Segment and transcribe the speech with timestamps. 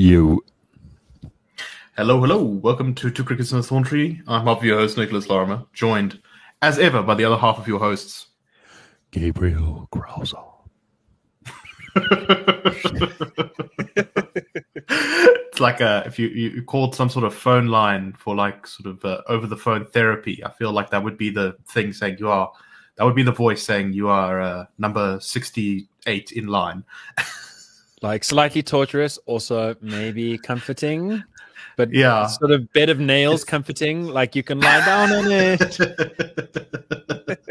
[0.00, 0.42] You.
[1.94, 2.42] Hello, hello.
[2.42, 4.22] Welcome to Two Crickets in a Thorn Tree.
[4.26, 6.18] I'm half of your host, Nicholas Larimer, joined,
[6.62, 8.28] as ever, by the other half of your hosts.
[9.10, 10.32] Gabriel Krause.
[14.88, 18.86] it's like uh, if you, you called some sort of phone line for like sort
[18.86, 20.42] of uh, over the phone therapy.
[20.42, 22.50] I feel like that would be the thing saying you are.
[22.96, 26.84] That would be the voice saying you are uh, number sixty-eight in line.
[28.02, 31.22] like slightly torturous, also maybe comforting,
[31.76, 32.26] but Yeah.
[32.26, 34.06] sort of bed of nails comforting.
[34.06, 35.78] Like you can lie down on it.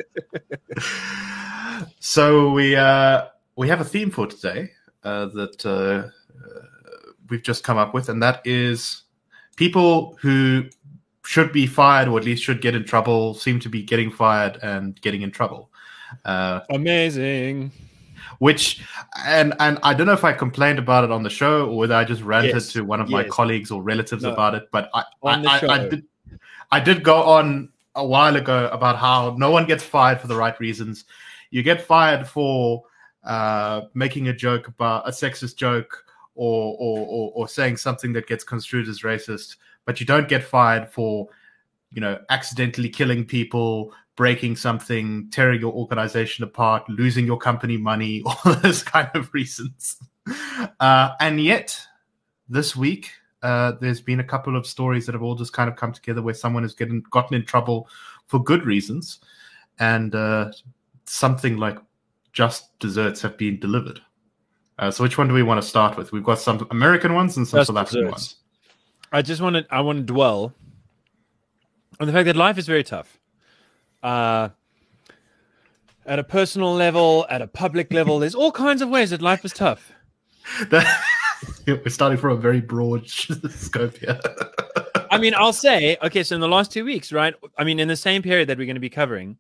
[2.00, 3.26] so we uh,
[3.56, 4.72] we have a theme for today
[5.04, 6.10] uh, that uh, uh,
[7.30, 9.04] we've just come up with, and that is
[9.56, 10.66] people who
[11.26, 14.58] should be fired or at least should get in trouble seem to be getting fired
[14.64, 15.70] and getting in trouble.
[16.26, 17.72] Uh, Amazing.
[18.40, 18.82] Which
[19.26, 21.96] and and I don't know if I complained about it on the show or whether
[21.96, 24.34] I just ranted Yes, to one of my colleagues or relatives No.
[24.34, 24.70] about it.
[24.72, 26.04] But I I, I, I did
[26.72, 30.36] I did go on a while ago about how no one gets fired for the
[30.36, 31.06] right reasons.
[31.50, 32.84] You get fired for
[33.24, 38.28] uh, making a joke about a sexist joke or, or or or saying something that
[38.28, 41.28] gets construed as racist, but you don't get fired for
[41.92, 48.22] you know accidentally killing people breaking something tearing your organization apart losing your company money
[48.26, 49.96] all those kind of reasons
[50.82, 51.80] uh, and yet
[52.50, 53.12] this week
[53.44, 56.22] uh, there's been a couple of stories that have all just kind of come together
[56.22, 57.88] where someone has getting gotten in trouble
[58.28, 59.20] for good reasons
[59.80, 60.52] and uh,
[61.06, 61.78] something like
[62.34, 64.02] just desserts have been delivered
[64.80, 67.38] uh, so which one do we want to start with we've got some american ones
[67.38, 68.12] and some Just south african desserts.
[68.12, 68.36] ones
[69.14, 70.54] I just want to I want to dwell
[72.02, 73.19] on the fact that life is very tough.
[74.02, 74.50] Uh,
[76.06, 79.46] at a personal level, at a public level, there's all kinds of ways that life
[79.46, 79.92] is tough.
[80.70, 81.02] That-
[81.68, 84.20] we're starting from a very broad scope here.
[85.12, 87.34] I mean, I'll say, okay, so in the last two weeks, right?
[87.58, 89.38] I mean, in the same period that we're going to be covering,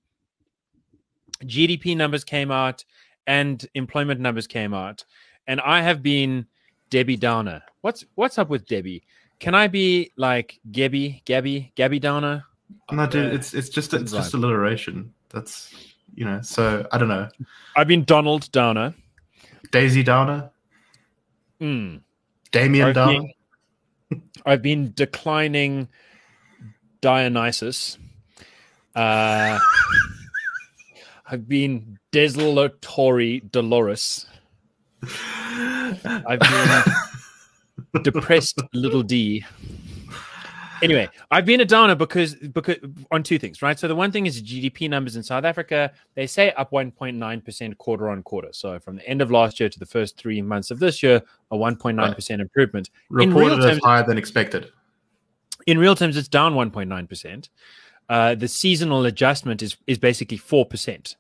[1.43, 2.86] GDP numbers came out
[3.27, 5.05] and employment numbers came out,
[5.47, 6.45] and I have been
[6.89, 7.61] Debbie Downer.
[7.81, 9.03] What's what's up with Debbie?
[9.39, 12.43] Can I be like Gabby, Gabby, Gabby Downer?
[12.91, 13.35] No, dude, Yeah.
[13.37, 15.13] it's it's just it's just alliteration.
[15.30, 15.73] That's
[16.15, 16.41] you know.
[16.41, 17.27] So I don't know.
[17.75, 18.93] I've been Donald Downer.
[19.71, 20.49] Daisy Downer,
[21.61, 22.02] Mm.
[22.52, 23.21] Damien I've Downer.
[24.09, 25.87] been, I've been declining
[27.02, 27.97] Dionysus.
[28.95, 29.59] Uh,
[31.31, 34.25] I've been desolatory Dolores.
[35.03, 39.45] I've been depressed little D.
[40.81, 42.77] Anyway, I've been a donor because because
[43.11, 43.77] on two things, right?
[43.77, 45.91] So the one thing is GDP numbers in South Africa.
[46.15, 48.49] They say up 1.9 percent quarter on quarter.
[48.51, 51.21] So from the end of last year to the first three months of this year,
[51.51, 52.89] a 1.9 percent improvement.
[53.09, 54.71] Reported as higher than expected.
[55.67, 57.49] In real terms, it's down 1.9 percent.
[58.07, 61.15] Uh, the seasonal adjustment is is basically four percent.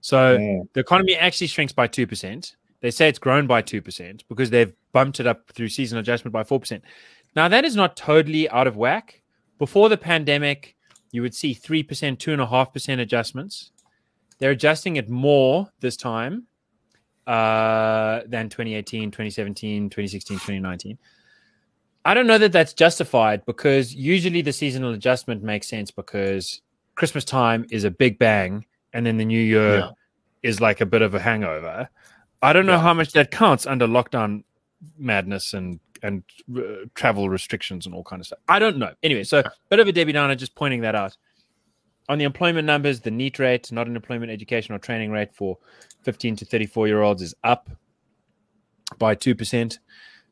[0.00, 2.54] So the economy actually shrinks by 2%.
[2.80, 6.42] They say it's grown by 2% because they've bumped it up through seasonal adjustment by
[6.42, 6.80] 4%.
[7.36, 9.22] Now, that is not totally out of whack.
[9.58, 10.76] Before the pandemic,
[11.12, 11.84] you would see 3%,
[12.18, 13.70] 2.5% adjustments.
[14.38, 16.46] They're adjusting it more this time
[17.26, 20.98] uh, than 2018, 2017, 2016, 2019.
[22.04, 26.62] I don't know that that's justified because usually the seasonal adjustment makes sense because
[26.94, 28.64] Christmas time is a big bang
[28.94, 29.90] and then the new year Yeah.
[30.42, 31.90] is like a bit of a hangover.
[32.40, 32.80] I don't know Yeah.
[32.82, 34.44] how much that counts under lockdown
[34.98, 36.22] madness and and
[36.56, 38.38] uh, travel restrictions and all kind of stuff.
[38.48, 38.92] I don't know.
[39.02, 41.16] Anyway, so bit of a Debbie Downer, just pointing that out.
[42.08, 45.58] On the employment numbers, the NEET rate, not an employment education or training rate for
[46.02, 47.70] 15 to 34 year olds, is up
[48.98, 49.78] by 2%,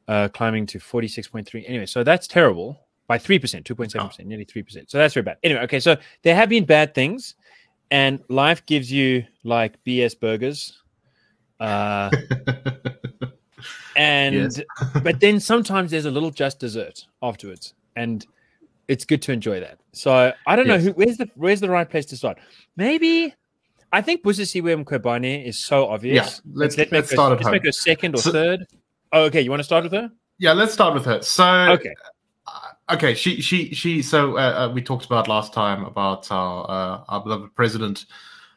[0.08, 1.64] uh, climbing to 46.3.
[1.68, 4.90] Anyway, so that's terrible by 3%, 2.7%, nearly 3%.
[4.90, 5.38] So that's very bad.
[5.42, 7.36] Anyway, okay, so there have been bad things,
[7.90, 10.82] and life gives you like BS burgers.
[11.60, 12.10] Uh,
[13.98, 14.60] and Yes.
[15.02, 18.24] but then sometimes there's a little just dessert afterwards, and
[18.86, 19.78] it's good to enjoy that.
[19.92, 20.84] So I don't Yes.
[20.84, 22.38] know who where's the where's the right place to start.
[22.76, 23.34] Maybe
[23.92, 26.14] I think Busisiwe Mkhwebane is so obvious.
[26.44, 27.52] Yeah, let's- make let's her- start at let's home.
[27.52, 28.66] make her second or So- third.
[29.12, 29.40] Oh, okay.
[29.40, 30.10] You want to start with her?
[30.38, 31.22] Yeah, let's start with her.
[31.22, 31.94] So Okay.
[32.46, 34.02] uh, okay, she she she.
[34.02, 38.04] So uh, uh, we talked about last time about how uh, our beloved president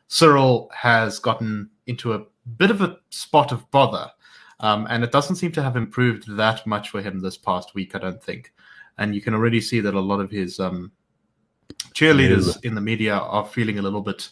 [0.09, 2.19] Cyril has gotten into a
[2.57, 4.11] bit of a spot of bother,
[4.61, 7.95] um, and it doesn't seem to have improved that much for him this past week.
[7.95, 8.53] I don't think,
[8.97, 10.91] and you can already see that a lot of his um,
[11.93, 14.29] cheerleaders in the media are feeling a little bit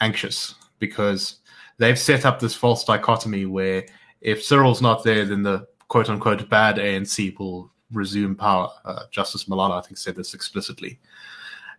[0.00, 1.40] anxious because
[1.78, 3.84] they've set up this false dichotomy where
[4.20, 8.68] if Cyril's not there, then the quote unquote bad ANC will resume power.
[8.84, 11.00] Uh, Justice Malala, I think, said this explicitly.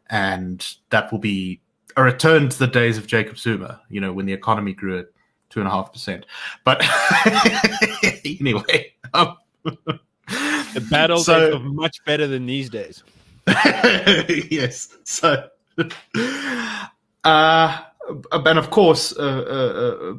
[0.09, 1.61] And that will be
[1.95, 5.05] a return to the days of Jacob Zuma, you know, when the economy grew at
[5.51, 6.25] two and a half percent.
[6.63, 6.81] But
[8.25, 9.37] anyway, um,
[10.73, 10.79] The
[11.11, 13.03] old So- much better than these days.
[13.47, 14.95] yes.
[15.03, 15.47] So,
[17.23, 17.81] uh,
[18.31, 20.13] and of course, uh, uh, uh,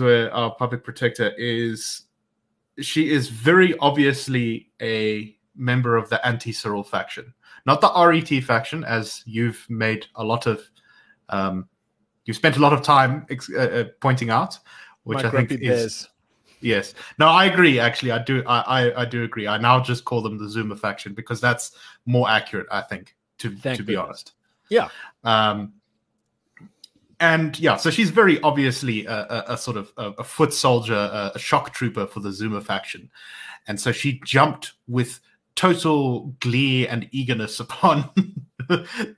[0.00, 2.02] where our public protector is,
[2.80, 7.34] she is very obviously a member of the anti-Cyril faction,
[7.66, 10.62] not the RET faction, as you've made a lot of,
[11.28, 11.68] um,
[12.24, 14.58] you've spent a lot of time ex- uh, uh, pointing out,
[15.04, 16.08] which My I think is bears.
[16.60, 16.94] Yes.
[17.18, 17.80] No, I agree.
[17.80, 18.42] Actually, I do.
[18.46, 19.48] I, I, I do agree.
[19.48, 21.72] I now just call them the Zuma faction because that's
[22.06, 22.68] more accurate.
[22.70, 24.06] I think to Thank to be goodness.
[24.06, 24.32] honest.
[24.70, 24.88] Yeah.
[25.24, 25.74] Um.
[27.18, 30.94] And yeah, so she's very obviously a, a, a sort of a, a foot soldier,
[30.94, 33.10] a, a shock trooper for the Zuma faction,
[33.68, 35.20] and so she jumped with
[35.54, 38.10] total glee and eagerness upon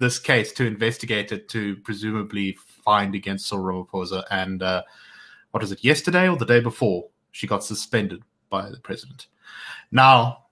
[0.00, 4.24] this case to investigate it to presumably find against Cyril Ramaphosa.
[4.30, 4.82] And uh,
[5.50, 7.08] what was it, yesterday or the day before?
[7.32, 9.28] She got suspended by the president.
[9.90, 10.44] Now,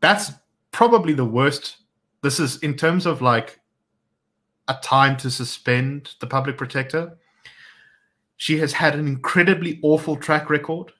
[0.00, 0.32] that's
[0.70, 1.78] probably the worst.
[2.22, 3.60] This is in terms of like
[4.68, 7.16] a time to suspend the public protector.
[8.36, 10.92] She has had an incredibly awful track record.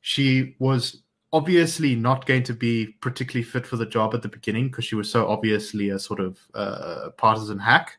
[0.00, 4.68] She was obviously not going to be particularly fit for the job at the beginning
[4.68, 7.98] because she was so obviously a sort of uh, partisan hack.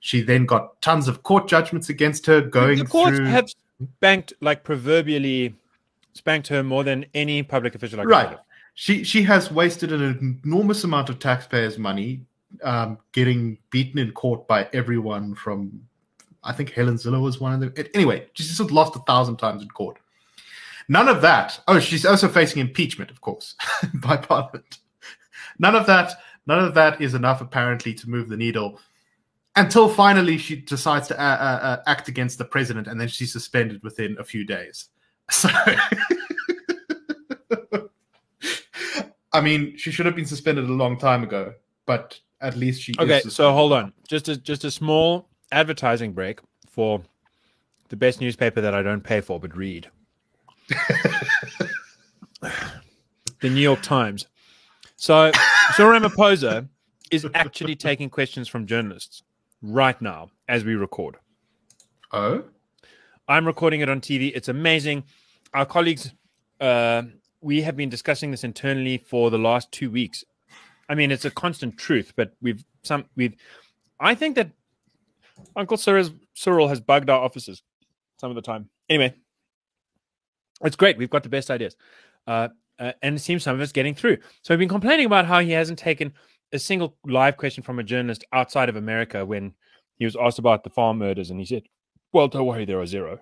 [0.00, 3.26] She then got tons of court judgments against her going the courts through.
[3.26, 3.50] have
[3.96, 5.54] spanked, like proverbially,
[6.14, 7.98] spanked her more than any public official.
[8.00, 8.38] Can right.
[8.74, 12.22] She she has wasted an enormous amount of taxpayers' money,
[12.62, 15.86] um, getting beaten in court by everyone from.
[16.42, 17.74] I think Helen Zille was one of them.
[17.92, 19.98] Anyway, she's just lost a thousand times in court.
[20.88, 21.60] None of that.
[21.68, 23.54] Oh, she's also facing impeachment, of course,
[23.94, 24.78] by Parliament.
[25.58, 26.14] None of that.
[26.46, 28.80] None of that is enough, apparently, to move the needle.
[29.60, 33.30] Until finally, she decides to uh, uh, uh, act against the president, and then she's
[33.30, 34.88] suspended within a few days.
[35.30, 35.48] So,
[39.32, 41.52] I mean, she should have been suspended a long time ago,
[41.86, 42.90] but at least she.
[42.92, 43.92] is Okay, so hold on.
[44.08, 47.00] Just a just a small advertising break for
[47.90, 49.88] the best newspaper that I don't pay for but read.
[52.40, 52.50] the
[53.42, 54.26] New York Times.
[54.96, 55.30] So
[55.74, 56.66] Cyril Ramaphosa
[57.12, 59.22] is actually taking questions from journalists
[59.62, 61.16] right now as we record.
[62.12, 62.44] Oh,
[63.28, 64.32] I'm recording it on TV.
[64.34, 65.04] It's amazing.
[65.54, 66.12] Our colleagues,
[66.60, 67.02] uh,
[67.40, 70.24] we have been discussing this internally for the last two weeks.
[70.88, 73.36] I mean, it's a constant truth, but we've some we've.
[74.00, 74.50] I think that
[75.54, 77.62] Uncle Cyril's, Cyril has bugged our offices
[78.18, 78.68] some of the time.
[78.88, 79.14] Anyway,
[80.64, 80.98] it's great.
[80.98, 81.76] We've got the best ideas,
[82.26, 82.48] uh,
[82.78, 84.18] uh, and it seems some of it's getting through.
[84.42, 86.12] So we've been complaining about how he hasn't taken
[86.52, 89.54] a single live question from a journalist outside of America when
[89.96, 91.62] he was asked about the farm murders, and he said,
[92.12, 93.18] "Well, don't worry, there are zero.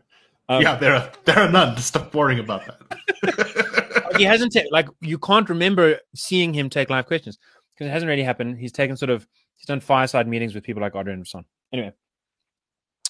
[0.49, 1.77] Um, yeah, there are there are none.
[1.79, 4.13] Stop worrying about that.
[4.17, 7.39] he hasn't ta- like you can't remember seeing him take live questions
[7.75, 8.59] because it hasn't really happened.
[8.59, 9.27] He's taken sort of
[9.57, 11.45] he's done fireside meetings with people like Adrian Son.
[11.73, 11.93] Anyway,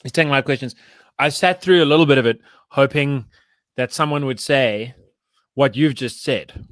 [0.02, 0.74] he's taking live questions.
[1.18, 2.40] I sat through a little bit of it,
[2.70, 3.26] hoping
[3.76, 4.94] that someone would say
[5.54, 6.66] what you've just said.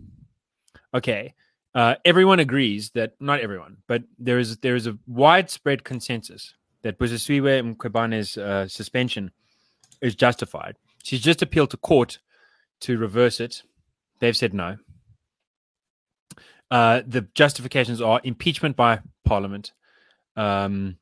[0.94, 1.34] Okay,
[1.76, 6.98] uh, everyone agrees that not everyone, but there is there is a widespread consensus that
[6.98, 9.30] Busisiwe Mkhwebane's uh, suspension
[10.00, 10.76] is justified.
[11.04, 12.18] She's just appealed to court
[12.80, 13.62] to reverse it.
[14.20, 14.78] They've said no.
[16.70, 19.72] Uh, the justifications are impeachment by Parliament,
[20.34, 20.96] um,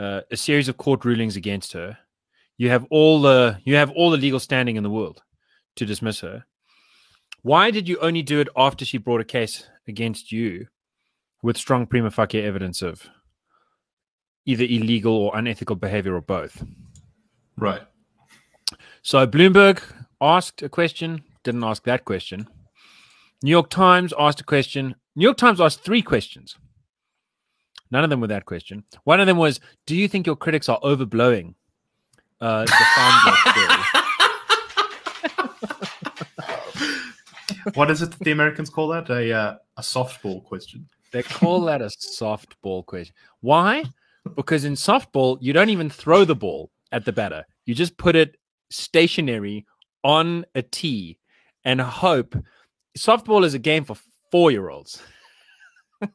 [0.00, 1.98] uh, a series of court rulings against her.
[2.58, 5.22] You have all the you have all the legal standing in the world
[5.76, 6.46] to dismiss her.
[7.42, 10.66] Why did you only do it after she brought a case against you
[11.42, 13.08] with strong prima facie evidence of
[14.46, 16.64] either illegal or unethical behavior or both?
[17.56, 17.82] right.
[19.02, 19.82] So Bloomberg
[20.20, 22.48] asked a question, didn't ask that question.
[23.42, 24.94] New York Times asked a question.
[25.14, 26.56] New York Times asked three questions.
[27.90, 28.84] None of them were that question.
[29.04, 31.54] One of them was, "Do you think your critics are overblowing
[32.40, 34.04] uh, the farm
[37.72, 39.08] What is it that the Americans call that?
[39.10, 40.88] A uh, a softball question.
[41.12, 43.14] They call that a softball question.
[43.40, 43.84] Why?
[44.36, 47.44] Because in softball, you don't even throw the ball at the batter.
[47.66, 48.36] You just put it
[48.70, 49.66] stationary
[50.02, 51.18] on a tee
[51.64, 52.36] and hope.
[52.98, 53.96] Softball is a game for
[54.30, 55.02] four year olds.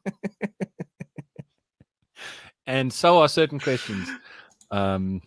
[2.66, 4.08] and so are certain questions
[4.70, 5.20] um,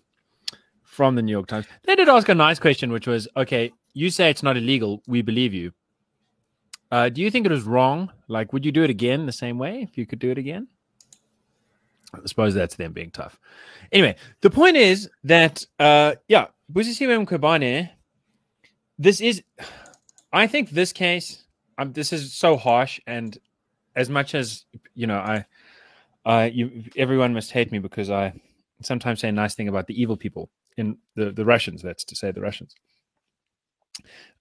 [0.84, 1.66] from the New York Times.
[1.84, 5.02] They did ask a nice question, which was okay, you say it's not illegal.
[5.08, 5.72] We believe you.
[6.94, 8.12] Uh, do you think it was wrong?
[8.28, 10.68] Like, would you do it again the same way if you could do it again?
[12.14, 13.40] I suppose that's them being tough.
[13.92, 17.90] Anyway, the point is that, uh, yeah, Busisiwe Mkhwebane,
[19.00, 19.42] this is,
[20.32, 21.44] I think this case,
[21.80, 23.00] um, this is so harsh.
[23.08, 23.40] And
[23.96, 25.46] as much as, you know, I,
[26.28, 28.40] uh, you, everyone must hate me because I
[28.84, 32.16] sometimes say a nice thing about the evil people in the, the Russians, that's to
[32.16, 32.76] say the Russians.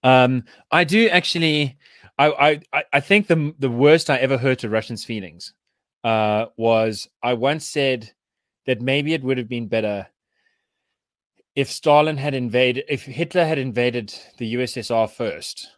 [0.02, 1.78] Um, I do actually,
[2.19, 5.54] I, I, I think the the worst I ever hurt a Russian's feelings
[6.04, 8.12] uh, was I once said
[8.66, 10.09] that maybe it would have been better
[11.54, 15.71] if Stalin had invaded, if Hitler had invaded the USSR first,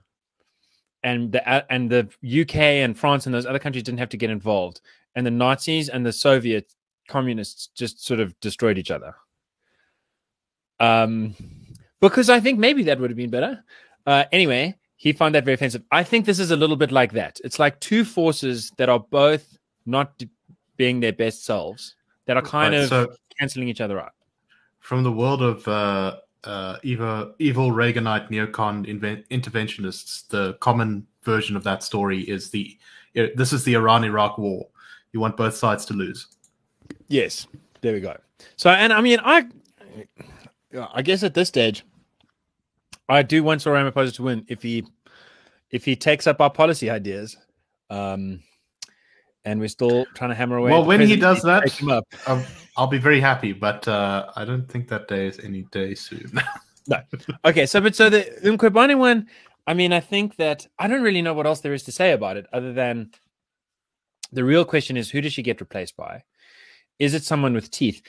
[1.02, 2.08] and the and the
[2.42, 4.80] UK and France and those other countries didn't have to get involved,
[5.14, 6.72] and the Nazis and the Soviet
[7.08, 9.14] communists just sort of destroyed each other.
[10.80, 11.34] Um,
[12.00, 13.64] because I think maybe that would have been better.
[14.06, 15.82] Uh, anyway, he found that very offensive.
[15.92, 17.38] I think this is a little bit like that.
[17.44, 20.22] It's like two forces that are both not
[20.78, 21.94] being their best selves
[22.24, 24.14] that are kind Right, of so- canceling each other out.
[24.80, 31.54] From the world of uh, uh, evil, evil Reaganite neocon inven- interventionists, the common version
[31.54, 32.76] of that story is the
[33.36, 34.66] this is the Iran-Iraq war.
[35.12, 36.26] You want both sides to lose.
[37.08, 37.46] Yes,
[37.82, 38.16] there we go.
[38.56, 39.46] So, and I mean, I,
[40.94, 41.84] I guess at this stage,
[43.08, 44.84] I do want Cyril Ramaphosa to win if he,
[45.70, 47.36] if he takes up our policy ideas,
[47.90, 48.40] um,
[49.44, 50.70] and we're still trying to hammer away.
[50.70, 51.80] Well, when he does that-.
[52.26, 52.44] Um,
[52.76, 56.32] I'll be very happy, but uh, I don't think that day is any day soon.
[56.88, 56.98] no.
[57.44, 59.28] Okay, so but so the Mkhwebane one,
[59.66, 62.12] I mean, I think that I don't really know what else there is to say
[62.12, 63.10] about it other than
[64.32, 66.24] the real question is who does she get replaced by?
[66.98, 68.02] Is it someone with teeth?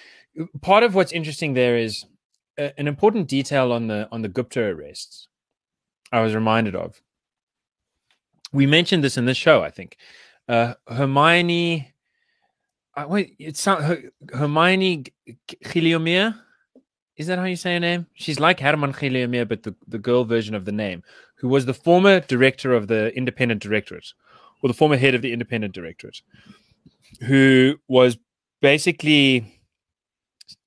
[0.62, 2.06] Part of what's interesting there is
[2.58, 5.28] uh, an important detail on the on the Gupta arrests.
[6.12, 7.02] I was reminded of.
[8.56, 9.98] We mentioned this in this show, I think.
[10.48, 11.94] Uh, Hermione,
[12.96, 14.02] uh, wait, it's Her,
[14.34, 15.04] Hermione
[15.66, 16.40] Giliomir.
[17.18, 18.08] Is that how you say her name?
[18.14, 21.04] She's like Herman Giliomee, but the, the girl version of the name,
[21.36, 24.14] who was the former director of the Independent Directorate,
[24.64, 26.22] or the former head of the Independent Directorate,
[27.28, 28.18] who was
[28.62, 29.62] basically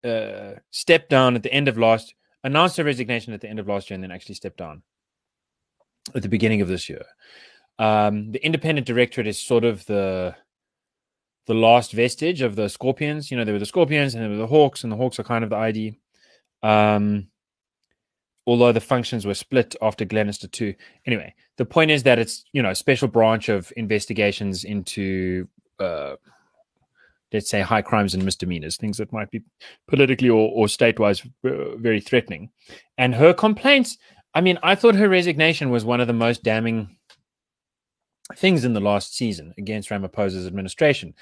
[0.04, 2.14] uh, stepped down at the end of last,
[2.44, 4.82] announced her resignation at the end of last year, and then actually stepped down
[6.14, 7.04] at the beginning of this year.
[7.78, 10.34] Um, the Independent Directorate is sort of the
[11.46, 13.30] the last vestige of the Scorpions.
[13.30, 15.24] You know, there were the Scorpions and there were the Hawks, and the Hawks are
[15.24, 15.98] kind of the ID.
[16.62, 17.28] Um,
[18.48, 20.74] although the functions were split after Glenister 2.
[21.06, 25.46] Anyway, the point is that it's, you know, a special branch of investigations into,
[25.78, 26.14] uh,
[27.30, 29.42] let's say, high crimes and misdemeanors, things that might be
[29.86, 32.50] politically or, or state wise uh, very threatening.
[32.96, 33.98] And her complaints,
[34.34, 36.96] I mean, I thought her resignation was one of the most damning
[38.36, 41.14] things in the last season against Ramaphosa's administration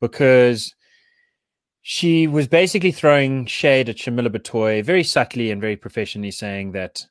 [0.00, 0.74] because
[1.82, 7.06] she was basically throwing shade at Shamila Batohi very subtly and very professionally, saying that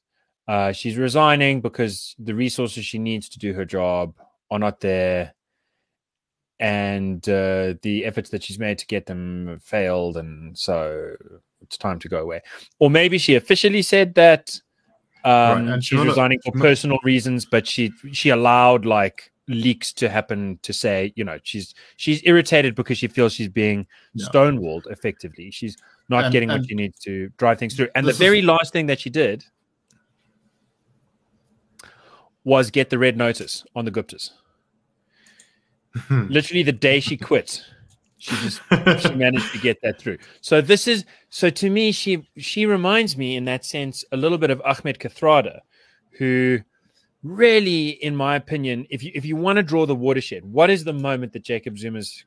[0.47, 4.13] uh, she's resigning because the resources she needs to do her job
[4.51, 5.33] are not there,
[6.59, 11.15] and uh, the efforts that she's made to get them have failed, and so
[11.61, 12.41] it's time to go away.
[12.79, 14.61] Or maybe she officially said that
[15.23, 20.59] um, and she's resigning for personal reasons, but she she allowed like leaks to happen
[20.61, 24.27] to say, you know, she's she's irritated because she feels she's being Yeah.
[24.27, 25.51] stonewalled effectively.
[25.51, 25.77] She's
[26.09, 27.89] not And- getting what and she needs to drive things through.
[27.95, 29.45] And the very last thing that she did
[32.43, 34.31] was get the red notice on the Guptas.
[35.95, 36.27] Hmm.
[36.27, 37.63] Literally the day she quit,
[38.17, 38.61] she just
[39.01, 40.17] she managed to get that through.
[40.41, 44.37] So this is so to me, she she reminds me in that sense a little
[44.37, 45.61] bit of Ahmed Kathrada,
[46.17, 46.59] who
[47.23, 50.83] really, in my opinion, if you if you want to draw the watershed, what is
[50.83, 52.25] the moment that Jacob Zuma's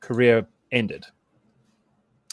[0.00, 1.04] career ended?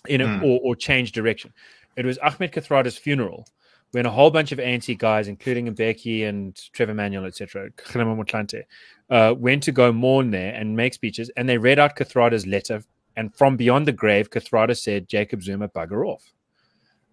[0.07, 0.43] In a, Hmm.
[0.43, 1.53] or, or changed direction.
[1.97, 3.45] It was Ahmed Kathrada's funeral
[3.91, 7.69] when a whole bunch of ANC guys, including Mbeki and Trevor Manuel, etc.,
[9.09, 12.83] uh, went to go mourn there and make speeches, and they read out Kathrada's letter.
[13.15, 16.31] And from beyond the grave, Kathrada said, "Jacob Zuma, bugger off.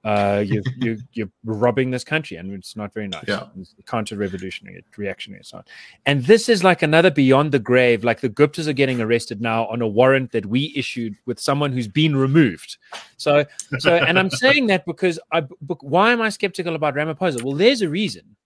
[0.07, 3.25] Uh, you you you're robbing this country, and it's not very nice.
[3.27, 3.49] Yeah.
[3.87, 5.65] Counter revolutionary, reactionary, and so on."
[6.07, 8.05] And this is like another beyond the grave.
[8.05, 11.73] Like the Guptas are getting arrested now on a warrant that we issued with someone
[11.73, 12.77] who's been removed.
[13.17, 13.47] So,
[13.81, 15.41] so, and I'm saying that because I.
[15.81, 17.43] Why am I skeptical about Ramaphosa?
[17.43, 18.37] Well, there's a reason.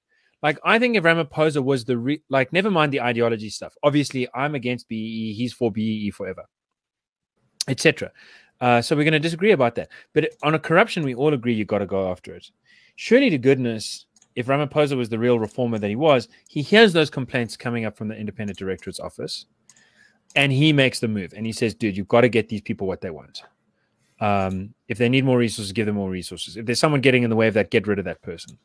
[0.42, 3.76] Like I think if Ramaphosa was the re- like, never mind the ideology stuff.
[3.82, 5.34] Obviously, I'm against BEE.
[5.34, 6.46] He's for BEE forever,
[7.68, 8.12] etc.
[8.60, 9.88] Uh, so we're going to disagree about that.
[10.12, 12.50] But on a corruption, we all agree you got to go after it.
[12.96, 17.08] Surely to goodness, if Ramaphosa was the real reformer that he was, he hears those
[17.10, 19.46] complaints coming up from the independent directorate's office
[20.36, 22.86] and he makes the move and he says, dude, you've got to get these people
[22.86, 23.42] what they want.
[24.20, 26.58] Um, if they need more resources, give them more resources.
[26.58, 28.58] If there's someone getting in the way of that, get rid of that person.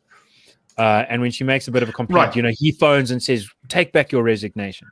[0.77, 2.35] Uh, and when she makes a bit of a complaint, Right.
[2.35, 4.89] you know, he phones and says, take back your resignation.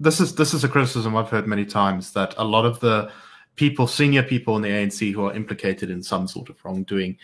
[0.00, 3.10] this is this is a criticism I've heard many times that a lot of the
[3.56, 7.16] people, senior people in the ANC who are implicated in some sort of wrongdoing,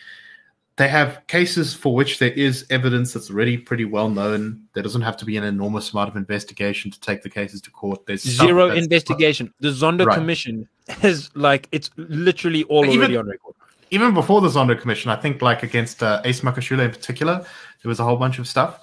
[0.77, 4.63] they have cases for which there is evidence that's already pretty well known.
[4.73, 7.71] There doesn't have to be an enormous amount of investigation to take the cases to
[7.71, 8.07] court.
[8.07, 9.53] There's Zero investigation.
[9.61, 10.15] The Zondo Right.
[10.15, 10.67] Commission
[11.03, 13.55] is like, it's literally all Even- already on record.
[13.91, 17.45] even before the Zondo Commission, I think like against uh, Ace Magashule in particular,
[17.83, 18.81] there was a whole bunch of stuff.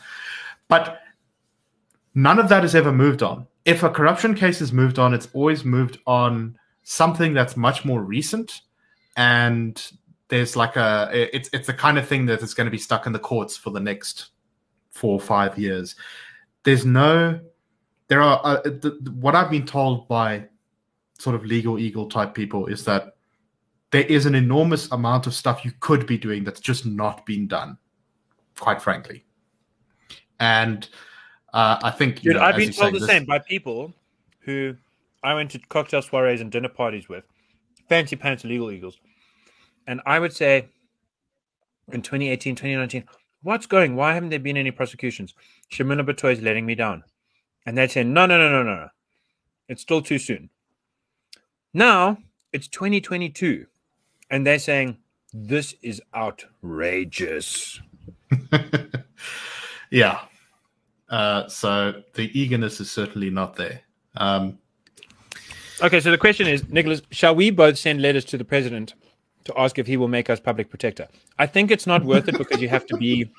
[0.67, 1.01] But
[2.13, 3.47] none of that has ever moved on.
[3.65, 6.57] If a corruption case is moved on, it's always moved on
[6.89, 8.61] something that's much more recent,
[9.17, 9.91] and
[10.29, 13.05] there's like a it's it's the kind of thing that is going to be stuck
[13.05, 14.29] in the courts for the next
[14.89, 15.95] four or five years.
[16.63, 17.39] There's no,
[18.07, 20.47] there are uh, the, what I've been told by
[21.19, 23.15] sort of legal eagle type people is that
[23.91, 27.47] there is an enormous amount of stuff you could be doing that's just not being
[27.47, 27.77] done,
[28.59, 29.25] quite frankly.
[30.39, 30.87] And
[31.53, 33.93] uh, I think, you Dude, know, I've been told the this- same by people
[34.39, 34.75] who
[35.27, 37.25] I went to cocktail soirees and dinner parties with,
[37.89, 38.97] fancy pants legal eagles.
[39.85, 40.69] And I would say
[41.91, 43.03] in 2018, 2019,
[43.43, 43.97] what's going?
[43.97, 45.33] Why haven't there been any prosecutions?
[45.69, 47.03] Shamila Batohi is letting me down.
[47.65, 48.87] And they'd say, no, no, no, no, no, no.
[49.67, 50.49] It's still too soon.
[51.73, 52.19] Now
[52.53, 53.65] it's 2022.
[54.31, 54.97] And they're saying,
[55.33, 57.81] this is outrageous.
[59.91, 60.21] yeah.
[61.09, 63.81] Uh, so the eagerness is certainly not there.
[64.15, 64.59] Um,
[65.81, 68.95] Okay, so the question is, Nicholas, shall we both send letters to the president
[69.43, 71.07] to ask if he will make us public protector?
[71.37, 73.29] I think it's not worth it because you have to be,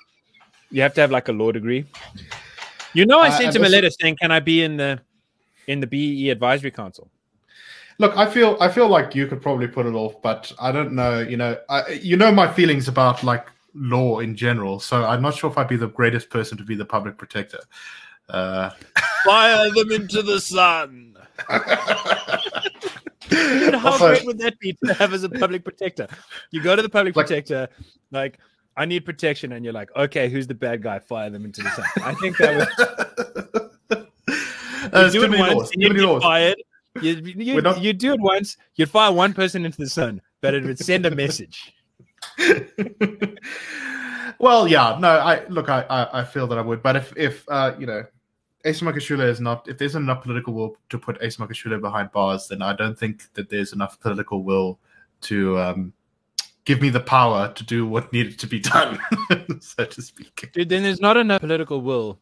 [0.71, 1.85] you have to have like a law degree.
[2.95, 5.01] You know, I Uh, sent and him a letter saying, "Can I be in the
[5.67, 7.11] in the BEE advisory council?"
[7.99, 10.93] look, I feel I feel like you could probably put it off, but I don't
[10.93, 11.21] know.
[11.21, 14.81] You know, I, you know my feelings about like law in general.
[14.81, 17.61] So I'm not sure if I'd be the greatest person to be the public protector.
[18.29, 18.71] Uh,
[19.25, 21.08] Fire them into the sun.
[23.29, 26.07] Dude, how Also- great would that be to have as a public protector?
[26.51, 27.69] You go to the public Like- protector,
[28.11, 28.39] like,
[28.77, 31.01] I need protection, and you're like, okay, who's the bad guy?
[31.01, 31.85] Fire them into the sun.
[32.05, 32.69] I think that
[33.91, 34.07] would
[34.93, 35.71] Uh, You do it once.
[35.75, 36.57] You'd get fired.
[37.03, 40.55] You, you, not- you do it once, you'd fire one person into the sun, but
[40.55, 41.75] it would send a message.
[44.39, 47.45] well, yeah, no, I look, I, I, I feel that I would, but if, if
[47.49, 48.05] uh, you know,
[48.65, 52.49] Ace Magashule is not, if there's enough political will to put Ace Magashule behind bars,
[52.49, 54.79] then I don't think that there's enough political will
[55.23, 55.93] to um,
[56.65, 59.01] give me the power to do what needed to be done,
[59.61, 60.51] so to speak.
[60.53, 62.19] Dude, then there's not enough political will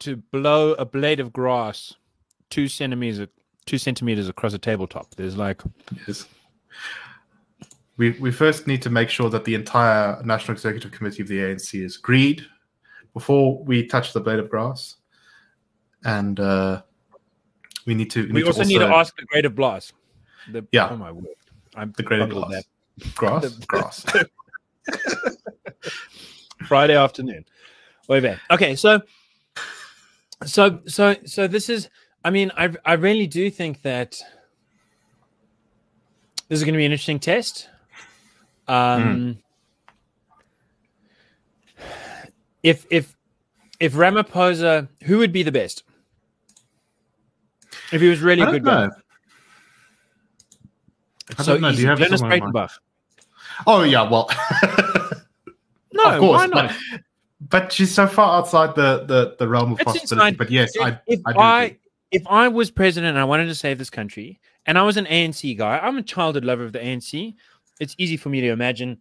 [0.00, 1.94] to blow a blade of grass
[2.50, 3.28] two centimeters
[3.66, 5.14] two centimeters across a tabletop.
[5.16, 5.62] There's like
[6.06, 6.26] Yes.
[7.98, 11.38] We, we first need to make sure that the entire National Executive Committee of the
[11.38, 12.46] ANC is agreed
[13.12, 14.94] before we touch the blade of grass.
[16.04, 16.82] And uh,
[17.86, 18.30] we need to.
[18.32, 19.94] we to also, need to ask the Great of Blast.
[20.52, 20.88] The, Yeah.
[20.90, 21.26] Oh my word.
[21.74, 22.52] I'm the greater bungled
[23.14, 23.54] grass.
[23.66, 24.04] Grass?
[24.04, 24.06] grass.
[26.66, 27.44] Friday afternoon.
[28.08, 28.40] Way back.
[28.50, 29.02] Okay, so
[30.44, 31.88] so so so this is
[32.24, 34.20] I mean, I I really do think that
[36.48, 37.68] this is going to be an interesting test.
[38.66, 39.38] Um
[42.62, 43.16] if if
[43.78, 45.84] if Ramaphosa, who would be the best?
[47.92, 48.86] If he was really a good guy.
[48.86, 48.92] know.
[51.38, 51.72] I So don't know.
[51.72, 52.54] Do you have Dennis someone in mind?
[52.54, 52.70] Breytenbach.
[53.66, 54.30] Oh, yeah, well.
[55.92, 56.38] No, of course.
[56.38, 56.70] why not?
[56.90, 57.00] But,
[57.50, 60.28] but she's so far outside the, the, the realm of It's possibility.
[60.28, 61.32] inside- But yes, if, I, if I.
[61.36, 61.76] I,
[62.12, 65.06] if I was president and I wanted to save this country, and I was an
[65.06, 67.34] ANC guy, I'm a childhood lover of the ANC.
[67.80, 68.98] It's easy for me to imagine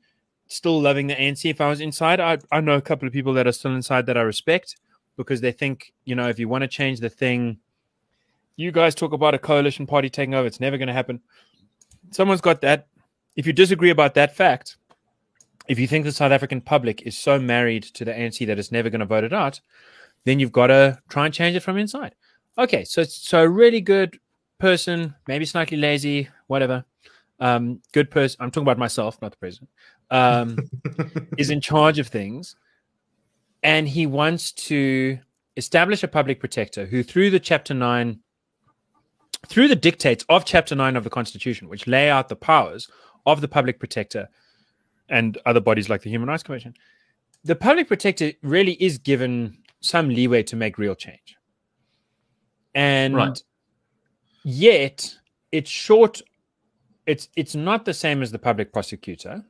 [0.47, 1.47] still loving the ANC.
[1.49, 4.05] If I was inside, I I know a couple of people that are still inside
[4.07, 4.77] that I respect
[5.17, 7.59] because they think you know if you want to change the thing,
[8.57, 10.47] you guys talk about a coalition party taking over.
[10.47, 11.21] It's never going to happen.
[12.11, 12.87] Someone's got that.
[13.35, 14.77] If you disagree about that fact,
[15.67, 18.71] if you think the South African public is so married to the ANC that it's
[18.71, 19.61] never going to vote it out,
[20.25, 22.15] then you've got to try and change it from inside.
[22.57, 24.19] Okay, so so a really good
[24.57, 26.83] person, maybe slightly lazy, whatever.
[27.39, 28.37] Um, good person.
[28.39, 29.69] I'm talking about myself, not the president.
[30.09, 30.57] Um,
[31.37, 32.55] is in charge of things,
[33.61, 35.19] and he wants to
[35.57, 38.19] establish a public protector who, through the Chapter Nine,
[39.49, 42.89] through the dictates of Chapter Nine of the Constitution, which lay out the powers
[43.25, 44.27] of the public protector
[45.09, 46.73] and other bodies like the Human Rights Commission,
[47.43, 51.35] the public protector really is given some leeway to make real change.
[52.75, 53.41] And Right.
[54.43, 55.15] yet
[55.51, 56.21] it's short
[57.05, 59.45] it's it's not the same as the public prosecutor.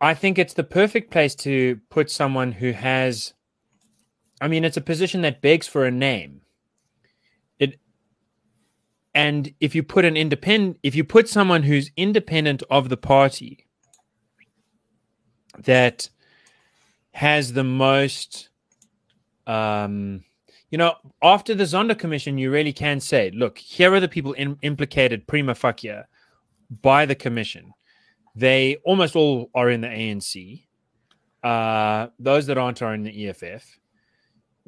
[0.00, 3.34] I think it's the perfect place to put someone who has
[4.40, 6.42] I mean it's a position that begs for a name.
[9.16, 13.66] And if you put an independent if you put someone who's independent of the party
[15.58, 16.10] that
[17.12, 18.50] has the most
[19.46, 20.22] um
[20.70, 24.34] you know after the zondo commission you really can say look here are the people
[24.34, 26.02] in, implicated prima facie
[26.82, 27.72] by the commission.
[28.34, 30.66] They almost all are in the anc
[31.42, 33.78] uh those that aren't are in the eff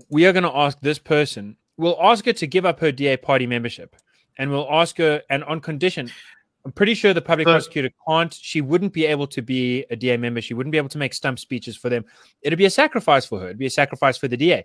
[0.09, 3.15] we are going to ask this person we'll ask her to give up her da
[3.19, 3.95] party membership
[4.38, 6.11] and we'll ask her and on condition
[6.64, 9.96] i'm pretty sure the public So- prosecutor can't she wouldn't be able to be a
[9.96, 12.05] da member she wouldn't be able to make stump speeches for them.
[12.42, 14.62] It'd be a sacrifice for her it'd be a sacrifice for the da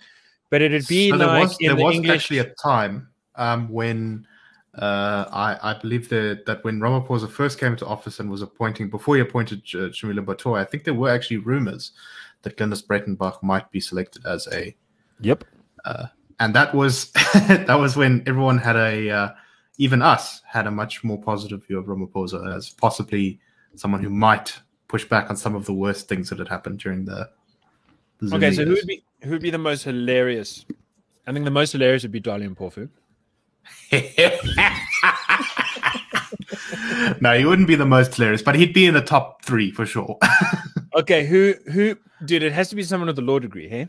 [0.49, 3.07] but it'd be So like there was, in there the was english actually a time
[3.35, 4.27] um, when
[4.75, 8.89] uh, I, I believe that, that when Ramaphosa first came to office and was appointing,
[8.89, 11.91] before he appointed uh, Shamila Batohi, I think there were actually rumors
[12.41, 14.75] that Glynnis Breytenbach might be selected as a,
[15.19, 15.43] yep.
[16.39, 19.29] and that was that was when everyone had a, uh,
[19.77, 23.39] even us had a much more positive view of Ramaphosa as possibly
[23.75, 27.05] someone who might push back on some of the worst things that had happened during
[27.05, 27.29] the.
[28.19, 30.65] the okay so who would be who would be the most hilarious
[31.25, 32.89] i think the most hilarious would be Dali Mpofu.
[37.21, 39.85] no, he wouldn't be the most hilarious, but he'd be in the top three for
[39.85, 40.17] sure.
[40.95, 43.87] okay who who dude it has to be someone with a law degree hey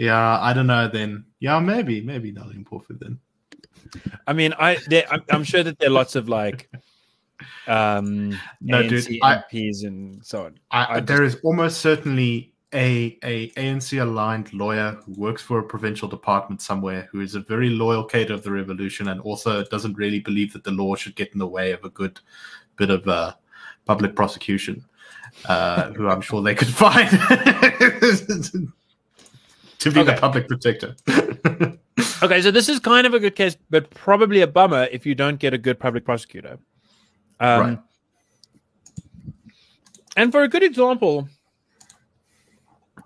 [0.00, 1.26] yeah, I don't know then.
[1.40, 3.18] Yeah, maybe, maybe Dali Mpofu then.
[4.26, 6.70] I mean, I there, I'm, I'm sure that there are lots of like
[7.66, 8.30] um
[8.60, 10.58] No, ANC dude, I- MPs and so on.
[10.70, 15.62] I, I there is almost certainly a a ANC aligned lawyer who works for a
[15.62, 19.94] provincial department somewhere who is a very loyal cater of the revolution and also doesn't
[19.96, 22.20] really believe that the law should get in the way of a good
[22.76, 23.32] bit of uh,
[23.86, 24.84] public prosecution.
[25.44, 27.08] Uh, who I'm sure they could find
[29.78, 30.94] to be the public protector.
[32.22, 35.14] Okay, so this is kind of a good case, but probably a bummer if you
[35.14, 36.58] don't get a good public prosecutor.
[37.38, 37.78] Um, Right.
[40.16, 41.28] And for a good example,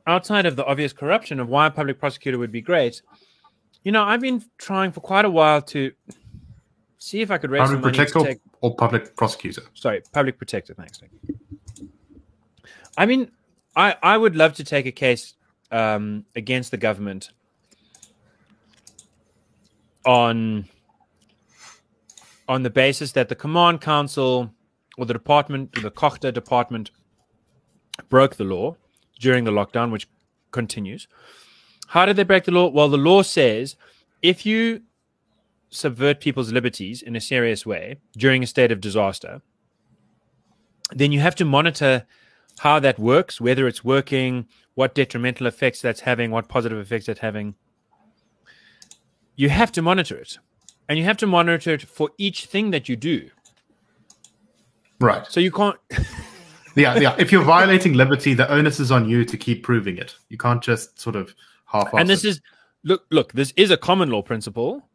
[0.06, 3.02] outside of the obvious corruption of why a public prosecutor would be great,
[3.82, 5.92] you know, I've been trying for quite a while to
[6.98, 9.62] see if I could raise public some protector to take or public prosecutor?
[9.74, 10.74] sorry, public protector.
[10.74, 11.00] Thanks.
[12.96, 13.30] I mean,
[13.76, 15.34] I I would love to take a case
[15.70, 17.30] um, against the government
[20.04, 20.66] on
[22.46, 24.52] on the basis that the command council
[24.98, 26.90] or the department, the CoGTA department,
[28.08, 28.76] broke the law
[29.18, 30.08] during the lockdown, which
[30.50, 31.08] continues.
[31.88, 32.68] How did they break the law?
[32.68, 33.76] Well, the law says
[34.22, 34.82] if you
[35.70, 39.42] subvert people's liberties in a serious way during a state of disaster,
[40.92, 42.06] then you have to monitor
[42.58, 47.20] how that works, whether it's working, what detrimental effects that's having, what positive effects it's
[47.20, 47.54] having.
[49.36, 50.38] You have to monitor it.
[50.88, 53.30] And you have to monitor it for each thing that you do.
[55.00, 55.26] Right.
[55.28, 55.78] So you can't
[56.76, 57.14] Yeah, yeah.
[57.18, 60.16] If you're violating liberty, the onus is on you to keep proving it.
[60.28, 61.34] You can't just sort of
[61.66, 61.92] half.
[61.94, 62.40] and this is
[62.84, 64.88] look look this is a common law principle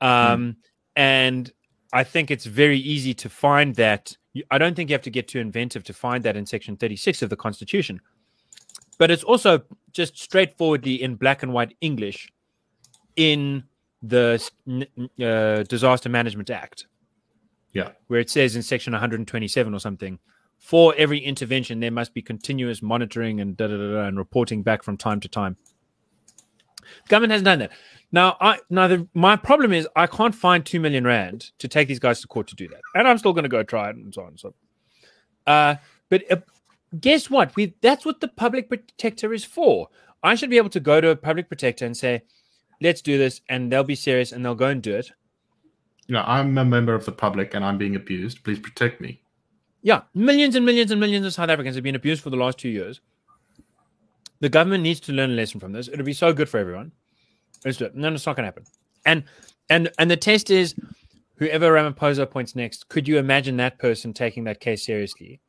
[0.00, 0.56] um
[0.96, 1.52] and
[1.92, 4.14] i think it's very easy to find that
[4.50, 7.22] i don't think you have to get too inventive to find that in section 36
[7.22, 8.00] of the constitution
[8.98, 12.28] but it's also just straightforwardly in black and white english
[13.14, 13.64] in
[14.08, 14.86] the s- n-
[15.18, 16.86] n- uh, disaster management act.
[17.72, 17.90] Yeah.
[18.06, 20.18] where it says in section 127 or something
[20.58, 24.82] for every intervention there must be continuous monitoring and da da da, and reporting back
[24.82, 25.58] from time to time.
[27.08, 27.72] Government hasn't done that.
[28.12, 31.88] Now i now the, my problem is i can't find 2 million rand to take
[31.88, 32.80] these guys to court to do that.
[32.94, 34.54] And i'm still going to go try it and so on and so
[35.46, 35.52] on.
[35.54, 35.76] uh
[36.08, 36.36] but uh,
[36.98, 37.54] guess what?
[37.56, 39.88] We that's what the public protector is for.
[40.22, 42.22] I should be able to go to a public protector and say
[42.80, 45.10] let's do this and they'll be serious and they'll go and do it
[46.06, 48.44] you know, I'm a member of the public and I'm being abused.
[48.44, 49.20] Please protect me.
[49.82, 52.58] Yeah, millions and millions and millions of South Africans have been abused for the last
[52.58, 53.00] two years.
[54.40, 55.88] The government needs to learn a lesson from this.
[55.88, 56.92] It'll be so good for everyone.
[57.64, 57.96] Let's do it.
[57.96, 58.64] No, it's not going to happen.
[59.04, 59.24] And
[59.68, 60.74] and and the test is,
[61.38, 65.40] whoever Ramaphosa appoints next, could you imagine that person taking that case seriously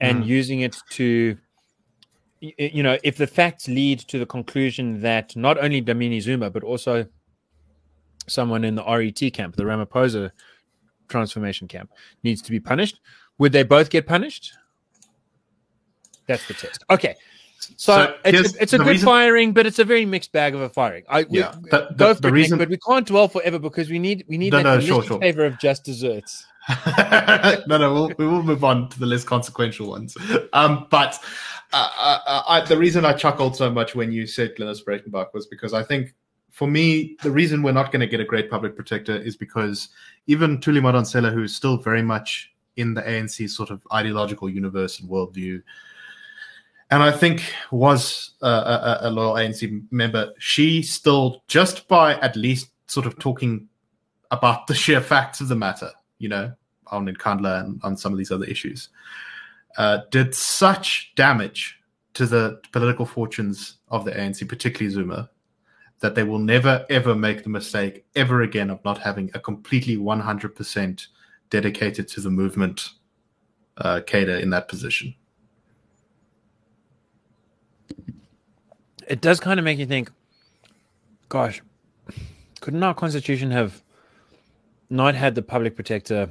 [0.00, 0.26] and Mm.
[0.26, 1.36] using it to,
[2.40, 6.62] you know, if the facts lead to the conclusion that not only Dlamini Zuma but
[6.62, 7.06] also
[8.26, 10.30] someone in the RET camp, the Ramaphosa
[11.08, 11.90] transformation camp,
[12.22, 13.00] needs to be punished.
[13.38, 14.52] Would they both get punished?
[16.26, 16.84] That's the test.
[16.90, 17.14] Okay.
[17.58, 20.54] So, So it's, a, it's a good reason- firing, but it's a very mixed bag
[20.54, 21.04] of a firing.
[21.08, 23.58] I we, Yeah, the- the- the for it, Nick, reason- but we can't dwell forever
[23.58, 25.18] because we need we need No, that no, sure, sure.
[25.18, 26.46] flavor of just desserts.
[27.66, 30.16] no, no, we'll, we will move on to the less consequential ones.
[30.52, 31.18] Um, but
[31.72, 35.46] uh, uh, I, the reason I chuckled so much when you said Glynnis Breytenbach was
[35.46, 36.14] because I think,
[36.50, 39.88] for me, the reason we're not going to get a great public protector is because
[40.26, 45.00] even Thuli Madonsela, who is still very much in the ANC sort of ideological universe
[45.00, 45.62] and worldview,
[46.90, 52.36] and I think was a, a, a loyal ANC member, she still, just by at
[52.36, 53.68] least sort of talking
[54.30, 56.52] about the sheer facts of the matter, you know,
[56.88, 58.88] on Nkandla and on some of these other issues,
[59.78, 61.80] uh, did such damage
[62.14, 65.30] to the political fortunes of the ANC, particularly Zuma,
[66.00, 69.96] that they will never ever make the mistake ever again of not having a completely
[69.96, 71.06] 100%
[71.50, 72.90] dedicated to the movement
[73.78, 75.14] uh, cadre in that position.
[79.06, 80.10] It does kind of make you think,
[81.28, 81.62] gosh,
[82.60, 83.82] couldn't our constitution have
[84.90, 86.28] not had the public protector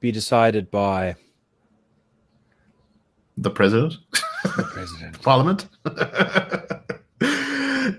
[0.00, 1.14] be decided by
[3.36, 3.94] The president,
[4.44, 5.22] the president?
[5.22, 5.68] parliament.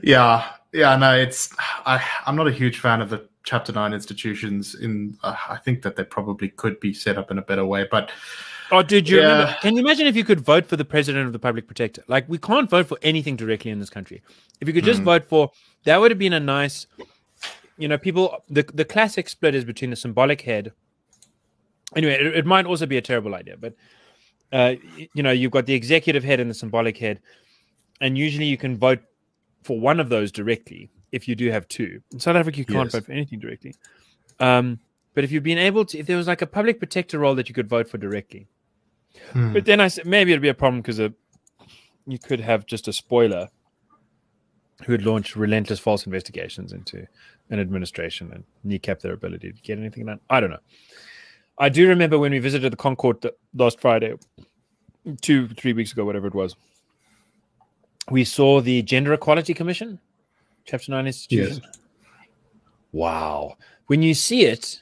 [0.04, 1.54] yeah, yeah, no, it's
[1.86, 2.04] I.
[2.26, 4.76] I'm not a huge fan of the Chapter Nine institutions.
[4.76, 7.88] In uh, I think that they probably could be set up in a better way,
[7.89, 8.12] but
[8.72, 9.24] Oh, dude, you Yeah.
[9.32, 9.56] remember?
[9.62, 12.04] Can you imagine if you could vote for the president of the public protector?
[12.08, 14.24] Like, we can't vote for anything directly in this country.
[14.62, 15.06] If you could just Mm.
[15.06, 15.52] vote for,
[15.84, 16.88] that would have been a nice,
[17.84, 18.26] you know, people.
[18.50, 20.72] The the classic split is between the symbolic head.
[21.98, 23.74] Anyway, it, it might also be a terrible idea, but
[24.54, 24.76] uh,
[25.13, 27.19] you know, you've got the executive head and the symbolic head,
[28.00, 29.02] and usually you can vote
[29.63, 32.00] for one of those directly if you do have two.
[32.13, 32.93] In South Africa, you can't Yes.
[32.93, 33.76] vote for anything directly.
[34.39, 34.80] Um,
[35.13, 37.50] but if you've been able to, if there was like a public protector role that
[37.50, 38.48] you could vote for directly,
[39.34, 39.52] Hmm.
[39.54, 41.00] but then I said maybe it'd be a problem because
[42.08, 43.50] you could have just a spoiler
[44.86, 47.08] who had launched relentless false investigations into
[47.50, 50.19] an administration and kneecap their ability to get anything done.
[50.30, 50.60] I don't know.
[51.58, 54.15] I do remember when we visited the Concord th- last Friday,
[55.22, 56.56] two, three weeks ago, whatever it was.
[58.10, 60.00] We saw the Gender Equality Commission,
[60.65, 61.62] Chapter 9 institution.
[62.91, 63.58] Wow.
[63.88, 64.82] When you see it,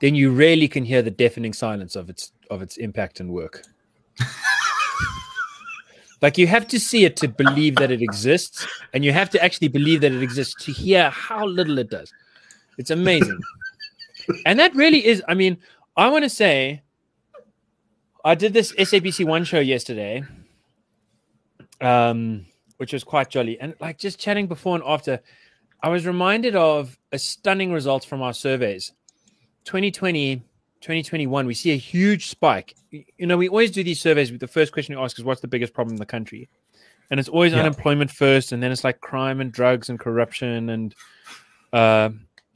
[0.00, 3.62] then you really can hear the deafening silence of its of its impact and work.
[6.24, 9.44] like you have to see it to believe that it exists, and you have to
[9.44, 12.10] actually believe that it exists to hear how little it does.
[12.78, 13.38] It's amazing.
[14.46, 15.58] and that really is, I mean,
[15.98, 16.80] I want to say
[18.24, 20.24] I did this SABC One show yesterday,
[21.82, 22.46] um,
[22.78, 23.60] which was quite jolly.
[23.60, 25.20] And like just chatting before and after,
[25.82, 28.94] I was reminded of a stunning result from our surveys.
[29.66, 30.42] 2020,
[30.84, 32.76] 2021, we see a huge spike.
[32.90, 34.30] You know, we always do these surveys.
[34.36, 36.50] The first question we ask is, what's the biggest problem in the country?
[37.10, 37.60] And it's always Yeah.
[37.60, 40.94] unemployment first, and then it's like crime and drugs and corruption and
[41.72, 42.10] uh,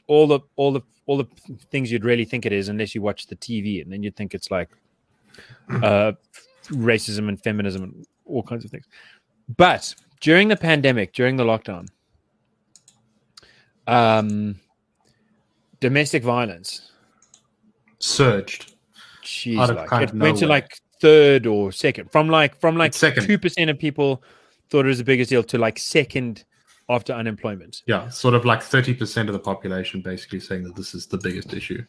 [0.08, 1.24] all the all the all the
[1.70, 4.34] things you'd really think it is, unless you watch the TV, and then you'd think
[4.34, 4.68] it's like
[5.82, 6.12] uh,
[6.66, 8.84] racism and feminism and all kinds of things.
[9.56, 11.88] But during the pandemic, during the lockdown,
[13.86, 14.60] um,
[15.80, 16.92] domestic violence,
[17.98, 18.74] surged.
[19.22, 22.56] jeez, Out of like, kind it of went to like third or second from like
[22.60, 24.22] from like two percent of people
[24.68, 26.44] thought it was the biggest deal to like second
[26.88, 27.82] after unemployment.
[27.86, 31.52] Yeah, sort of like 30% of the population basically saying that this is the biggest
[31.52, 31.84] issue.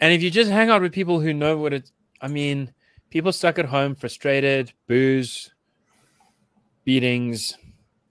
[0.00, 1.90] And if you just hang out with people who know what it,
[2.20, 2.72] I mean,
[3.10, 5.50] people stuck at home, frustrated, booze,
[6.84, 7.56] beatings.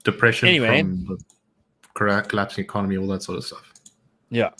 [0.02, 0.80] Depression Anyway.
[0.82, 3.72] from the collapsing economy, all that sort of stuff.
[4.30, 4.50] Yeah.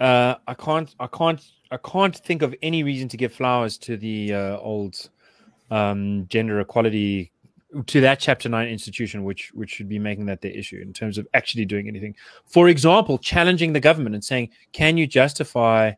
[0.00, 1.40] Uh, I can't, I can't,
[1.70, 5.10] I can't think of any reason to give flowers to the uh, old
[5.70, 7.32] um, gender equality
[7.86, 11.18] to that chapter 9 institution which which should be making that their issue in terms
[11.18, 12.14] of actually doing anything.
[12.46, 15.92] For example challenging the government and saying can you justify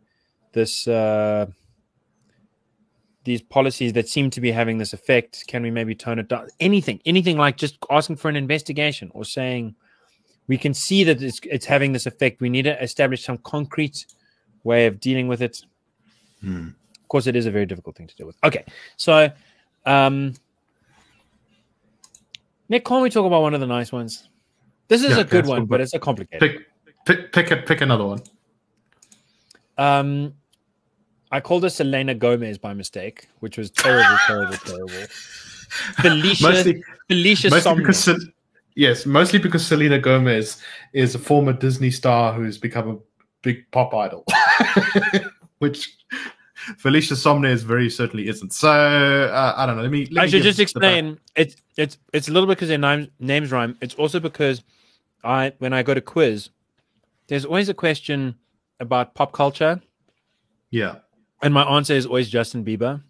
[0.53, 1.47] this uh,
[3.23, 5.45] these policies that seem to be having this effect?
[5.47, 6.49] Can we maybe tone it down?
[6.59, 9.77] Anything anything like just asking for an investigation or saying
[10.49, 12.41] we can see that it's, it's having this effect.
[12.41, 14.07] We need to establish some concrete
[14.64, 15.62] way of dealing with it.
[16.40, 16.68] Hmm.
[17.03, 18.37] of course it is a very difficult thing to deal with.
[18.44, 18.64] Okay
[18.96, 19.31] so
[19.87, 20.35] um
[22.68, 24.29] nick can't we talk about one of the nice ones?
[24.88, 26.66] This is Yeah, a good one but it's a complicated Pick,
[27.05, 28.23] pick, pick, a, pick another one.
[29.79, 30.35] um
[31.33, 35.07] i called her selena gomez by mistake which was terrible terrible terrible.
[36.03, 38.09] Felicia Mostly, felicia mostly because
[38.75, 40.61] yes, mostly because Selena Gomez
[40.92, 42.96] is a former Disney star who's become a
[43.42, 44.24] big pop idol,
[45.59, 45.96] which
[46.79, 48.53] Felicia Somnes very certainly isn't.
[48.53, 49.83] So uh, I don't know.
[49.83, 50.07] Let me.
[50.11, 51.18] Let I me should just explain.
[51.37, 53.76] It's it's it's a little bit because their names names rhyme.
[53.81, 54.62] It's also because
[55.24, 56.50] I when I go to quiz,
[57.29, 58.37] there's always a question
[58.79, 59.81] about pop culture,
[60.70, 60.96] Yeah.
[61.42, 63.03] and my answer is always Justin Bieber.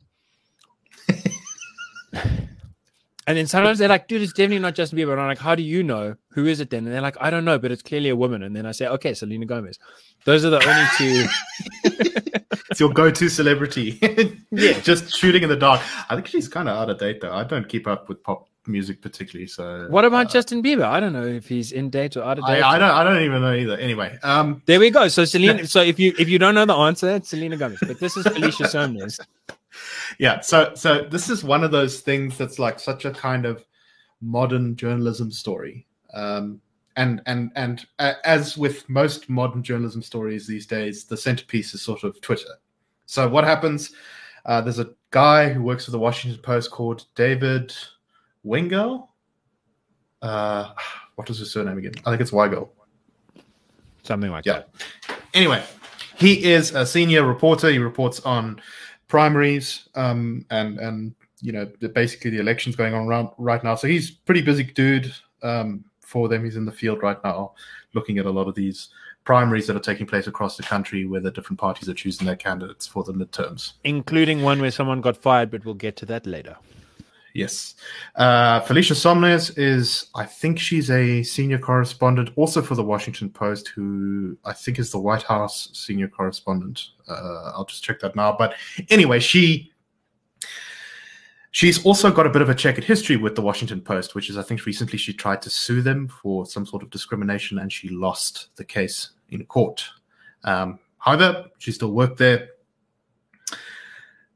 [3.26, 5.54] And then sometimes they're like, "Dude, it's definitely not Justin Bieber." And I'm like, "How
[5.54, 6.16] do you know?
[6.30, 8.42] Who is it then?" And they're like, "I don't know, but it's clearly a woman."
[8.42, 9.78] And then I say, "Okay, Selena Gomez."
[10.24, 12.30] Those are the only two.
[12.70, 13.98] It's your go-to celebrity.
[14.52, 14.80] Yeah.
[14.80, 15.80] Just shooting in the dark.
[16.08, 17.32] I think she's kind of out of date though.
[17.32, 19.46] I don't keep up with pop music particularly.
[19.46, 20.82] So What about uh, Justin Bieber?
[20.82, 22.62] I don't know if he's in date or out of date.
[22.62, 22.90] I don't.
[22.90, 23.76] I don't even know either.
[23.76, 25.06] Anyway, um, There we go.
[25.08, 25.66] So Selena.
[25.74, 27.78] So if you if you don't know the answer, it's Selena Gomez.
[27.80, 29.20] But this is Felicia Sonmez.
[30.18, 30.40] Yeah.
[30.40, 33.64] So so this is one of those things that's like such a kind of
[34.20, 35.86] modern journalism story.
[36.14, 36.60] Um,
[36.96, 41.82] and and and uh, as with most modern journalism stories these days, the centerpiece is
[41.82, 42.54] sort of Twitter.
[43.06, 43.92] So what happens?
[44.44, 47.74] Uh, there's a guy who works for the Washington Post called David
[48.44, 49.08] Wingel.
[50.22, 50.72] Uh,
[51.14, 51.92] what was his surname again?
[52.06, 52.68] I think it's Weigel.
[54.02, 54.62] Something like Yeah.
[55.08, 55.20] that.
[55.34, 55.62] Anyway,
[56.16, 57.70] he is a senior reporter.
[57.70, 58.60] He reports on
[59.10, 63.74] primaries um, and and you know basically the elections going on around right now.
[63.74, 66.44] So he's pretty busy dude um, for them.
[66.44, 67.52] He's in the field right now,
[67.92, 68.88] looking at a lot of these
[69.24, 72.36] primaries that are taking place across the country, where the different parties are choosing their
[72.36, 73.74] candidates for the midterms.
[73.84, 76.56] Including one where someone got fired, but we'll get to that later.
[77.34, 77.74] Yes.
[78.16, 83.68] Uh, Felicia Sonmez is, I think she's a senior correspondent also for the Washington Post,
[83.68, 86.82] who I think is the White House senior correspondent.
[87.08, 88.34] Uh, I'll just check that now.
[88.36, 88.54] But
[88.88, 89.72] anyway, she.
[91.52, 94.38] She's also got a bit of a checkered history with the Washington Post, which is,
[94.38, 97.88] I think, recently she tried to sue them for some sort of discrimination and she
[97.88, 99.84] lost the case in court.
[100.44, 102.50] Um, however, she still worked there.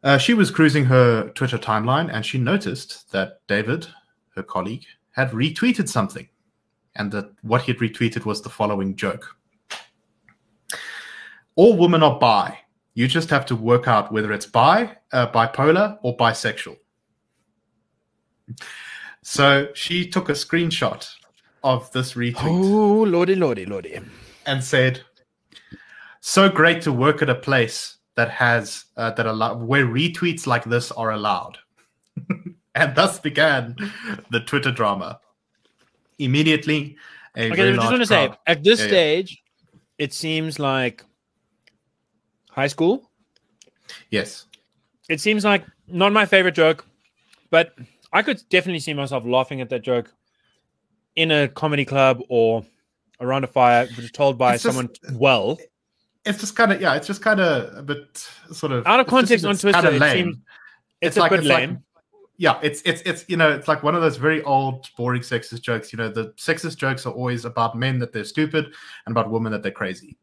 [0.05, 3.87] Uh, she was cruising her Twitter timeline and she noticed that David,
[4.37, 6.29] her colleague, had retweeted something.
[6.95, 9.35] And that what he had retweeted was the following joke
[11.57, 12.59] All women are bi.
[12.95, 16.77] You just have to work out whether it's bi, uh, bipolar, or bisexual.
[19.23, 21.09] So she took a screenshot
[21.64, 23.99] of this retweet Oh, lordy, lordy, lordy.
[24.47, 25.01] and said,
[26.21, 30.64] "So great to work at a place that has uh, that allow where retweets like
[30.64, 31.59] this are allowed."
[32.74, 33.77] and thus began
[34.31, 35.20] the Twitter drama.
[36.18, 36.96] Immediately,
[37.37, 38.90] a Okay, I just want to say, at this Yeah, yeah.
[38.90, 39.42] stage,
[39.98, 41.05] it seems like
[42.50, 43.11] high school.
[44.11, 44.46] yes,
[45.09, 46.87] It seems like not my favorite joke,
[47.50, 47.74] but
[48.12, 50.12] I could definitely see myself laughing at that joke
[51.16, 52.64] in a comedy club or
[53.20, 55.59] around a fire, which is told by just- someone well.
[56.25, 58.17] It's just kind of yeah, it's just kind of a bit
[58.53, 60.25] sort of Out of just- context on Twitter, it lame.
[60.25, 61.85] seems it's, It's a like- bit it's like- lame.
[62.37, 65.61] yeah, it's it's it's you know it's like one of those very old boring sexist
[65.63, 65.93] jokes.
[65.93, 68.65] You know, the sexist jokes are always about men that they're stupid
[69.07, 70.17] and about women that they're crazy.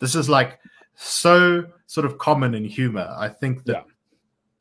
[0.00, 0.58] This is like
[0.96, 3.12] so sort of common in humor.
[3.16, 3.82] I think that Yeah.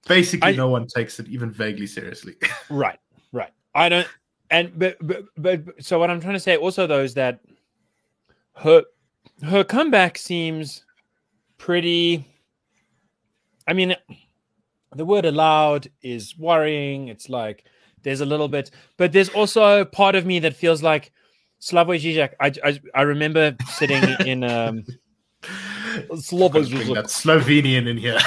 [0.08, 2.36] basically I- no one takes it even vaguely seriously.
[2.70, 3.00] Right,
[3.32, 3.52] right.
[3.76, 4.08] I don't,
[4.52, 7.40] and but, but but so what I'm trying to say also though is that
[8.58, 8.84] her
[9.44, 10.84] her comeback seems
[11.58, 12.26] pretty.
[13.68, 13.96] I mean,
[14.96, 17.08] the word "allowed" is worrying.
[17.08, 17.66] It's like
[18.04, 21.12] there's a little bit, but there's also part of me that feels like
[21.62, 22.34] Slavoj Žižek.
[22.40, 24.84] I, I I remember sitting in um
[26.12, 26.94] Slavoj Žižek.
[26.96, 28.20] that Slovenian in here.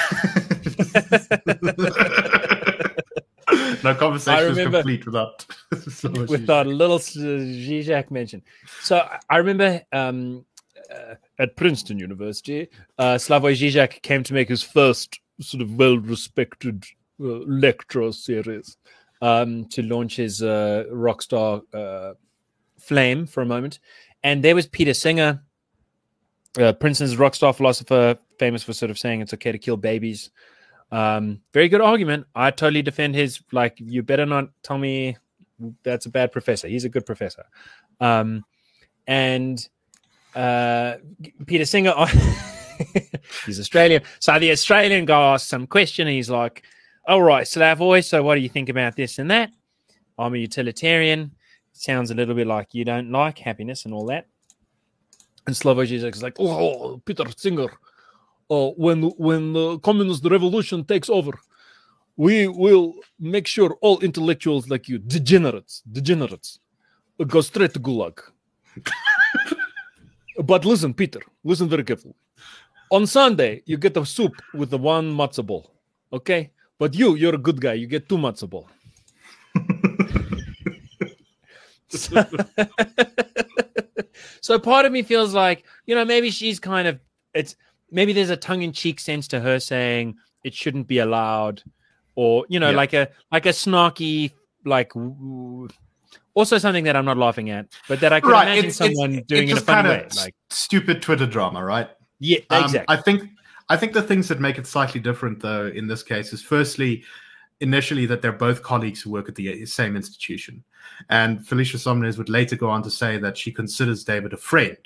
[3.84, 5.46] no conversation is complete without
[6.28, 8.42] without a little Zizek mention.
[8.82, 10.44] So I- remember um,
[11.38, 12.68] at Princeton University,
[12.98, 16.84] uh, Slavoj Zizek came to make his first sort of well-respected
[17.20, 18.76] uh, lecture series
[19.22, 22.14] um, to launch his uh, Rockstar uh,
[22.78, 23.78] flame for a moment.
[24.22, 25.42] And there was Peter Singer,
[26.58, 30.30] uh, Princeton's rockstar philosopher, famous for sort of saying it's okay to kill babies.
[30.90, 32.26] Um, very good argument.
[32.34, 33.40] I totally defend his.
[33.52, 35.16] Like, you better not tell me
[35.82, 36.68] that's a bad professor.
[36.68, 37.44] He's a good professor.
[38.00, 38.44] Um,
[39.06, 39.66] and
[40.36, 40.98] uh,
[41.46, 41.94] Peter Singer,
[43.46, 44.02] he's Australian.
[44.20, 46.06] So the Australian guy asked some question.
[46.06, 46.62] He's like,
[47.08, 48.04] "All right, Slavoj.
[48.04, 49.50] So what do you think about this and that?
[50.18, 51.32] I'm a utilitarian.
[51.72, 54.26] Sounds a little bit like you don't like happiness and all that."
[55.46, 57.68] And Slavoj is like, "Oh, Peter Singer."
[58.48, 61.32] Uh, when when the communist revolution takes over,
[62.16, 66.60] we will make sure all intellectuals like you, degenerates, degenerates,
[67.26, 68.20] go straight to gulag.
[70.44, 72.14] but listen, Peter, listen very carefully.
[72.90, 75.70] On Sunday, you get a soup with the one matzo ball.
[76.12, 76.50] Okay.
[76.78, 77.72] But you, you're a good guy.
[77.74, 78.68] You get two matzo ball.
[81.88, 82.24] so,
[84.40, 87.00] so part of me feels like, you know, maybe she's kind of
[87.34, 87.56] it's
[87.90, 91.62] maybe there's a tongue-in-cheek sense to her saying it shouldn't be allowed,
[92.14, 92.76] or you know, Yeah.
[92.76, 94.32] like a like a snarky
[94.64, 94.92] like
[96.36, 99.56] also something that I'm not laughing at, but that I can imagine someone doing in
[99.56, 100.06] a fun way.
[100.14, 101.88] Like stupid Twitter drama, right?
[102.20, 102.94] yeah, Um, exactly.
[102.96, 103.30] I think
[103.68, 107.02] I think the things that make it slightly different, though, in this case, is firstly,
[107.60, 110.62] initially that they're both colleagues who work at the same institution,
[111.08, 114.76] and Felicia Sonmez would later go on to say that she considers David a friend.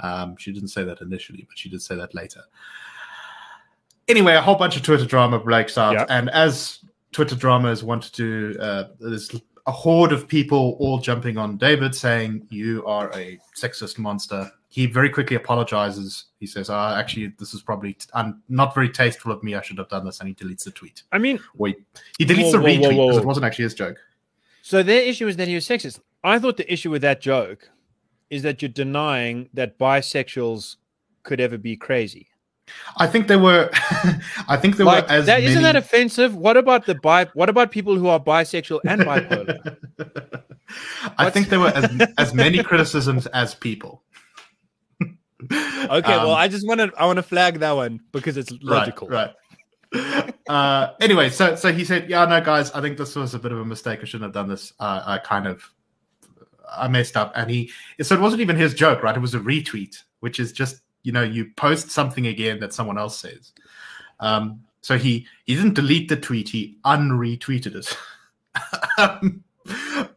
[0.00, 2.42] Um, she didn't say that initially, but she did say that later.
[4.08, 6.04] Anyway, a whole bunch of Twitter drama breaks out, Yeah.
[6.10, 6.80] and as
[7.12, 9.30] Twitter dramas want to do, uh, there's
[9.66, 14.50] a horde of people all jumping on David saying, You are a sexist monster.
[14.68, 16.26] He very quickly apologizes.
[16.38, 19.54] He says, uh, Actually, this is probably t- un- not very tasteful of me.
[19.54, 20.20] I should have done this.
[20.20, 21.02] And he deletes the tweet.
[21.12, 21.78] I mean, Wait,
[22.18, 23.98] he deletes Whoa, the retweet because it wasn't actually his joke.
[24.62, 26.00] So their issue is that he was sexist.
[26.22, 27.68] I thought the issue with that joke
[28.30, 30.76] is that you're denying that bisexuals
[31.22, 32.28] could ever be crazy.
[32.96, 33.70] I think there were,
[34.48, 35.46] I think there Like were as that, many.
[35.52, 36.34] isn't that offensive?
[36.34, 37.26] What about the bi?
[37.34, 39.76] What about people who are bisexual and bipolar?
[41.18, 44.02] I What's- think there were as, as many criticisms as people.
[45.42, 48.50] Okay, well, Um, I just want to I want to flag that one because it's
[48.62, 49.08] logical.
[49.08, 49.32] Right.
[49.94, 50.34] right.
[50.48, 53.52] uh, anyway, so so he said, "Yeah, no, guys, I think this was a bit
[53.52, 54.00] of a mistake.
[54.02, 54.72] I shouldn't have done this.
[54.80, 55.62] Uh, I kind of,
[56.74, 57.70] I messed up." And he,
[58.02, 59.14] so it wasn't even his joke, right?
[59.16, 62.98] It was a retweet, which is just you know you post something again that someone
[62.98, 63.52] else says.
[64.18, 67.96] Um, so he he didn't delete the tweet; he unretweeted it.
[68.98, 69.44] um,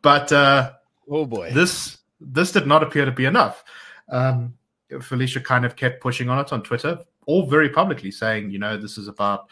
[0.02, 0.72] but uh,
[1.08, 1.52] Oh boy.
[1.54, 3.64] this this did not appear to be enough.
[4.10, 4.56] Um,
[5.00, 8.76] Felicia kind of kept pushing on it on Twitter, all very publicly, saying, you know,
[8.76, 9.48] this is about.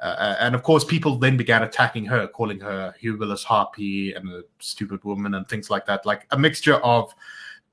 [0.00, 4.42] Uh, and of course, people then began attacking her, calling her hubris harpy and a
[4.60, 6.06] stupid woman and things like that.
[6.06, 7.12] Like a mixture of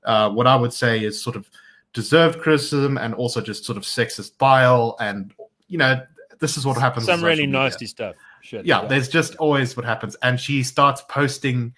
[0.04, 1.48] uh, what I would say is sort of
[1.92, 4.96] deserved criticism and also just sort of sexist bile.
[5.00, 5.32] And
[5.68, 6.02] you know,
[6.40, 7.06] this is what happens.
[7.06, 8.16] Some really nasty stuff.
[8.42, 8.64] Shit.
[8.64, 10.14] yeah, there's just always what happens.
[10.22, 11.74] And she starts posting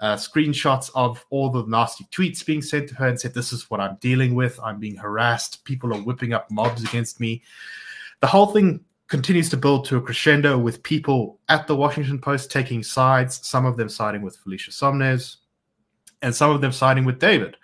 [0.00, 3.70] uh, screenshots of all the nasty tweets being sent to her and said, This is
[3.70, 4.58] what I'm dealing with.
[4.62, 5.64] I'm being harassed.
[5.64, 7.42] People are whipping up mobs against me.
[8.20, 12.50] The whole thing continues to build to a crescendo with people at the Washington Post
[12.50, 15.36] taking sides, some of them siding with Felicia Sonmez,
[16.20, 17.56] and some of them siding with David.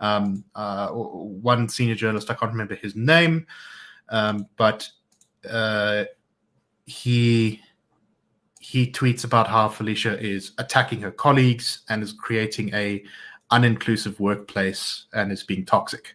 [0.00, 3.46] Um, uh, one senior journalist, I can't remember his name,
[4.08, 4.88] um, but
[5.48, 6.04] uh,
[6.86, 7.60] he
[8.60, 13.02] he tweets about how Felicia is attacking her colleagues and is creating a
[13.50, 16.14] uninclusive workplace and is being toxic.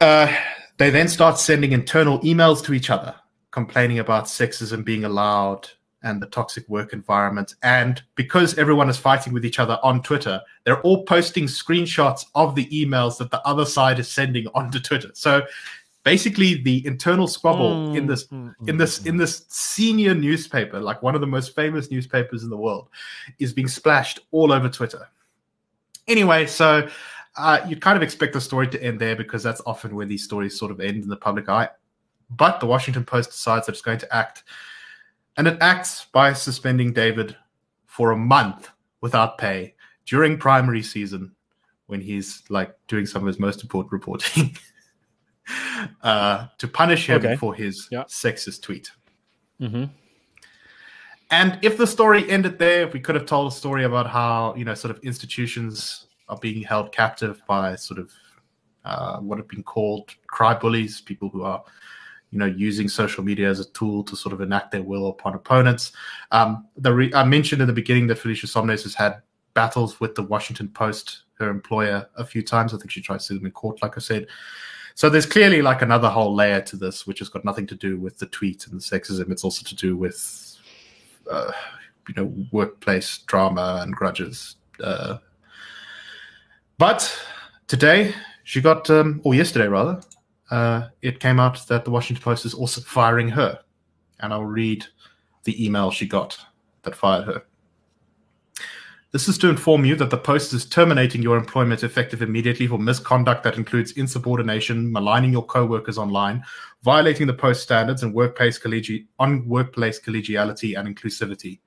[0.00, 0.34] Uh,
[0.78, 3.14] they then start sending internal emails to each other,
[3.50, 5.68] complaining about sexism being allowed
[6.02, 7.54] and the toxic work environment.
[7.62, 12.54] And because everyone is fighting with each other on Twitter, they're all posting screenshots of
[12.54, 15.10] the emails that the other side is sending onto Twitter.
[15.14, 15.42] So
[16.04, 18.26] basically, the internal squabble in this
[18.66, 22.56] in this in this senior newspaper, like one of the most famous newspapers in the
[22.56, 22.88] world,
[23.38, 25.08] is being splashed all over Twitter.
[26.08, 26.88] Anyway, so
[27.36, 30.24] uh, you'd kind of expect the story to end there because that's often where these
[30.24, 31.68] stories sort of end in the public eye.
[32.30, 34.44] But the Washington Post decides that it's going to act,
[35.36, 37.36] and it acts by suspending David
[37.86, 38.70] for a month
[39.00, 39.74] without pay
[40.06, 41.34] during primary season
[41.86, 44.56] when he's like doing some of his most important reporting.
[46.02, 47.36] uh, to punish him Okay.
[47.36, 48.04] for his Yeah.
[48.04, 48.90] sexist tweet.
[49.58, 49.84] hmm
[51.30, 54.54] And if the story ended there, if we could have told a story about how
[54.54, 58.12] you know sort of institutions are being held captive by sort of
[58.84, 61.62] uh, what have been called cry bullies, people who are
[62.32, 65.34] you know using social media as a tool to sort of enact their will upon
[65.34, 65.92] opponents.
[66.32, 69.22] Um, re- I mentioned in the beginning that Felicia Sonmez has had
[69.54, 72.72] battles with the Washington Post, her employer, a few times.
[72.72, 74.26] I think she tried to sue them in court, like I said.
[74.94, 77.98] So there's clearly like another whole layer to this, which has got nothing to do
[77.98, 79.30] with the tweet and the sexism.
[79.30, 80.56] It's also to do with,
[81.30, 81.52] uh,
[82.08, 84.56] you know, workplace drama and grudges.
[84.82, 85.18] Uh,
[86.78, 87.14] but
[87.68, 88.14] today
[88.44, 90.00] she got, um, or yesterday rather,
[90.52, 93.58] uh, it came out that the Washington Post is also firing her,
[94.20, 94.84] and I'll read
[95.44, 96.38] the email she got
[96.82, 97.42] that fired her.
[99.12, 102.78] This is to inform you that the Post is terminating your employment effective immediately for
[102.78, 106.44] misconduct that includes insubordination, maligning your co-workers online,
[106.82, 111.60] violating the Post standards and workplace collegi- on workplace collegiality and inclusivity.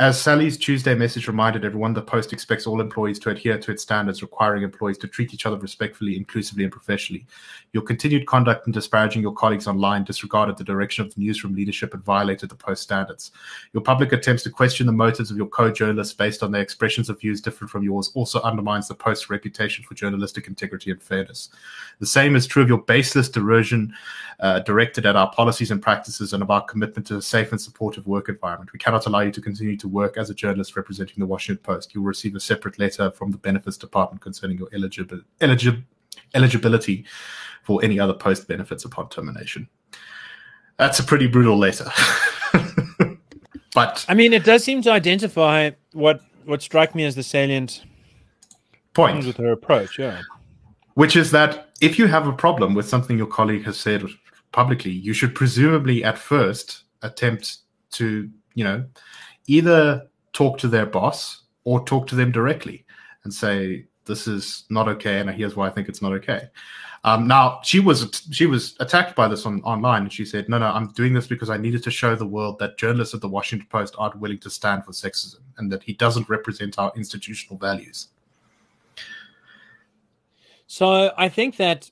[0.00, 3.82] As Sally's Tuesday message reminded everyone, the Post expects all employees to adhere to its
[3.82, 7.26] standards, requiring employees to treat each other respectfully, inclusively, and professionally.
[7.72, 11.94] Your continued conduct in disparaging your colleagues online disregarded the direction of the newsroom leadership
[11.94, 13.32] and violated the Post standards.
[13.72, 17.10] Your public attempts to question the motives of your co journalists based on their expressions
[17.10, 21.48] of views different from yours also undermines the Post's reputation for journalistic integrity and fairness.
[21.98, 23.92] The same is true of your baseless derision
[24.38, 27.60] uh, directed at our policies and practices and of our commitment to a safe and
[27.60, 28.72] supportive work environment.
[28.72, 31.94] We cannot allow you to continue to work as a journalist representing the Washington Post.
[31.94, 35.84] You will receive a separate letter from the Benefits Department concerning your eligibility, eligi-
[36.34, 37.04] eligibility
[37.62, 39.68] for any other post benefits upon termination.
[40.76, 41.90] That's a pretty brutal letter.
[43.74, 47.84] but I mean, it does seem to identify what what strike me as the salient
[48.94, 49.98] point with her approach.
[49.98, 50.22] Yeah,
[50.94, 54.04] which is that if you have a problem with something your colleague has said
[54.52, 57.58] publicly, you should presumably at first attempt
[57.92, 58.84] to, you know,
[59.48, 62.84] either talk to their boss or talk to them directly
[63.24, 66.48] and say, this is not okay, and here's why I think it's not okay.
[67.04, 70.58] Um, now she was she was attacked by this on online, and she said, "No,
[70.58, 73.28] no, I'm doing this because I needed to show the world that journalists at the
[73.28, 77.56] Washington Post aren't willing to stand for sexism, and that he doesn't represent our institutional
[77.56, 78.08] values."
[80.66, 81.90] So I think that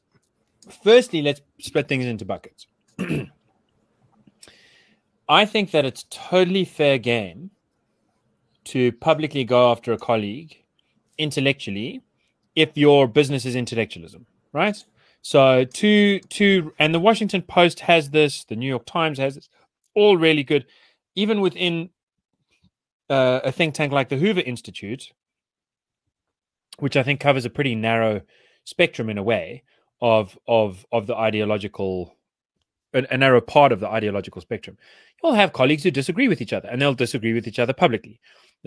[0.82, 2.66] firstly, let's split things into buckets.
[5.28, 7.50] I think that it's totally fair game
[8.64, 10.56] to publicly go after a colleague
[11.18, 12.02] intellectually
[12.54, 14.82] if your business is intellectualism, right?
[15.22, 19.48] So to to and the Washington Post has this, the New York Times has this,
[19.94, 20.66] all really good.
[21.14, 21.90] Even within
[23.08, 25.12] uh, a think tank like the Hoover Institute,
[26.78, 28.22] which I think covers a pretty narrow
[28.64, 29.62] spectrum in a way
[30.00, 32.15] of of of the ideological
[32.96, 34.78] a, a narrow part of the ideological spectrum.
[35.22, 38.20] You'll have colleagues who disagree with each other, and they'll disagree with each other publicly.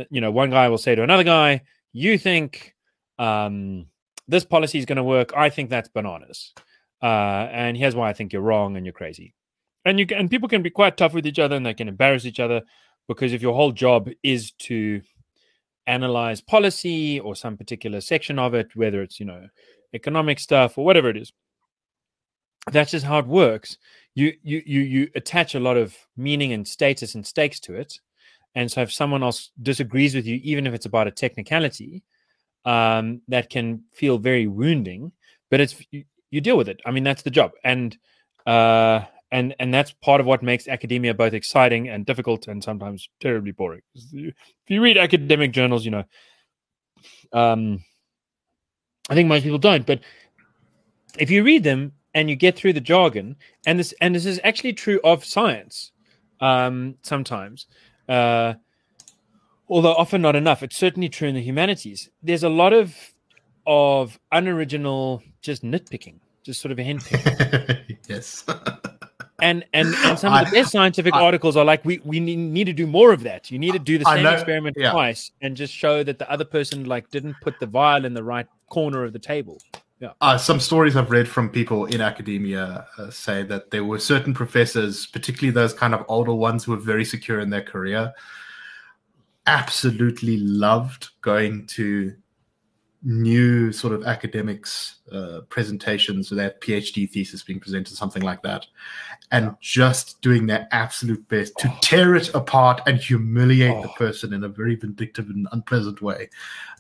[0.10, 2.76] You know, one guy will say to another guy, "You think
[3.18, 3.88] um,
[4.28, 5.34] this policy is going to work?
[5.36, 6.54] I think that's bananas,
[7.02, 9.34] uh, and here's why I think you're wrong and you're crazy."
[9.86, 11.88] And you can, and people can be quite tough with each other, and they can
[11.88, 12.62] embarrass each other
[13.08, 15.02] because if your whole job is to
[15.88, 19.48] analyze policy or some particular section of it, whether it's you know
[19.94, 21.34] economic stuff or whatever it is,
[22.72, 23.78] that's just how it works
[24.16, 28.00] you you you you attach a lot of meaning and status and stakes to it.
[28.56, 32.04] And so if someone else disagrees with you even if it's about a technicality
[32.66, 35.12] um, that can feel very wounding
[35.50, 36.80] but it's you, you, deal with it.
[36.86, 37.52] I mean that's the job.
[37.64, 37.98] And
[38.46, 39.02] uh,
[39.32, 43.52] and and that's part of what makes academia both exciting and difficult and sometimes terribly
[43.52, 43.82] boring.
[43.96, 44.34] If
[44.68, 46.04] you read academic journals you know
[47.34, 47.84] um,
[49.10, 50.00] i think most people don't but
[51.18, 53.36] if you read them and you get through the jargon
[53.66, 55.92] and this and this is actually true of science
[56.42, 57.68] um, sometimes
[58.08, 58.54] uh,
[59.70, 60.64] although often not enough.
[60.64, 62.10] It's certainly true in the humanities.
[62.24, 62.96] There's a lot of
[63.68, 67.04] of unoriginal just nitpicking just sort of a hint
[68.10, 68.44] yes.
[69.42, 72.66] And and and some of the best scientific I, articles are like we we need
[72.66, 73.50] to do more of that.
[73.50, 74.92] You need to do the same know, experiment yeah.
[74.92, 78.22] twice and just show that the other person like didn't put the vial in the
[78.22, 79.62] right corner of the table
[80.00, 80.14] yeah.
[80.22, 84.34] Uh, some stories I've read from people in academia uh, say that there were certain
[84.34, 88.14] professors, particularly those kind of older ones who were very secure in their career,
[89.46, 92.16] absolutely loved going to
[93.02, 98.68] new sort of academics uh, presentations or their PhD thesis being presented, something like that,
[99.32, 99.52] and yeah.
[99.62, 101.78] just doing their absolute best to oh.
[101.82, 103.82] tear it apart and humiliate oh.
[103.82, 106.30] the person in a very vindictive and unpleasant way.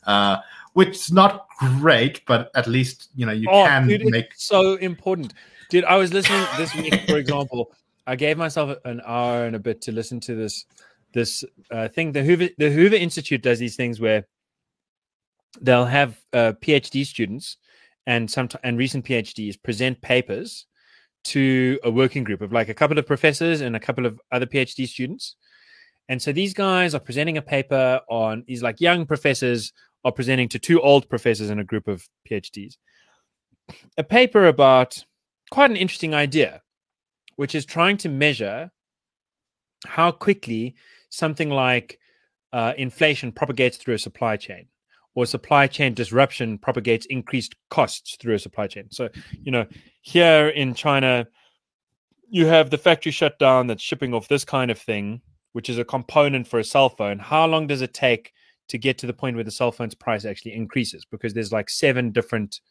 [0.05, 0.37] Uh,
[0.73, 1.47] which is not
[1.79, 5.33] great, but at least you know you oh, can dude, make so important.
[5.69, 7.71] Dude, I was listening this week, for example.
[8.07, 10.65] I gave myself an hour and a bit to listen to this
[11.13, 12.11] this uh, thing.
[12.11, 14.25] The Hoover the Hoover Institute does these things where
[15.61, 17.57] they'll have uh, PhD students
[18.07, 20.65] and some and recent PhDs present papers
[21.25, 24.45] to a working group of like a couple of professors and a couple of other
[24.45, 25.35] PhD students.
[26.07, 29.71] And so these guys are presenting a paper on these like young professors
[30.03, 32.77] are presenting to two old professors and a group of PhDs
[33.97, 35.03] a paper about
[35.51, 36.61] quite an interesting idea,
[37.35, 38.71] which is trying to measure
[39.85, 40.75] how quickly
[41.09, 41.99] something like
[42.51, 44.67] uh, inflation propagates through a supply chain
[45.15, 48.85] or supply chain disruption propagates increased costs through a supply chain.
[48.91, 49.09] So,
[49.41, 49.65] you know,
[50.01, 51.27] here in China,
[52.29, 55.21] you have the factory shut down that's shipping off this kind of thing,
[55.53, 57.19] which is a component for a cell phone.
[57.19, 58.33] How long does it take
[58.69, 61.69] to get to the point where the cell phone's price actually increases because there's like
[61.69, 62.61] seven different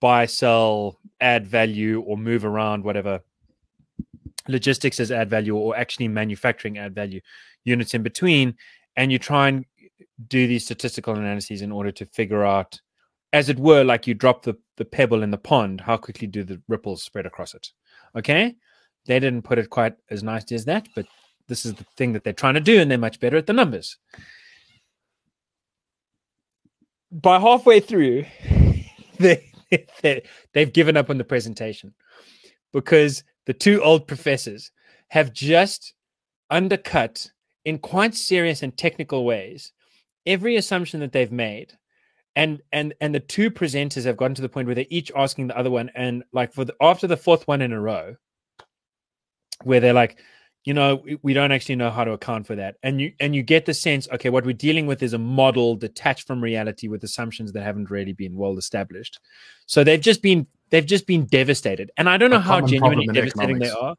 [0.00, 3.20] buy, sell, add value, or move around, whatever
[4.48, 7.20] logistics as add value or actually manufacturing add value
[7.64, 8.54] units in between.
[8.96, 9.64] and you try and
[10.28, 12.80] do these statistical analyses in order to figure out,
[13.32, 16.44] as it were, like you drop the, the pebble in the pond, how quickly do
[16.44, 17.68] the ripples spread across it?
[18.16, 18.54] Okay.
[19.06, 21.06] They didn't put it quite as nicely as that, but
[21.46, 23.52] this is the thing that they're trying to do, and they're much better at the
[23.52, 23.98] numbers.
[27.20, 28.24] By halfway through,
[29.18, 29.44] they,
[30.02, 31.94] they, they've given up on the presentation
[32.72, 34.70] because the two old professors
[35.08, 35.94] have just
[36.50, 37.30] undercut
[37.64, 39.72] in quite serious and technical ways
[40.26, 41.72] every assumption that they've made.
[42.34, 45.46] And and and the two presenters have gotten to the point where they're each asking
[45.46, 48.16] the other one and like for the, after the fourth one in a row
[49.62, 50.18] where they're like
[50.66, 52.76] you know we, we don't actually know how to account for that.
[52.82, 55.76] And you and you get the sense okay what we're dealing with is a model
[55.76, 59.20] detached from reality with assumptions that haven't really been well established.
[59.64, 61.90] So they've just been they've just been devastated.
[61.96, 63.96] And i don't know A how common genuinely problem in devastating they are.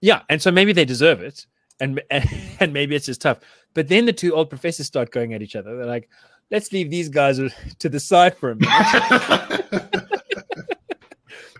[0.00, 1.46] Yeah and so maybe they deserve it.
[1.80, 2.30] And, and
[2.60, 3.40] and maybe it's just tough.
[3.74, 5.76] But then the two old professors start going at each other.
[5.76, 6.08] They're like
[6.52, 7.40] let's leave these guys
[7.80, 9.64] to the side for a minute.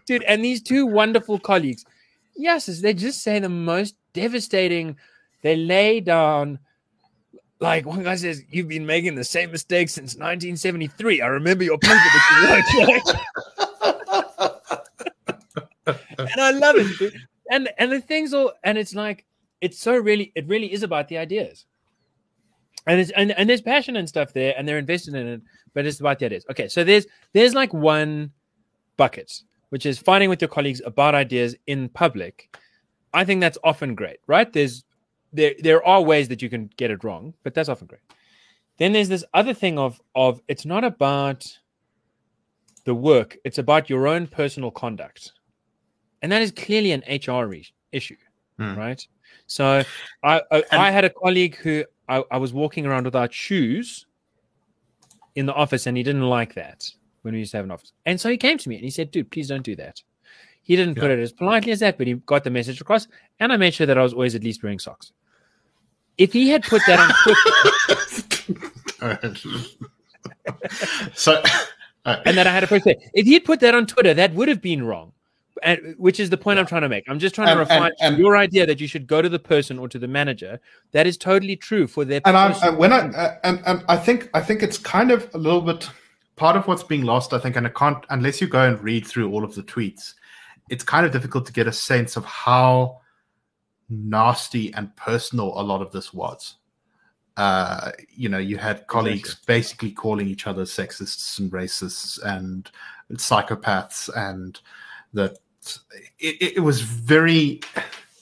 [0.06, 1.84] Dude and these two wonderful colleagues
[2.36, 4.96] yes they just say the most devastating
[5.42, 6.58] they lay down
[7.60, 11.78] like one guy says you've been making the same mistake since 1973 i remember your
[11.78, 14.58] paper that you wrote
[16.18, 17.12] and i love it.
[17.52, 19.26] And and the things all and it's like
[19.60, 21.66] it's so really it really is about the ideas.
[22.86, 25.42] And it's and, and there's passion and stuff there and they're invested in it
[25.74, 26.46] but it's about the ideas.
[26.50, 28.32] Okay so there's there's like one
[28.96, 29.42] bucket
[29.72, 32.54] which is fighting with your colleagues about ideas in public.
[33.14, 34.52] I think that's often great right?
[34.52, 34.84] There's
[35.32, 38.02] there there are ways that you can get it wrong but that's often great.
[38.76, 41.40] Then there's this other thing of of it's not about
[42.84, 45.32] the work it's about your own personal conduct.
[46.20, 48.16] And that is clearly an hr re- issue
[48.58, 48.74] Hmm.
[48.74, 49.06] right?
[49.46, 49.82] So
[50.22, 54.04] I, I i had a colleague who I, I was walking around without shoes
[55.34, 56.84] in the office and he didn't like that
[57.22, 58.90] when we used to have an office and so he came to me and he
[58.90, 60.02] said dude please don't do that
[60.62, 63.08] he didn't put it as politely as that but he got the message across
[63.40, 65.12] and i made sure that i was always at least wearing socks
[66.18, 67.10] if he had put that on
[68.98, 69.24] twitter
[71.12, 71.42] so,
[72.04, 72.96] uh, and that I had a post there.
[73.14, 75.12] If he had put that on Twitter, that would have been wrong.
[75.62, 77.04] And, which is the point I'm trying to make.
[77.08, 79.38] I'm just trying to refine and- and- your idea that you should go to the
[79.38, 80.58] person or to the manager.
[80.92, 82.20] That is totally true for their.
[82.24, 85.38] and I'm when I uh, and, and I think I think it's kind of a
[85.38, 85.88] little bit
[86.42, 87.32] part of what's being lost.
[87.32, 90.14] I think, and I can't unless you go and read through all of the tweets,
[90.70, 92.98] it's kind of difficult to get a sense of how
[93.88, 96.56] nasty and personal a lot of this was.
[97.36, 102.72] Uh, you know, you had colleagues basically calling each other sexists and racists and
[103.12, 104.58] psychopaths, and
[105.12, 105.38] that
[106.18, 107.60] it, it was very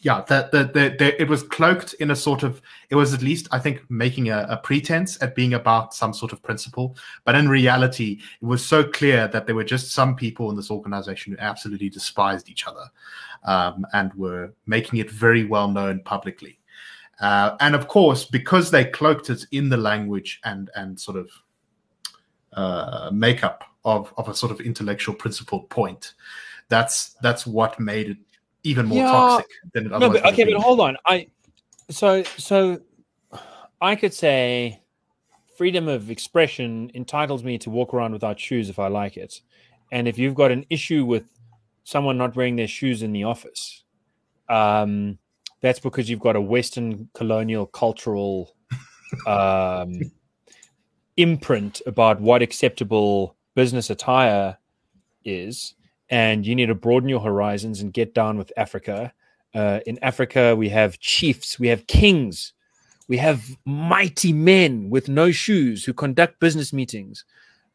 [0.03, 3.49] yeah that that that it was cloaked in a sort of it was at least
[3.53, 6.97] i think making a, a pretense at being about some sort of principle.
[7.25, 10.71] But in reality it was so clear that there were just some people in this
[10.71, 12.87] organization who absolutely despised each other
[13.45, 16.59] um, and were making it very well known publicly.
[17.21, 21.31] Uh, and of course because they cloaked it in the language and and sort of
[22.55, 26.15] uh, makeup of of a sort of intellectual principled point
[26.69, 28.17] that's that's what made it
[28.63, 29.11] even more Yeah.
[29.11, 30.97] toxic than it no, but okay, but hold on.
[31.07, 31.29] I
[31.89, 32.81] so so
[33.81, 34.83] I could say
[35.57, 39.41] freedom of expression entitles me to walk around without shoes if I like it,
[39.93, 41.25] and if you've got an issue with
[41.85, 43.85] someone not wearing their shoes in the office,
[44.49, 45.19] um,
[45.61, 48.55] that's because you've got a Western colonial cultural
[49.27, 50.01] um,
[51.17, 54.57] imprint about what acceptable business attire
[55.25, 55.75] is
[56.11, 59.13] and you need to broaden your horizons and get down with Africa.
[59.55, 62.53] Uh, in Africa, we have chiefs, we have kings,
[63.09, 67.25] we have mighty men with no shoes who conduct business meetings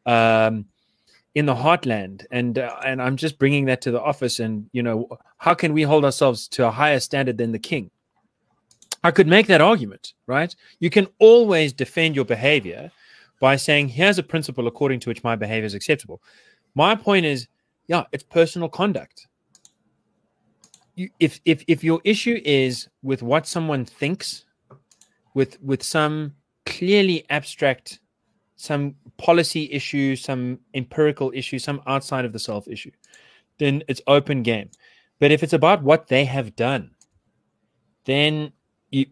[0.05, 0.65] um,
[1.33, 2.25] in the heartland.
[2.31, 4.39] And uh, and I'm just bringing that to the office.
[4.39, 7.89] And you know, how can we hold ourselves to a higher standard than the king?
[9.03, 10.53] I could make that argument, right?
[10.79, 12.91] You can always defend your behavior
[13.39, 16.21] by saying, "Here's a principle according to which my behavior is acceptable."
[16.73, 17.47] My point is
[17.87, 19.27] yeah it's personal conduct.
[20.95, 24.45] You, if if if your issue is with what someone thinks
[25.33, 27.99] with with some clearly abstract
[28.55, 32.91] some policy issue some empirical issue some outside of the self issue
[33.57, 34.69] then it's open game.
[35.19, 36.91] But if it's about what they have done
[38.05, 38.53] then
[38.91, 39.07] you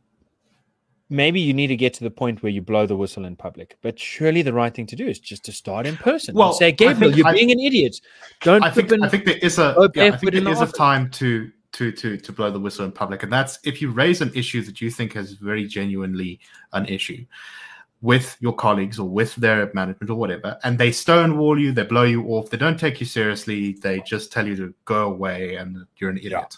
[1.14, 3.78] maybe you need to get to the point where you blow the whistle in public
[3.82, 6.72] but surely the right thing to do is just to start in person Well, say
[6.72, 8.02] gabriel you're I- being an idiot
[8.42, 10.64] don't I think flip I think there is a yeah, I think in there the
[10.64, 13.82] is a time to to to to blow the whistle in public, and that's if
[13.82, 16.40] you raise an issue that you think is very genuinely
[16.74, 17.26] an issue
[18.02, 22.04] with your colleagues or with their management or whatever, and they stonewall you, they blow
[22.04, 25.78] you off, they don't take you seriously, they just tell you to go away and
[25.98, 26.58] you're an idiot.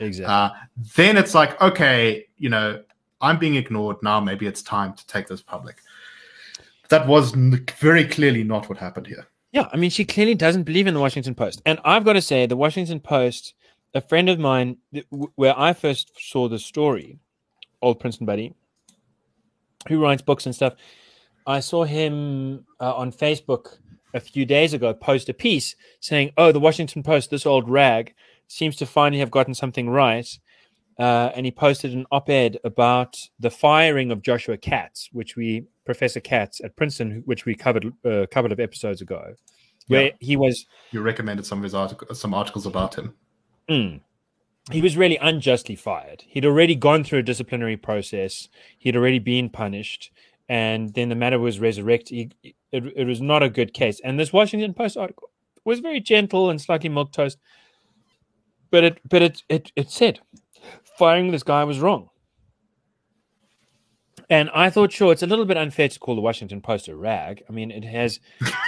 [0.00, 0.32] Exactly.
[0.32, 0.50] Uh,
[0.96, 2.80] then it's like, okay, you know,
[3.24, 4.20] I'm being ignored now.
[4.20, 5.76] Maybe it's time to take this public.
[6.90, 9.26] That was very clearly not what happened here.
[9.50, 11.62] Yeah, I mean, she clearly doesn't believe in the Washington Post.
[11.64, 13.54] And I've got to say, the Washington Post,
[13.94, 14.76] a friend of mine,
[15.36, 17.18] where I first saw the story,
[17.80, 18.54] old Princeton buddy,
[19.88, 20.74] who writes books and stuff,
[21.46, 23.78] I saw him uh, on Facebook
[24.12, 28.14] a few days ago post a piece saying, Oh, the Washington Post, this old rag,
[28.48, 30.38] seems to finally have gotten something right.
[30.98, 35.64] Uh, and he posted an op ed about the firing of Joshua Katz, which we,
[35.84, 39.34] Professor Katz at Princeton, which we covered uh, a couple of episodes ago,
[39.88, 40.10] where Yeah.
[40.20, 43.14] he was You recommended some of his articles, some articles about him.
[43.68, 44.00] Mm.
[44.70, 46.22] He was really unjustly fired.
[46.26, 48.48] He'd already gone through a disciplinary process.
[48.78, 50.10] He'd already been punished,
[50.48, 52.34] and then the matter was resurrected.
[52.42, 54.00] He, it, it was not a good case.
[54.04, 55.28] And this Washington Post article
[55.64, 57.38] was very gentle and slightly milk toast,
[58.70, 60.20] but it but it it, it said
[60.98, 62.08] firing this guy was wrong.
[64.30, 66.96] And I thought, sure, it's a little bit unfair to call the Washington Post a
[66.96, 67.42] rag.
[67.48, 68.20] I mean, it has,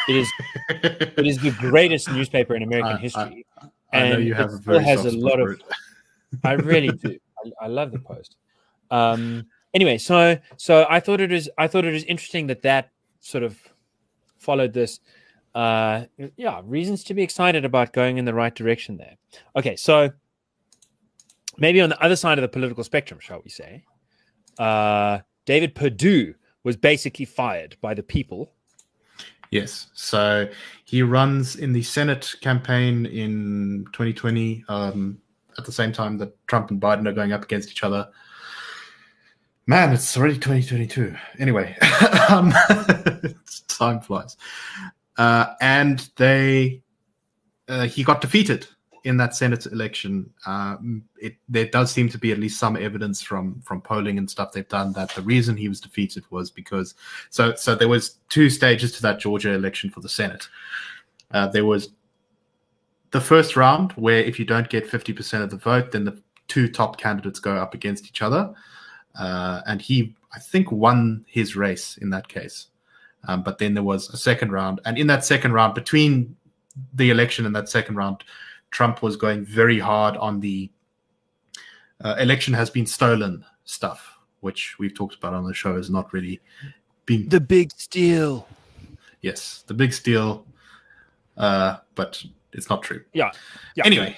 [0.08, 0.30] it is,
[0.68, 3.46] it is the greatest newspaper in American I- I- history.
[3.92, 5.60] I know and you it have still very has a lot of.
[6.44, 7.16] I really do.
[7.60, 8.36] I, I love the post.
[8.90, 12.90] Um, anyway, so so I thought it was I thought it was interesting that that
[13.20, 13.58] sort of
[14.38, 15.00] followed this.
[15.54, 16.04] Uh,
[16.36, 19.16] yeah, reasons to be excited about going in the right direction there.
[19.54, 20.10] Okay, so
[21.58, 23.84] maybe on the other side of the political spectrum, shall we say,
[24.58, 26.34] uh, David Perdue
[26.64, 28.52] was basically fired by the people.
[29.50, 29.88] Yes.
[29.94, 30.48] So
[30.84, 35.18] he runs in the Senate campaign in 2020 um,
[35.56, 38.08] at the same time that Trump and Biden are going up against each other.
[39.68, 41.16] Man, it's already 2022.
[41.38, 41.76] Anyway,
[42.28, 42.52] um,
[43.68, 44.36] time flies.
[45.16, 46.82] Uh, and they,
[47.68, 48.66] uh, he got defeated
[49.06, 50.28] in that Senate election.
[50.46, 54.28] Um, it, there does seem to be at least some evidence from from polling and
[54.28, 56.94] stuff they've done that the reason he was defeated was because
[57.30, 60.48] so so there was two stages to that Georgia election for the Senate.
[61.30, 61.90] Uh, there was
[63.12, 66.68] the first round where if you don't get 50% of the vote, then the two
[66.68, 68.52] top candidates go up against each other.
[69.18, 72.66] Uh, and he, I think, won his race in that case.
[73.28, 74.80] Um, but then there was a second round.
[74.84, 76.36] And in that second round, between
[76.94, 78.22] the election and that second round,
[78.70, 80.70] Trump was going very hard on the
[82.02, 86.12] uh, election has been stolen stuff, which we've talked about on the show is not
[86.12, 86.40] really
[87.06, 88.46] being The big steal.
[89.22, 90.46] yes, the big steal,
[91.36, 93.02] uh, but it's not true.
[93.12, 93.30] Yeah.
[93.76, 93.86] yeah.
[93.86, 94.16] Anyway,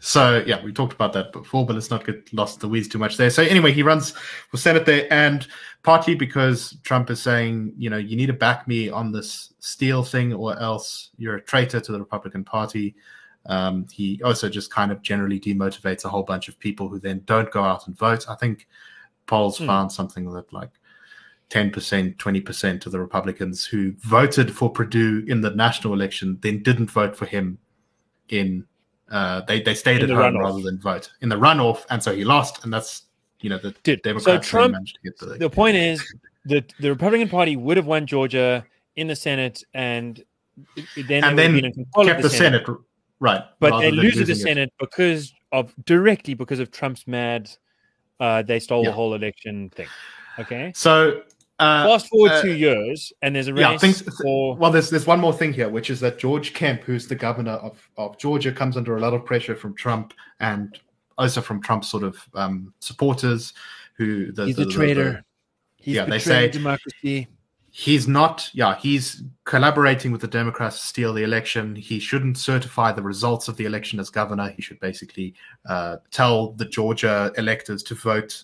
[0.00, 2.88] so yeah, we talked about that before, but let's not get lost in the weeds
[2.88, 3.30] too much there.
[3.30, 4.10] So anyway, he runs
[4.50, 5.46] for Senate there, and
[5.82, 10.02] partly because Trump is saying, you know, you need to back me on this steal
[10.02, 12.94] thing, or else you're a traitor to the Republican Party.
[13.48, 17.22] Um, he also just kind of generally demotivates a whole bunch of people who then
[17.24, 18.26] don't go out and vote.
[18.28, 18.68] I think
[19.26, 19.66] polls Hmm.
[19.66, 20.70] found something that like
[21.50, 26.90] 10%, 20% of the Republicans who voted for Perdue in the national election then didn't
[26.90, 27.58] vote for him
[28.28, 28.66] in
[29.10, 30.40] uh, they they stayed In at the home runoff.
[30.42, 33.04] rather than vote in the runoff, and so he lost, and that's
[33.40, 36.04] you know the Dude, Democrats so Trump managed to get the, the point is
[36.44, 40.22] that the Republican Party would have won Georgia in the Senate, and
[41.08, 41.72] then And then
[42.04, 42.66] kept the Senate,
[43.20, 44.38] right, but rather they lose the losing it.
[44.38, 47.50] Senate because of directly because of Trump's mad.
[48.20, 48.90] Uh, they stole Yeah.
[48.90, 49.86] the whole election thing.
[50.40, 51.22] Okay, So
[51.60, 54.90] uh, fast forward uh, two years, and there's a race yeah, things, for well, there's
[54.90, 58.18] there's one more thing here, which is that George Kemp, who's the governor of, of
[58.18, 60.78] Georgia, comes under a lot of pressure from Trump and
[61.16, 63.52] also from Trump's sort of um, supporters,
[63.94, 65.24] who the, he's the- a the- traitor.
[65.76, 67.28] He's yeah, they say- democracy.
[67.78, 72.90] He's not yeah he's collaborating with the democrats to steal the election he shouldn't certify
[72.90, 75.32] the results of the election as governor he should basically
[75.68, 78.42] uh, tell the georgia electors to vote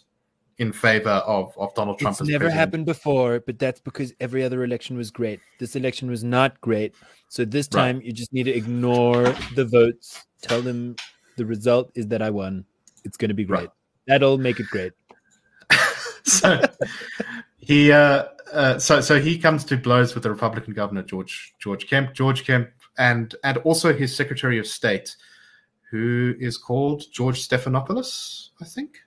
[0.58, 2.60] in favor of, of donald trump It's never president.
[2.60, 5.40] happened before, but that's because every other election was great.
[5.58, 6.94] This election was not great.
[7.28, 7.80] So this Right.
[7.86, 9.24] time you just need to ignore
[9.56, 10.24] the votes.
[10.42, 10.94] Tell them
[11.36, 12.64] the result is that I won.
[13.04, 13.62] It's going to be great.
[13.62, 13.68] Right.
[14.06, 14.92] That'll make it great.
[16.22, 16.60] so
[17.66, 21.88] he uh, uh, so so he comes to blows with the Republican governor George George
[21.88, 25.16] Kemp George Kemp and and also his Secretary of State,
[25.90, 28.98] who is called George Stephanopoulos, I think.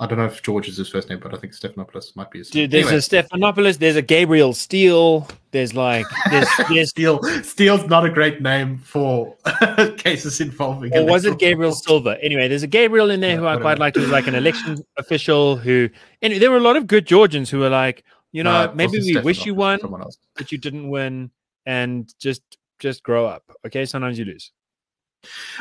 [0.00, 2.38] I don't know if George is his first name, but I think Stephanopoulos might be
[2.38, 2.50] his.
[2.50, 7.20] Dude, there's anyway, a Stephanopoulos, there's a Gabriel Steele, there's like there's, there's Steele.
[7.44, 9.36] Steele's not a great name for
[9.96, 10.92] cases involving.
[10.96, 11.72] or was it Gabriel.
[11.72, 12.18] Silva?
[12.22, 14.34] Anyway, there's a Gabriel in there Yeah, who I quite liked, who was like an
[14.34, 15.88] election official who
[16.22, 18.98] and there were a lot of good Georgians who were like, you know, No, maybe
[18.98, 20.18] we wish you won, Someone else.
[20.34, 21.30] but you didn't win,
[21.66, 22.42] and just
[22.80, 23.44] just grow up.
[23.64, 24.50] Okay, sometimes you lose.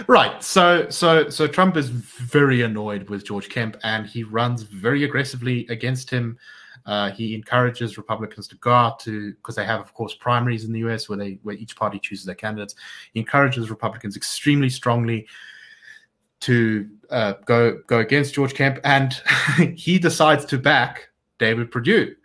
[0.07, 0.43] Right.
[0.43, 5.68] So so so Trump is very annoyed with George Kemp and he runs very aggressively
[5.70, 6.38] against him.
[6.86, 10.74] Uh, he encourages Republicans to go out to because they have, of course, primaries in
[10.74, 12.76] the US where they where each party chooses their candidates.
[13.14, 15.28] He encourages Republicans extremely strongly
[16.41, 19.14] to uh, go go against George Kemp, and
[19.78, 21.09] he decides to back
[21.39, 22.16] David Perdue,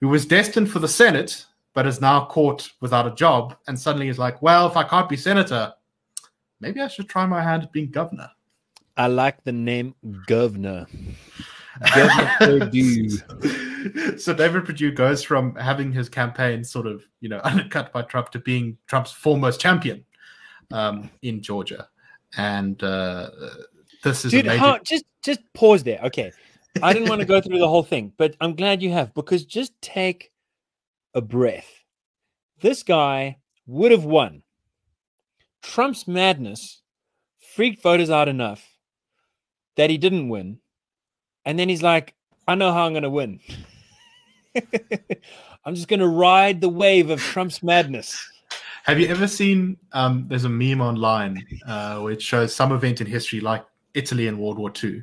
[0.00, 4.08] who was destined for the Senate but is now caught without a job, and suddenly
[4.08, 5.74] is like, well, if I can't be senator,
[6.60, 8.30] maybe I should try my hand at being governor.
[8.96, 9.94] I like the name
[10.26, 10.86] Governor.
[11.94, 12.70] Governor
[14.18, 18.30] so David Perdue goes from having his campaign sort of, you know, undercut by Trump
[18.30, 20.04] to being Trump's foremost champion
[20.72, 21.88] um, in Georgia,
[22.36, 23.30] and uh,
[24.04, 24.58] this is Dude, a major.
[24.58, 26.00] how, just just pause there.
[26.04, 26.32] Okay,
[26.82, 29.44] I didn't want to go through the whole thing, but I'm glad you have because
[29.44, 30.30] just take
[31.14, 31.68] a breath.
[32.60, 34.42] This guy would have won.
[35.64, 36.82] Trump's madness
[37.54, 38.62] freaked voters out enough
[39.76, 40.58] that he didn't win,
[41.44, 42.14] and then he's like,
[42.46, 43.40] "I know how I'm going to win.
[45.64, 48.30] I'm just going to ride the wave of Trump's madness."
[48.84, 49.78] Have you ever seen?
[49.92, 54.38] Um, there's a meme online uh, which shows some event in history, like Italy in
[54.38, 55.02] World War II,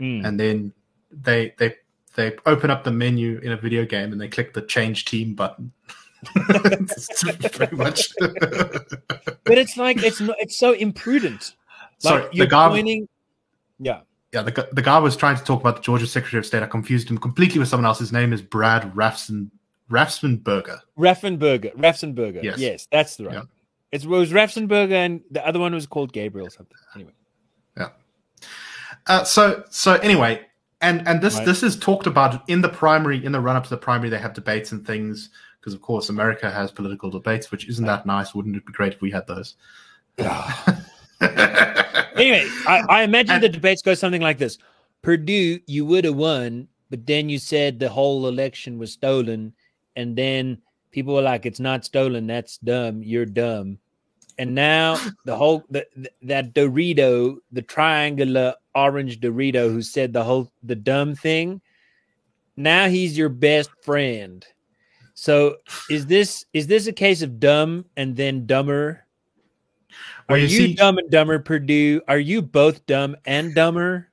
[0.00, 0.24] Mm.
[0.26, 0.72] and then
[1.10, 1.74] they they
[2.16, 5.34] they open up the menu in a video game and they click the change team
[5.34, 5.72] button.
[7.52, 8.08] Pretty much.
[8.18, 11.54] But it's like it's not, it's so imprudent.
[11.98, 12.68] Sorry, Like the you're guy.
[12.68, 13.08] joining-
[13.78, 14.00] yeah.
[14.32, 16.62] Yeah, the, the guy was trying to talk about the Georgia Secretary of State.
[16.62, 17.98] I confused him completely with someone else.
[17.98, 19.50] His name is Brad Rafson
[19.90, 20.78] Raffensperger.
[20.96, 21.74] Raffenberger.
[21.74, 22.42] Raffenberger.
[22.42, 22.58] Yes.
[22.58, 22.86] Yes.
[22.92, 23.34] that's the right.
[23.34, 23.42] Yeah.
[23.90, 26.76] It was Raffenberger and the other one was called Gabriel something.
[26.94, 27.12] Anyway.
[27.76, 27.88] Yeah.
[29.08, 30.42] Uh, so so anyway,
[30.80, 31.46] and and this Right.
[31.46, 34.10] this is talked about in the primary in the run up to the primary.
[34.10, 35.30] They have debates and things
[35.60, 38.34] because of course America has political debates, which isn't that nice.
[38.34, 39.56] Wouldn't it be great if we had those?
[42.16, 44.58] Anyway, I, I imagine And- the debates go something like this
[45.02, 49.54] Perdue, you would have won, but then you said the whole election was stolen.
[49.96, 50.58] And then
[50.90, 52.26] people were like, it's not stolen.
[52.26, 53.02] That's dumb.
[53.02, 53.78] You're dumb.
[54.38, 60.24] And now the whole the, th- that Dorito, the triangular orange Dorito, who said the
[60.24, 61.60] whole the dumb thing,
[62.56, 64.44] now he's your best friend.
[65.20, 65.56] So
[65.90, 69.04] is this is this a case of dumb and then dumber?
[70.30, 72.00] Are Well, you, you see- dumb and dumber, Perdue?
[72.08, 74.08] Are you both dumb and dumber?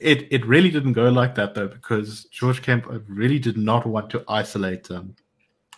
[0.00, 4.10] it it really didn't go like that though, because George Kemp really did not want
[4.10, 4.90] to isolate.
[4.90, 5.14] Um,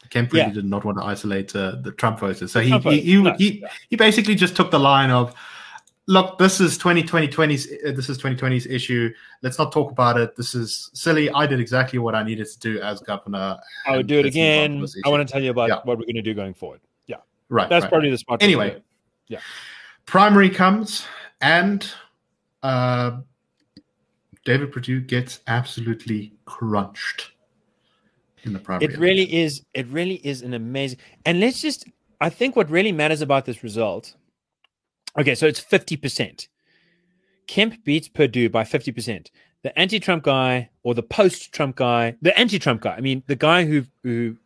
[0.08, 0.54] Kemp really Yeah.
[0.54, 2.50] did not want to isolate uh, the Trump voters.
[2.50, 5.34] So he he, he, no, he, he basically just took the line of,
[6.08, 9.12] look, this is 2020's uh, this is 2020's issue.
[9.42, 10.34] Let's not talk about it.
[10.34, 11.30] This is silly.
[11.30, 13.56] I did exactly what I needed to do as governor.
[13.86, 15.02] I would do it let's move on to again.
[15.04, 15.76] I want to tell you about Yeah.
[15.84, 16.80] what we're going to do going forward.
[17.06, 17.16] Yeah,
[17.48, 17.68] Right.
[17.68, 18.12] that's right, probably right.
[18.14, 18.40] the smart.
[18.40, 18.82] way to do Anyway,
[19.28, 19.40] it.
[20.06, 21.04] primary comes
[21.40, 21.88] and
[22.62, 23.18] uh,
[24.44, 27.32] David Perdue gets absolutely crunched
[28.44, 28.92] in the primary.
[28.92, 29.62] it really is.
[29.74, 30.98] It really is an amazing.
[31.26, 31.86] And let's just.
[32.20, 34.16] I think what really matters about this result.
[35.16, 36.48] Okay, so it's fifty percent.
[37.46, 39.30] Kemp beats Perdue by fifty percent.
[39.62, 42.94] The anti-Trump guy or the post-Trump guy, the anti-Trump guy.
[42.94, 44.36] I mean, the guy who who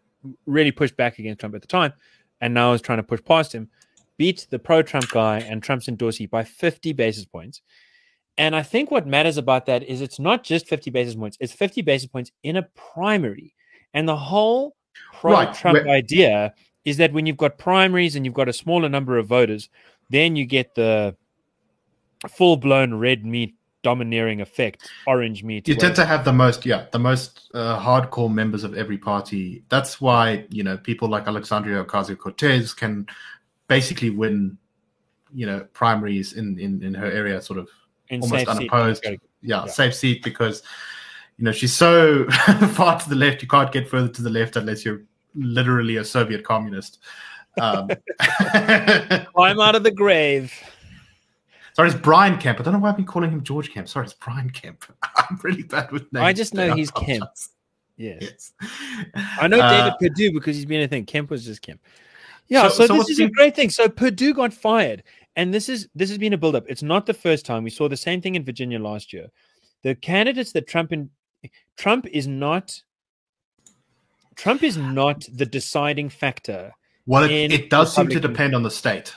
[0.46, 1.92] really pushed back against Trump at the time,
[2.40, 3.68] and now is trying to push past him,
[4.16, 7.60] beat the pro-Trump guy and Trump's endorsee by fifty basis points.
[8.38, 11.52] And I think what matters about that is it's not just 50 basis points, it's
[11.52, 13.54] 50 basis points in a primary.
[13.92, 14.74] And the whole
[15.12, 16.54] pro Trump Right, idea
[16.84, 19.68] is that when you've got primaries and you've got a smaller number of voters,
[20.12, 21.16] then you get the
[22.28, 25.66] full blown red meat domineering effect, orange meat.
[25.66, 29.64] you tend to have the most yeah the most uh, hardcore members of every party
[29.68, 33.04] that's why you know people like alexandria ocasio-cortez can
[33.66, 34.56] basically win
[35.34, 37.68] you know primaries in in, in her area sort of
[38.10, 38.70] in almost safe seat.
[38.70, 39.04] unopposed.
[39.04, 39.66] Yeah, Yeah.
[39.66, 40.62] safe seat because
[41.38, 42.26] you know she's so
[42.74, 45.02] far to the left you can't get further to the left unless you're
[45.34, 46.98] literally a soviet communist
[47.60, 47.88] um,
[49.34, 50.52] Climb out of the grave.
[51.74, 54.04] sorry it's brian kemp i don't know why i've been calling him george kemp sorry
[54.04, 54.84] it's brian kemp
[55.16, 56.90] i'm really bad with names I just know he's.
[56.90, 57.24] Kemp.
[57.96, 58.52] Yes.
[58.60, 61.04] yes I know Uh, David Perdue because he's been a thing.
[61.04, 61.80] Kemp was just Kemp.
[62.48, 63.70] Yeah, So- so, so this is a great thing.
[63.70, 65.02] So Perdue got fired,
[65.36, 66.64] and this is this has been a build-up.
[66.68, 69.28] It's not the first time we saw the same thing in Virginia last year.
[69.82, 71.10] the candidates that Trump and
[71.76, 72.82] Trump is not
[74.36, 76.72] Trump is not the deciding factor.
[77.06, 79.14] Well, it, it does seem to depend on the state.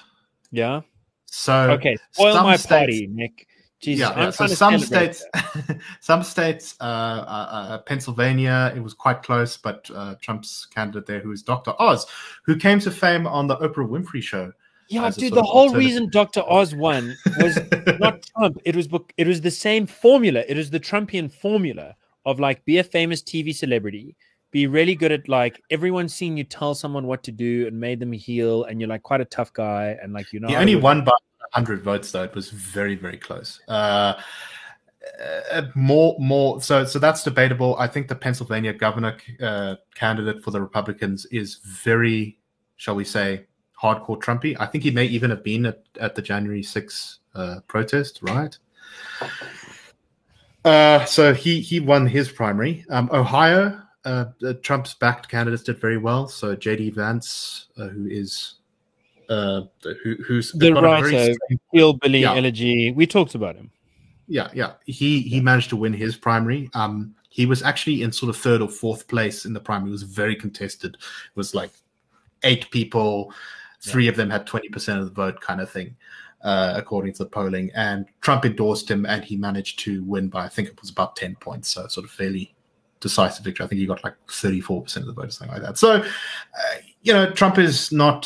[0.52, 0.82] Yeah.
[1.26, 1.98] So Okay.
[2.12, 3.48] Spoil my states- party, Nick.
[3.82, 4.10] Jesus.
[4.10, 4.30] yeah.
[4.32, 5.24] So some states,
[6.00, 11.20] some states, uh, uh, uh, Pennsylvania, it was quite close, but uh, Trump's candidate there,
[11.20, 11.74] who is Dr.
[11.78, 12.08] Oz,
[12.46, 14.52] who came to fame on the Oprah Winfrey show.
[14.88, 15.34] Yeah, dude.
[15.34, 16.42] The whole reason Dr.
[16.48, 17.60] Oz won was
[18.00, 18.58] not Trump.
[18.66, 20.44] It was it was the same formula.
[20.48, 24.16] It was the Trumpian formula of like be a famous TV celebrity,
[24.56, 28.00] be really good at like everyone's seen you tell someone what to do and made
[28.00, 30.78] them heal, and you're like quite a tough guy, and like you know he only
[30.78, 31.12] won by
[31.52, 32.24] 100 votes, though.
[32.24, 33.60] It was very, very close.
[33.68, 34.14] Uh,
[35.52, 36.62] uh, more, more.
[36.62, 37.76] So, so that's debatable.
[37.78, 42.40] I think the Pennsylvania governor uh, candidate for the Republicans is very,
[42.78, 43.48] shall we say,
[43.82, 44.56] hardcore Trumpy.
[44.58, 48.58] I think he may even have been at, at the January 6th uh, protest, right?
[50.64, 52.86] Uh, so he he won his primary.
[52.90, 54.26] Um, Ohio, uh,
[54.62, 56.28] Trump's backed candidates did very well.
[56.28, 58.56] So JD Vance, uh, who is
[59.30, 59.62] uh,
[60.04, 62.36] who, who's the very writer, strong- hillbilly Yeah.
[62.36, 62.92] elegy.
[62.92, 63.72] We talked about him.
[64.28, 64.74] yeah, yeah.
[64.86, 66.70] He he managed to win his primary.
[66.74, 69.90] Um, he was actually in sort of third or fourth place in the primary.
[69.90, 70.94] It was very contested.
[70.96, 71.72] It was like
[72.44, 73.34] eight people,
[73.82, 75.96] three of them had twenty percent of the vote, kind of thing,
[76.44, 77.72] uh, according to the polling.
[77.76, 81.16] And Trump endorsed him, and he managed to win by I think it was about
[81.18, 81.70] ten points.
[81.70, 82.55] So sort of fairly
[83.06, 83.66] decisive victory.
[83.66, 85.78] I think he got like thirty four percent of the vote, or something like that.
[85.78, 88.22] So, uh, you know, Trump is not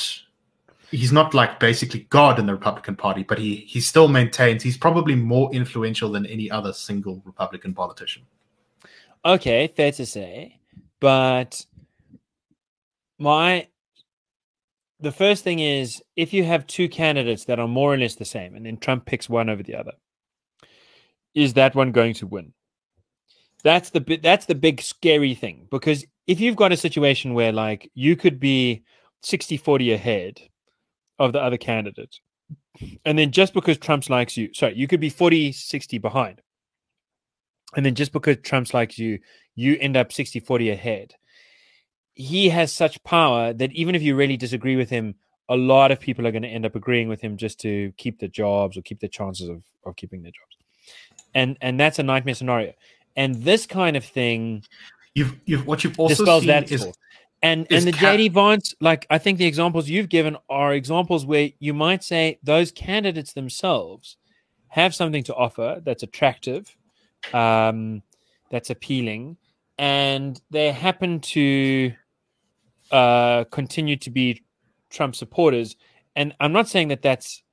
[0.91, 4.77] he's not like basically God in the Republican Party, but he he still maintains he's
[4.77, 8.23] probably more influential than any other single Republican politician.
[9.25, 10.59] Okay, fair to say.
[11.01, 11.65] But
[13.17, 13.67] my
[15.01, 18.25] the first thing is if you have two candidates that are more or less the
[18.25, 19.93] same and then Trump picks one over the other,
[21.33, 22.53] is that one going to win?
[23.63, 27.51] That's the bit that's the big scary thing because if you've got a situation where
[27.51, 28.83] like you could be
[29.23, 30.39] 60-40 ahead
[31.17, 32.19] of the other candidate
[33.05, 36.41] and then just because Trump's likes you, sorry, you could be 40-60 behind.
[37.75, 39.19] And then just because Trump's likes you,
[39.55, 41.13] you end up 60 40 ahead.
[42.15, 45.15] He has such power that even if you really disagree with him,
[45.49, 48.19] a lot of people are going to end up agreeing with him just to keep
[48.19, 50.57] their jobs or keep their chances of, of keeping their jobs.
[51.33, 52.73] And and that's a nightmare scenario.
[53.19, 54.63] And this kind of thing
[55.13, 56.87] You've you've what you've also dispels seen that is.
[57.41, 60.73] And is and the ca- JD Vance, like I think the examples you've given are
[60.73, 64.17] examples where you might say those candidates themselves
[64.69, 66.75] have something to offer that's attractive,
[67.33, 68.01] um,
[68.49, 69.37] that's appealing,
[69.77, 71.93] and they happen to
[72.91, 74.43] uh, continue to be
[74.89, 75.75] Trump supporters.
[76.15, 77.43] And I'm not saying that that's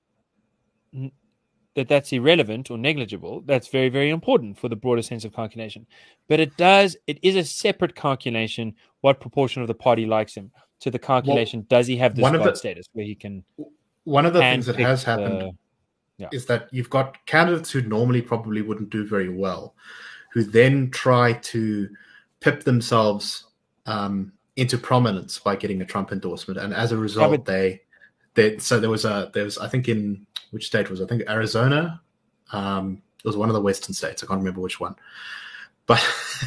[1.77, 3.43] that that's irrelevant or negligible.
[3.45, 5.87] That's very very important for the broader sense of calculation.
[6.27, 8.75] But it does it is a separate calculation.
[9.03, 10.51] What proportion of the party likes him?
[10.81, 13.45] To the calculation, does he have this one the- status where he can
[14.05, 18.23] one of the things that has happened the- is that you've got candidates who normally
[18.23, 19.75] probably wouldn't do very well,
[20.33, 21.89] who then try to
[22.41, 23.45] pip themselves
[23.85, 27.83] um, into prominence by getting a Trump endorsement, and as a result, but- they,
[28.35, 31.01] they so there was a there was I think in which state was?
[31.01, 32.01] I think Arizona,
[32.53, 34.23] um, it was one of the western states.
[34.23, 34.95] I can't remember which one,
[35.87, 36.03] but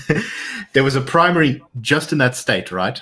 [0.74, 3.02] there was a primary just in that state, right?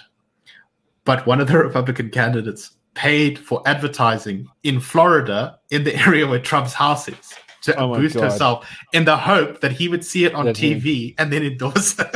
[1.06, 6.40] But one of the Republican candidates paid for advertising in Florida in the area where
[6.40, 7.16] Trump's house is
[7.64, 8.24] to Oh boost God.
[8.24, 11.98] herself in the hope that he would see it on That TV and then endorse
[12.00, 12.16] it.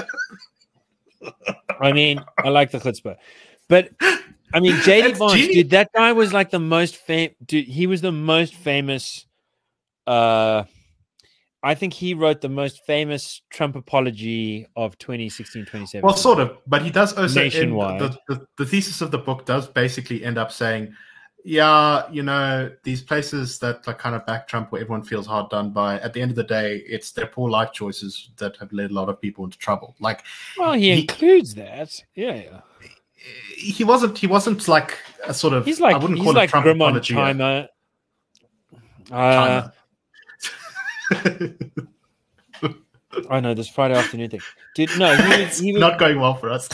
[1.80, 3.16] I mean, I like the chutzpah,
[3.68, 3.90] but
[4.54, 7.36] I mean, JD Vance, dude, that guy was like the most famous.
[7.46, 9.26] Dude, he was the most famous.
[10.06, 10.64] Uh,
[11.64, 16.02] I think he wrote the most famous Trump apology of 2016, 2017.
[16.02, 17.40] Well, sort of, but he does also.
[17.40, 18.00] Nationwide.
[18.00, 20.96] the, the, the thesis of the book does basically end up saying,
[21.44, 25.50] yeah, you know, these places that like kind of back Trump, where everyone feels hard
[25.50, 26.00] done by.
[26.00, 28.94] At the end of the day, it's their poor life choices that have led a
[28.94, 29.96] lot of people into trouble.
[30.00, 30.24] Like
[30.58, 32.04] Well, he, he- includes that.
[32.16, 32.62] Yeah, yeah.
[33.56, 34.18] He wasn't.
[34.18, 35.66] He wasn't like a sort of.
[35.66, 37.14] He's like I wouldn't he's call like it Trump Grim on apology.
[37.14, 37.70] China.
[39.12, 39.70] Uh,
[41.12, 41.56] China.
[43.30, 44.40] I know this Friday afternoon thing,
[44.76, 44.90] dude.
[44.98, 46.70] No, he was, it's he was not going well for us.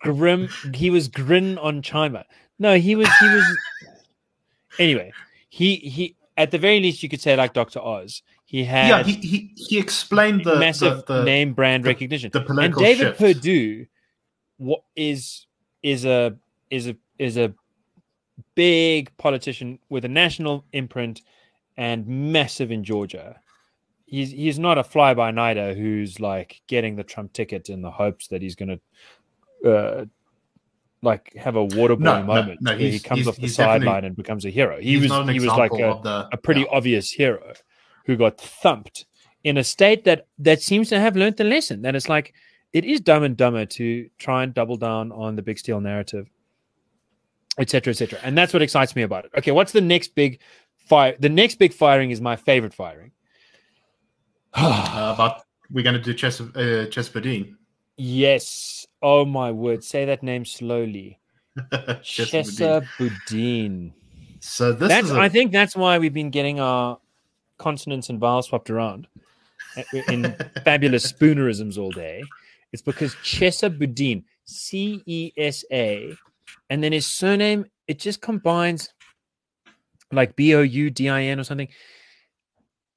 [0.00, 0.48] grim.
[0.74, 2.24] He was grin on Chima.
[2.58, 3.08] No, he was.
[3.20, 3.58] He was.
[4.78, 5.12] Anyway,
[5.48, 6.16] he he.
[6.36, 8.22] At the very least, you could say like Doctor Oz.
[8.46, 12.30] He had yeah, he, he he explained the massive the, the, name brand the- recognition.
[12.32, 13.18] the and David shift.
[13.18, 13.86] Perdue,
[14.56, 15.46] what is
[15.82, 16.36] is a
[16.70, 17.52] is a is a
[18.54, 21.22] big politician with a national imprint
[21.76, 23.40] and massive in Georgia.
[24.06, 27.90] he's he's not a fly by nighter who's like getting the Trump ticket in the
[27.90, 28.80] hopes that he's going
[29.62, 30.04] to uh,
[31.02, 34.16] like have a waterboarding No, no, moment no, where he comes off the sideline and
[34.16, 34.80] becomes a hero.
[34.80, 36.72] He was he was like a, the- a pretty yeah.
[36.76, 37.52] obvious hero
[38.06, 39.06] who got thumped
[39.44, 42.34] in a state that that seems to have learned the lesson that it's like
[42.72, 46.28] it is dumb and dumber to try and double down on the big steel narrative
[47.58, 49.32] etc etc and that's what excites me about it.
[49.36, 50.40] Okay what's the next big
[50.76, 53.12] fire the next big firing is my favorite firing.
[54.52, 57.10] Uh, but we're going to do Chess, uh, Chess
[57.96, 58.86] yes.
[59.00, 59.84] Oh my word.
[59.84, 61.20] Say that name slowly.
[62.02, 63.92] Chess Chesa Boudin.
[64.40, 66.98] So this that's is a, i think that's why we've been getting our
[67.58, 69.06] consonants and vowels swapped around
[69.76, 72.22] uh, in fabulous spoonerisms all day
[72.72, 76.16] it's because Chesa Boudin c-e-s-a
[76.68, 78.92] and then his surname it just combines
[80.12, 81.68] like b-o-u-d-i-n or something.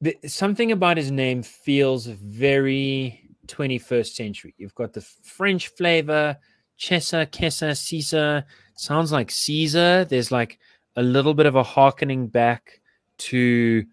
[0.01, 4.53] The, something about his name feels very 21st century.
[4.57, 6.37] You've got the french flavor
[6.79, 8.45] chesa kesa caesar
[8.75, 10.05] sounds like caesar.
[10.05, 10.59] There's like
[10.95, 12.81] a little bit of a harkening back
[13.19, 13.85] to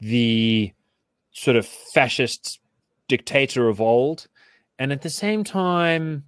[0.00, 0.72] the
[1.32, 2.60] sort of fascist
[3.08, 4.26] dictator of old
[4.78, 6.24] and at the same time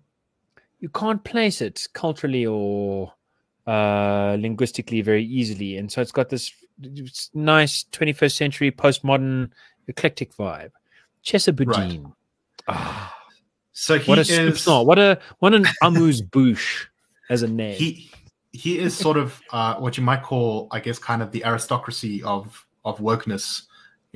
[0.80, 3.12] you can't place it culturally or
[3.66, 5.76] uh, linguistically very easily.
[5.76, 6.52] And so it's got this
[7.34, 9.50] nice 21st century postmodern
[9.88, 10.70] eclectic vibe.
[11.24, 12.12] Chesa Boudin
[12.68, 13.16] Ah,
[13.72, 14.86] so he what a is snort.
[14.86, 16.86] what a what an amuse bouche
[17.30, 17.76] as a name.
[17.76, 18.10] He
[18.52, 22.22] he is sort of uh, what you might call, I guess, kind of the aristocracy
[22.22, 23.62] of of wokeness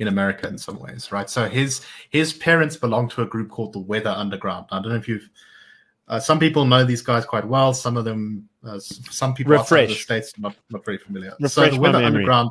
[0.01, 1.29] in America in some ways, right?
[1.29, 4.65] So his his parents belong to a group called the Weather Underground.
[4.71, 5.29] I don't know if you've.
[6.07, 7.73] Uh, some people know these guys quite well.
[7.73, 11.33] Some of them, uh, some people outside of the states, not not very familiar.
[11.47, 11.99] so the Weather.
[11.99, 12.49] Underground,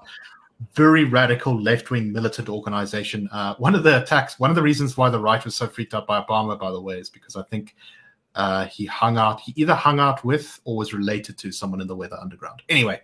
[0.74, 3.28] very radical left wing militant organization.
[3.32, 5.92] Uh, one of the attacks, one of the reasons why the right was so freaked
[5.92, 7.74] out by Obama, by the way, is because I think
[8.36, 9.40] uh, he hung out.
[9.40, 12.62] He either hung out with or was related to someone in the Weather Underground.
[12.68, 13.01] Anyway,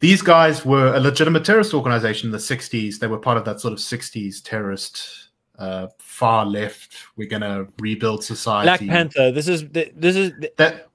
[0.00, 2.98] these guys were a legitimate terrorist organization in the '60s.
[2.98, 6.96] They were part of that sort of '60s terrorist, uh, far left.
[7.16, 8.66] We're gonna rebuild society.
[8.66, 10.88] black panther this is this is That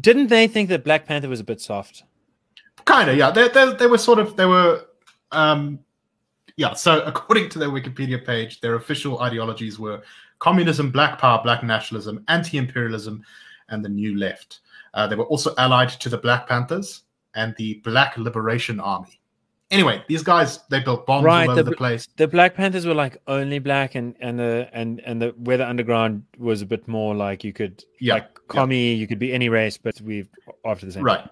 [0.00, 2.04] didn't they think that black panther was a bit soft
[2.86, 3.30] kind of yeah.
[3.30, 4.86] They, they they were sort of they were
[5.32, 5.78] um
[6.56, 6.72] yeah.
[6.72, 10.02] So according to their Wikipedia page, their official ideologies were
[10.38, 13.22] communism, black power, black nationalism, anti-imperialism,
[13.68, 14.60] and the new left.
[14.94, 17.02] Uh, they were also allied to the Black Panthers
[17.36, 19.20] and the Black Liberation Army.
[19.70, 22.08] Anyway, these guys they built bombs Right, all over the the, place.
[22.16, 26.22] the Black Panthers were like only black, and and the and and the Weather Underground
[26.38, 29.76] was a bit more like you could Yeah, like commie, you could be any race,
[29.76, 30.28] but we've
[30.64, 31.04] after the same.
[31.04, 31.28] Right.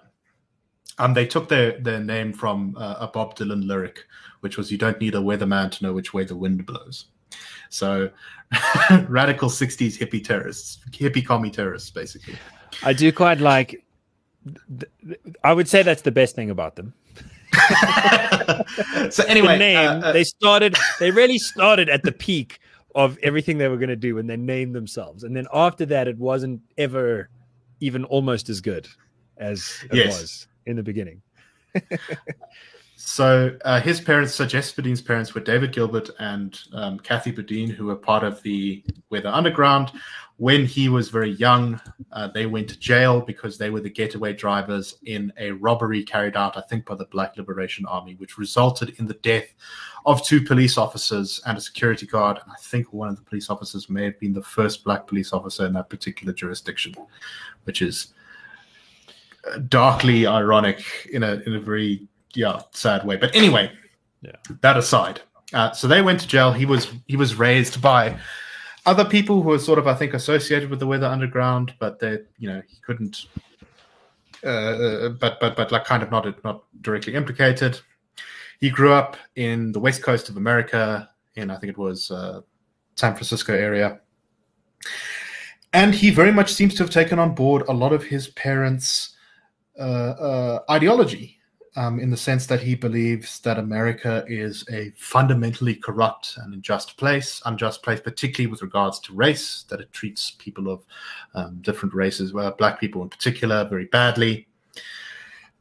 [0.97, 4.05] Um, they took their, their name from uh, a Bob Dylan lyric,
[4.41, 7.05] which was "You don't need a weatherman to know which way the wind blows."
[7.69, 8.09] So,
[9.07, 12.35] radical '60s hippie terrorists, hippie commie terrorists, basically.
[12.83, 13.84] I do quite like.
[15.43, 16.93] I would say that's the best thing about them.
[19.09, 20.75] so anyway, the name uh, uh, they started.
[20.99, 22.59] They really started at the peak
[22.93, 26.07] of everything they were going to do when they named themselves, and then after that,
[26.07, 27.29] it wasn't ever
[27.79, 28.87] even almost as good
[29.37, 30.21] as it Yes.
[30.21, 31.21] was in the beginning.
[32.97, 37.69] So uh, his parents, so Jess Boudin's parents, were David Gilbert and um, Kathy Boudin,
[37.69, 39.91] who were part of the Weather Underground.
[40.37, 41.79] When he was very young,
[42.11, 46.35] uh, they went to jail because they were the getaway drivers in a robbery carried
[46.35, 49.47] out, I think, by the Black Liberation Army, which resulted in the death
[50.05, 52.37] of two police officers and a security guard.
[52.43, 55.31] And I think one of the police officers may have been the first black police
[55.31, 56.93] officer in that particular jurisdiction,
[57.63, 58.13] which is
[59.51, 63.71] uh, darkly ironic in a in a very yeah sad way but anyway
[64.21, 64.31] Yeah.
[64.61, 65.21] that aside
[65.53, 68.17] uh, so they went to jail he was he was raised by
[68.85, 72.19] other people who are sort of i think associated with the weather underground but they
[72.37, 73.27] you know he couldn't
[74.45, 77.79] uh, uh, but but but like kind of not not directly implicated.
[78.59, 82.41] He grew up in the west coast of america in i think it was uh,
[82.95, 83.99] san francisco area.
[85.73, 89.15] And he very much seems to have taken on board a lot of his parents
[89.77, 91.34] uh, uh, ideology
[91.75, 96.97] um, in the sense that he believes that America is a fundamentally corrupt and unjust
[96.97, 100.83] place, unjust place, particularly with regards to race, that it treats people of
[101.33, 104.47] um, different races, well, black people in particular, very badly.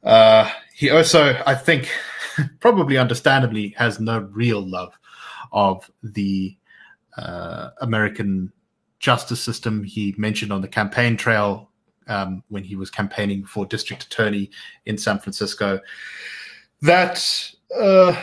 [0.05, 1.91] Uh, he also, I think,
[2.61, 4.97] probably understandably, has no real love
[5.53, 6.57] of the
[7.17, 8.53] uh, American
[9.01, 9.83] justice system.
[9.83, 11.71] He mentioned on the campaign trail
[12.09, 14.51] um, when he was campaigning for district attorney
[14.87, 15.81] in San Francisco
[16.83, 18.15] that uh,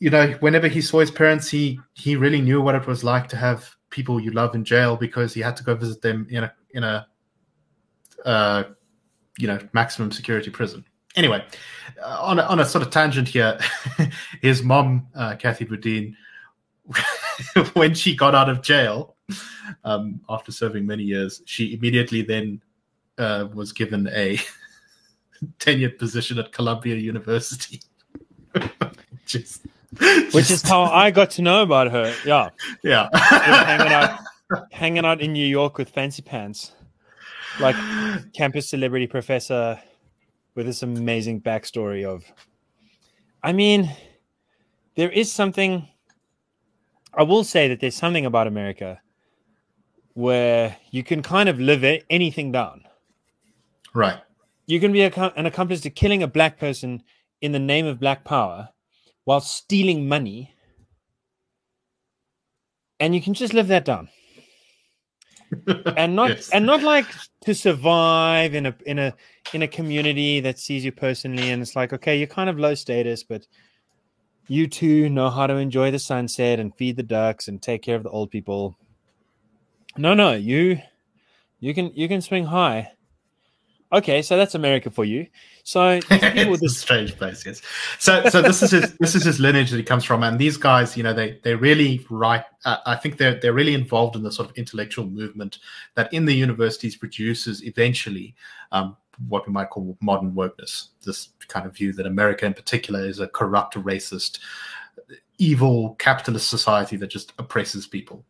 [0.00, 3.28] you know, whenever he saw his parents, he he really knew what it was like
[3.28, 6.44] to have people you love in jail because he had to go visit them in
[6.44, 7.06] a in a
[8.24, 8.64] uh,
[9.38, 10.84] you know maximum security prison.
[11.16, 11.44] Anyway,
[12.02, 13.58] uh, on a, on a sort of tangent here,
[14.42, 16.16] his mom, uh, Kathy Boudin,
[17.74, 19.16] when she got out of jail
[19.84, 22.62] um, after serving many years, she immediately then
[23.18, 24.38] uh, was given a
[25.58, 27.80] tenured position at Columbia University.
[29.26, 29.66] Just,
[30.32, 32.14] Which is how I got to know about her.
[32.24, 32.50] Yeah.
[32.82, 33.08] Yeah.
[33.14, 34.20] hanging out
[34.72, 36.72] hanging out in New York with fancy pants.
[37.60, 37.76] Like
[38.32, 39.80] campus celebrity professor
[40.54, 42.24] with this amazing backstory of
[43.42, 43.90] I mean,
[44.96, 45.88] there is something
[47.14, 49.00] I will say that there's something about America
[50.14, 52.84] where you can kind of live anything down.
[53.94, 54.20] Right.
[54.66, 57.02] You can be a, an accomplice to killing a black person
[57.40, 58.68] in the name of black power
[59.24, 60.54] while stealing money.
[62.98, 64.08] And you can just live that down.
[65.96, 66.50] and not yes.
[66.50, 67.06] and not like
[67.44, 69.14] to survive in a in a
[69.52, 72.72] in a community that sees you personally and it's like okay you're kind of low
[72.72, 73.48] status but
[74.46, 77.96] you too know how to enjoy the sunset and feed the ducks and take care
[77.96, 78.78] of the old people
[79.96, 80.78] no no you
[81.58, 82.88] you can you can swing high
[83.92, 85.26] Okay, so that's America for you.
[85.64, 86.72] So it's this...
[86.72, 87.60] a strange place, yes.
[87.98, 90.56] So, so this is his this is his lineage that he comes from, and these
[90.56, 92.44] guys, you know, they they really write.
[92.64, 95.58] Uh, I think they're they're really involved in the sort of intellectual movement
[95.96, 98.34] that in the universities produces eventually
[98.70, 98.96] um,
[99.28, 100.88] what we might call modern wokeness.
[101.04, 104.38] This kind of view that America, in particular, is a corrupt, racist,
[105.38, 108.24] evil capitalist society that just oppresses people.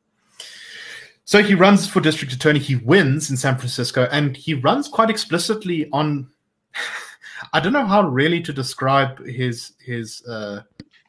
[1.25, 2.59] So he runs for district attorney.
[2.59, 6.29] He wins in San Francisco, and he runs quite explicitly on.
[7.53, 10.63] I don't know how really to describe his his uh,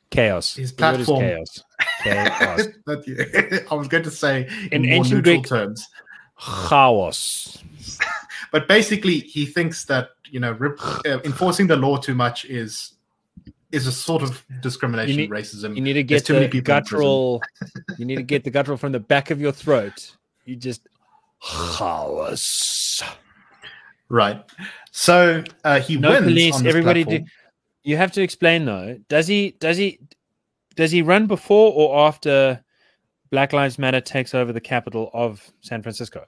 [0.09, 0.55] chaos.
[0.55, 1.21] His platform.
[1.21, 1.63] chaos.
[2.03, 2.67] chaos.
[3.71, 5.87] I was going to say in, in more neutral Greek, terms.
[6.39, 7.57] Chaos.
[8.51, 10.57] but basically, he thinks that you know
[11.05, 12.93] uh, enforcing the law too much is
[13.71, 15.75] is a sort of discrimination, you need, racism.
[15.75, 17.41] You need to get the guttural.
[17.97, 20.15] you need to get the guttural from the back of your throat.
[20.45, 20.87] You just
[21.41, 23.03] chaos.
[24.09, 24.43] Right.
[24.91, 26.23] So uh, he no wins.
[26.25, 27.23] Police, everybody do.
[27.83, 28.97] You have to explain though.
[29.07, 29.55] Does he?
[29.59, 29.99] Does he?
[30.75, 32.63] Does he run before or after
[33.29, 36.25] Black Lives Matter takes over the capital of San Francisco?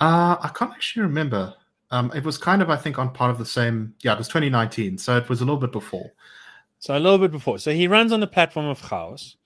[0.00, 1.54] Uh, I can't actually remember.
[1.90, 3.94] Um, it was kind of, I think, on part of the same.
[4.00, 6.12] Yeah, it was 2019, so it was a little bit before.
[6.78, 7.58] So a little bit before.
[7.58, 9.36] So he runs on the platform of chaos,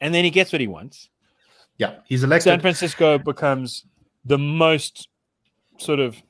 [0.00, 1.08] and then he gets what he wants.
[1.78, 2.44] Yeah, he's elected.
[2.44, 3.84] San Francisco becomes
[4.24, 5.08] the most
[5.78, 6.20] sort of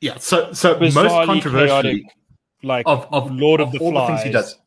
[0.00, 0.18] yeah.
[0.18, 2.00] So so most controversial,
[2.62, 4.08] like of, of Lord of, of the all Flies.
[4.08, 4.58] the things he does.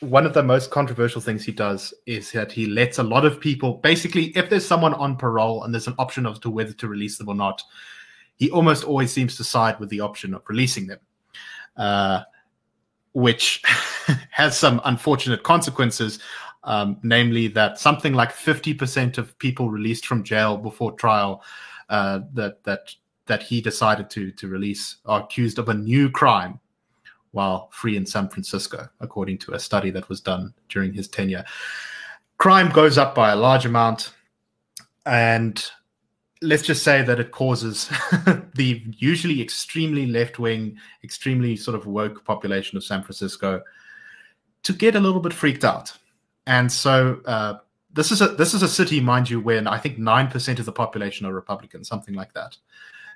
[0.00, 3.38] One of the most controversial things he does is that he lets a lot of
[3.38, 6.88] people basically, if there's someone on parole and there's an option as to whether to
[6.88, 7.62] release them or not,
[8.40, 10.98] he almost always seems to side with the option of releasing them,
[11.76, 12.22] uh,
[13.12, 13.62] which
[14.30, 16.18] has some unfortunate consequences.
[16.64, 21.42] Um, namely, that something like 50% of people released from jail before trial
[21.90, 22.94] uh, that that
[23.26, 26.60] that he decided to to release are accused of a new crime
[27.32, 31.44] while free in San Francisco, according to a study that was done during his tenure.
[32.38, 34.14] Crime goes up by a large amount,
[35.04, 35.70] and
[36.42, 37.88] let's just say that it causes
[38.54, 43.62] the usually extremely left wing, extremely sort of woke population of San Francisco
[44.62, 45.92] to get a little bit freaked out.
[46.46, 47.54] And so uh,
[47.92, 50.66] this is a this is a city, mind you, where I think nine percent of
[50.66, 52.56] the population are Republican, something like that.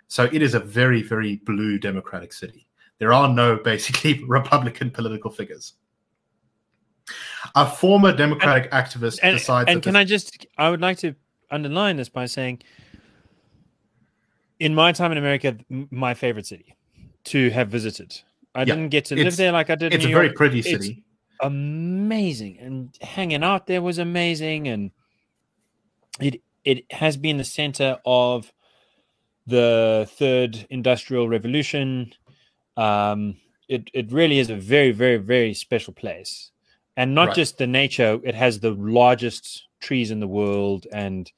[0.08, 2.66] So it is a very very blue Democratic city.
[2.98, 5.74] There are no basically Republican political figures.
[7.54, 9.70] A former Democratic and, activist and, decides.
[9.70, 10.46] And can I just?
[10.56, 11.14] I would like to
[11.50, 12.62] underline this by saying
[14.58, 16.76] in my time in America, my favorite city
[17.24, 18.20] to have visited.
[18.54, 19.92] I yeah, didn't get to live there like I did.
[19.92, 20.90] It's a very pretty city.
[20.90, 21.00] It's
[21.40, 24.90] amazing, and hanging out there was amazing, and
[26.20, 28.52] it it has been the center of
[29.46, 32.12] the third industrial revolution.
[32.76, 33.36] Um,
[33.68, 36.50] it it really is a very very very special place,
[36.96, 37.36] and not right.
[37.36, 38.20] just the nature.
[38.22, 41.30] It has the largest trees in the world, and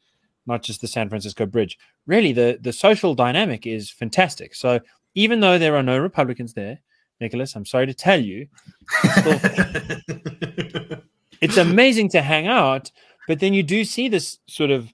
[0.47, 4.55] not just the San Francisco Bridge really the the social dynamic is fantastic.
[4.55, 4.81] So
[5.15, 6.79] even though there are no Republicans there,
[7.21, 8.49] Nicholas, I'm sorry to tell you,
[11.41, 12.91] it's amazing to hang out.
[13.27, 14.93] But then you do see this sort of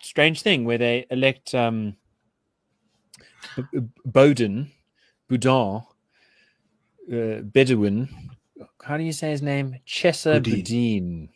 [0.00, 1.96] strange thing where they elect um,
[4.04, 4.70] Bowden,
[5.28, 5.82] Boudin,
[7.12, 8.08] uh, Bedouin,
[8.82, 9.76] how do you say his name?
[9.86, 10.54] Chesa Boudin.
[10.54, 11.28] Boudin.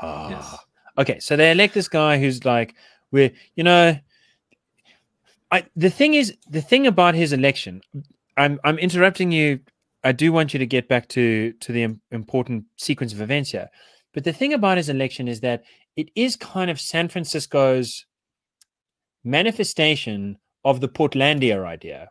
[0.00, 0.30] Ah.
[0.30, 0.56] Yes.
[0.98, 2.74] Okay, so they elect this guy who's like,
[3.10, 3.96] we're, you know,
[5.52, 7.82] I the thing is, the thing about his election,
[8.36, 9.60] I'm I'm interrupting you.
[10.02, 13.68] I do want you to get back to to the important sequence of events here.
[14.14, 15.62] But the thing about his election is that
[15.96, 18.06] it is kind of San Francisco's
[19.24, 22.10] manifestation of the Portlandia idea.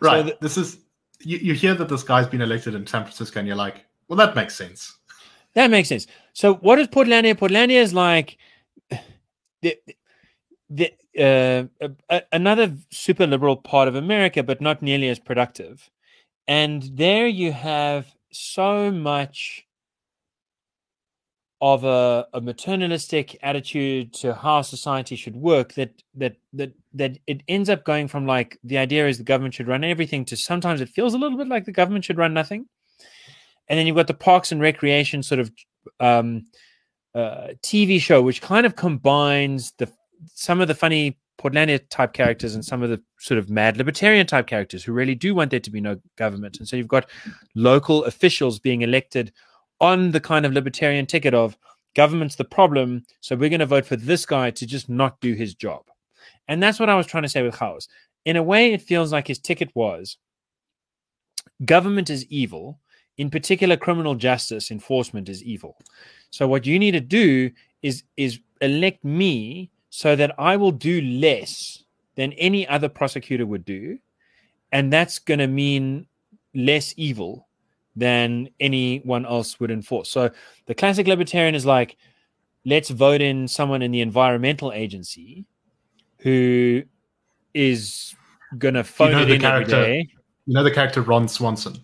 [0.00, 0.26] Right.
[0.26, 0.78] the- this is
[1.20, 4.16] you, you hear that this guy's been elected in San Francisco, and you're like, well,
[4.16, 4.98] that makes sense.
[5.54, 6.06] That makes sense.
[6.32, 7.34] So what is Portlandia?
[7.34, 8.38] Portlandia is like
[10.70, 11.64] the uh,
[12.08, 15.90] a- another super liberal part of America, but not nearly as productive.
[16.48, 19.66] And there you have so much
[21.60, 27.42] of a, a maternalistic attitude to how society should work that that that that it
[27.48, 30.80] ends up going from like the idea is the government should run everything to sometimes
[30.80, 32.64] it feels a little bit like the government should run nothing
[33.70, 35.50] and then you've got the parks and recreation sort of
[36.00, 36.46] um,
[37.14, 39.90] uh, TV show, which kind of combines the
[40.34, 44.26] some of the funny Portlandia type characters and some of the sort of mad libertarian
[44.26, 46.58] type characters who really do want there to be no government.
[46.58, 47.08] And so you've got
[47.54, 49.32] local officials being elected
[49.80, 51.56] on the kind of libertarian ticket of
[51.96, 55.32] government's the problem, so we're going to vote for this guy to just not do
[55.32, 55.86] his job.
[56.46, 57.88] And that's what I was trying to say with House.
[58.24, 60.18] In a way, it feels like his ticket was
[61.64, 62.80] government is evil
[63.18, 65.76] in particular criminal justice enforcement is evil
[66.30, 67.50] so what you need to do
[67.82, 71.84] is is elect me so that i will do less
[72.20, 73.98] than any other prosecutor would do.
[74.72, 76.06] And that's going to mean
[76.54, 77.48] less evil
[77.96, 80.10] than anyone else would enforce.
[80.10, 80.30] So
[80.66, 81.96] the classic libertarian is like
[82.66, 85.46] let's vote in someone in the environmental agency
[86.18, 86.82] who
[87.54, 88.14] is
[88.58, 90.08] going to phone know it the in every character- day.
[90.46, 91.78] You know the character Ron Swanson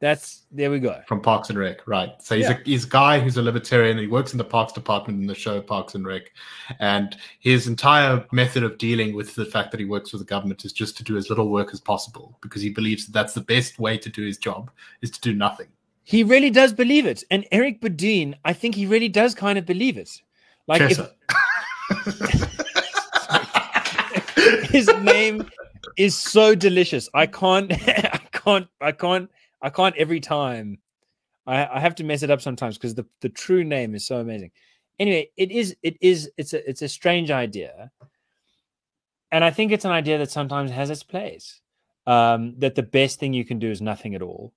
[0.00, 2.10] that's there we go from Parks and Rec, right?
[2.20, 2.58] So he's Yeah.
[2.58, 3.98] a he's a guy who's a libertarian.
[3.98, 6.32] He works in the Parks department in the show Parks and Rec,
[6.78, 10.64] and his entire method of dealing with the fact that he works for the government
[10.64, 13.42] is just to do as little work as possible because he believes that that's the
[13.42, 14.70] best way to do his job
[15.02, 15.68] is to do nothing.
[16.04, 17.22] He really does believe it.
[17.30, 20.10] And Eric Bodine, I think he really does kind of believe it.
[20.66, 20.98] Like if
[24.70, 25.48] his name
[25.96, 27.08] is so delicious.
[27.14, 29.30] I can't I can't I can't
[29.62, 30.78] I can't every time.
[31.46, 34.18] I, I have to mess it up sometimes because the, the true name is so
[34.18, 34.50] amazing.
[34.98, 37.90] Anyway, it is it is it's a it's a strange idea.
[39.32, 41.60] And I think it's an idea that sometimes has its place.
[42.06, 44.52] Um, that the best thing you can do is nothing at all.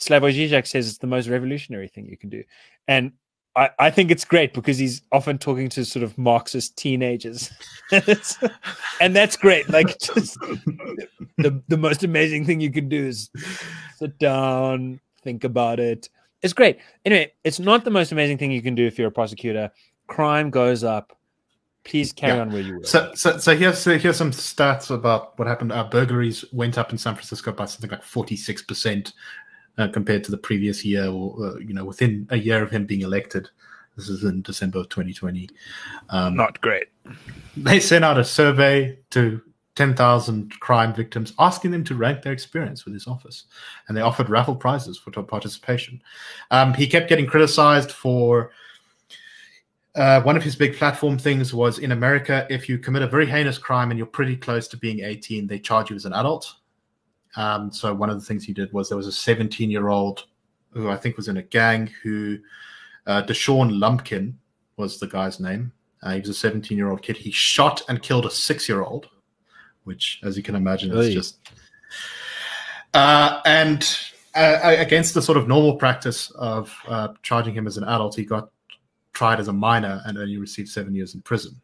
[0.00, 2.42] Slavoj Žižek says it's the most revolutionary thing you can do.
[2.88, 3.12] And
[3.56, 7.50] I, I think it's great because he's often talking to sort of Marxist teenagers.
[9.00, 9.68] And that's great.
[9.68, 10.38] Like just
[11.38, 13.30] the, the most amazing thing you can do is
[13.96, 16.08] sit down, think about it.
[16.42, 16.78] It's great.
[17.04, 19.70] Anyway, it's not the most amazing thing you can do if you're a prosecutor.
[20.06, 21.16] Crime goes up.
[21.84, 22.40] Please carry Yeah.
[22.42, 22.84] on where you were.
[22.84, 25.72] So, so, so here's here's some stats about what happened.
[25.72, 29.12] Uh, burglaries went up in San Francisco by something like forty six percent
[29.78, 32.86] uh, compared to the previous year, or uh, you know, within a year of him
[32.86, 33.48] being elected.
[33.96, 35.48] This is in December of 2020.
[36.10, 36.88] Um, not great.
[37.56, 39.40] they sent out a survey to
[39.76, 43.44] 10,000 crime victims, asking them to rank their experience with his office,
[43.88, 46.02] and they offered raffle prizes for participation.
[46.50, 48.50] Um, he kept getting criticized for
[49.96, 53.26] uh, one of his big platform things was in America, if you commit a very
[53.26, 56.54] heinous crime and you're pretty close to being 18, they charge you as an adult.
[57.36, 60.24] Um, so one of the things he did was there was a 17 year old
[60.70, 62.38] who I think was in a gang who
[63.06, 64.38] uh, Deshaun Lumpkin
[64.76, 65.72] was the guy's name.
[66.02, 67.16] Uh, he was a 17 year old kid.
[67.16, 69.08] He shot and killed a six year old,
[69.84, 71.38] which, as you can imagine, is just.
[72.94, 73.98] Uh, and
[74.34, 78.24] uh, against the sort of normal practice of uh, charging him as an adult, he
[78.24, 78.50] got
[79.12, 81.60] tried as a minor and only received seven years in prison.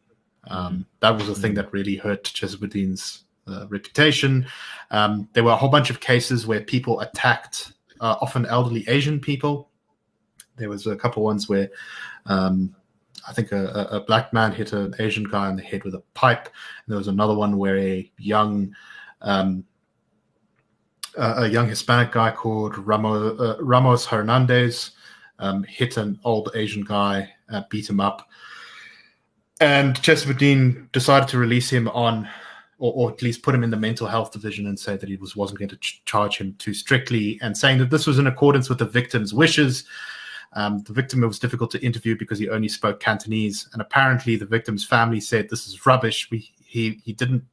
[0.47, 3.23] Um, that was a thing that really hurt Chesapeake's
[3.69, 4.45] reputation.
[4.91, 9.19] Um, there were a whole bunch of cases where people attacked uh, often elderly Asian
[9.19, 9.69] people.
[10.57, 11.69] There was a couple ones where
[12.25, 12.75] um,
[13.27, 16.03] I think a, a- black man hit an Asian guy on the head with a
[16.13, 16.45] pipe.
[16.45, 18.75] And there was another one where a young
[19.21, 19.65] um,
[21.15, 24.91] a young Hispanic guy called Ramos, uh, Ramos Hernandez
[25.39, 28.27] um, hit an old Asian guy, uh, beat him up,
[29.59, 32.27] and Chesapeake Dean decided to release him on,
[32.83, 35.15] or, or at least put him in the mental health division and say that he
[35.15, 38.27] was wasn't going to ch- charge him too strictly, and saying that this was in
[38.27, 39.85] accordance with the victim's wishes.
[40.51, 44.45] Um, the victim was difficult to interview because he only spoke Cantonese, and apparently the
[44.45, 46.29] victim's family said this is rubbish.
[46.29, 47.43] We, he he didn't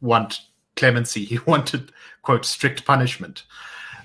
[0.00, 0.40] want
[0.74, 1.92] clemency; he wanted
[2.22, 3.44] quote strict punishment.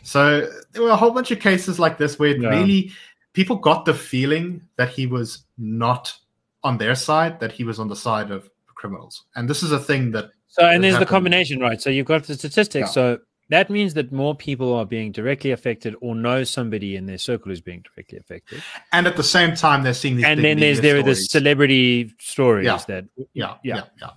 [0.04, 2.50] So there were a whole bunch of cases like this where Yeah.
[2.50, 2.91] really
[3.34, 6.16] people got the feeling that he was not
[6.64, 9.24] on their side, that he was on the side of criminals.
[9.36, 11.81] And this is a thing that So, and there's the combination, right?
[11.81, 12.88] So you've got the statistics.
[12.89, 12.91] Yeah.
[12.91, 13.17] So
[13.49, 17.49] that means that more people are being directly affected or know somebody in their circle
[17.49, 18.61] who's being directly affected.
[18.91, 22.13] and at the same time they're seeing these and then there's there are the celebrity
[22.19, 22.77] stories Yeah.
[22.88, 23.76] that yeah, Yeah.
[23.76, 24.09] yeah, yeah.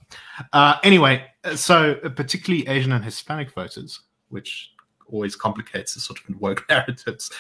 [0.53, 4.71] Uh, anyway, so particularly Asian and Hispanic voters, which
[5.07, 7.31] always complicates the sort of woke narratives,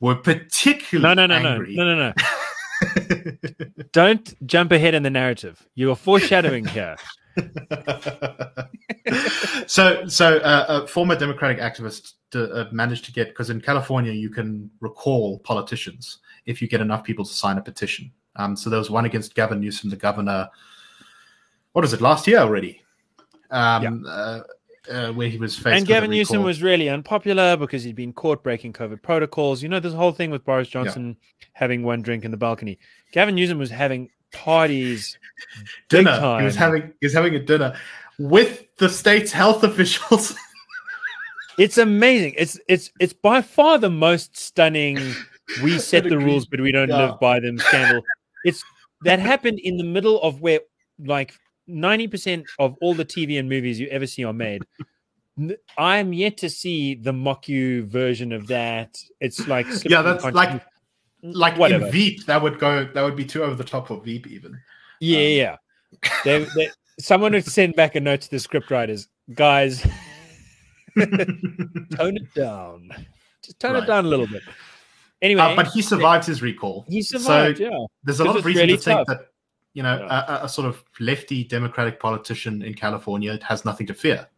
[0.00, 1.74] were no particularly no no no angry.
[1.76, 2.12] no no no
[3.92, 6.96] don't jump ahead in the narrative you are foreshadowing here
[9.66, 14.12] so, so uh, a former Democratic activist to, uh, managed to get because in California
[14.12, 18.10] you can recall politicians if you get enough people to sign a petition.
[18.36, 20.48] Um, so there was one against Gavin Newsom, the governor.
[21.72, 22.00] What is it?
[22.00, 22.80] Last year already,
[23.50, 24.40] um, uh,
[24.90, 25.76] uh, where he was faced.
[25.76, 29.62] and Gavin Newsom was really unpopular because he'd been caught breaking COVID protocols.
[29.62, 31.16] You know, this whole thing with Boris Johnson
[31.52, 32.78] having one drink in the balcony.
[33.12, 35.18] Gavin Newsom was having parties.
[35.88, 36.38] dinner.
[36.38, 37.76] He was having he was having a dinner
[38.18, 40.34] with the state's health officials.
[41.58, 42.34] It's amazing.
[42.38, 44.96] It's it's it's by far the most stunning.
[45.60, 47.06] We set the rules, but we don't Yeah.
[47.10, 47.58] live by them.
[47.58, 48.04] Scandal.
[48.44, 48.62] It's
[49.02, 50.60] that happened in the middle of where
[51.04, 51.34] like
[51.66, 54.62] ninety percent of all the TV and movies you ever see are made.
[55.76, 58.96] I'm yet to see the mock you version of that.
[59.20, 60.62] It's like yeah, that's like
[61.22, 61.86] like Whatever.
[61.86, 62.26] in Veep.
[62.26, 62.84] That would go.
[62.94, 64.58] That would be too over the top of Veep even.
[65.00, 65.24] Yeah, Um,
[66.02, 66.10] yeah.
[66.24, 66.70] They, they,
[67.00, 69.82] someone would send back a note to the script writers, guys,
[70.98, 72.90] tone it down.
[73.42, 73.82] Just tone Right.
[73.82, 74.42] it down a little bit.
[75.22, 76.84] Anyway, Uh, but he survived his recall.
[76.88, 77.58] he survived.
[77.58, 79.06] So yeah, there's a lot of reason really to think tough.
[79.08, 79.28] that
[79.74, 80.40] you know Yeah.
[80.42, 84.28] a, a sort of lefty Democratic politician in California has nothing to fear.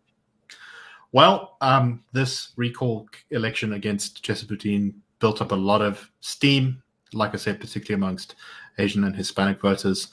[1.13, 6.83] Well, um, this recall election against Jesse Putin built up a lot of steam.
[7.13, 8.35] Like I said, particularly amongst
[8.79, 10.09] Asian and Hispanic voters,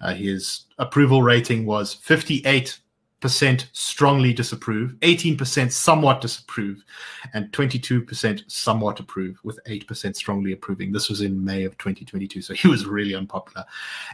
[0.00, 2.78] uh, his approval rating was 58
[3.22, 6.84] percent strongly disapprove, 18 percent somewhat disapprove,
[7.32, 10.92] and 22 percent somewhat approve, with 8 percent strongly approving.
[10.92, 13.64] This was in May of 2022, so he was really unpopular.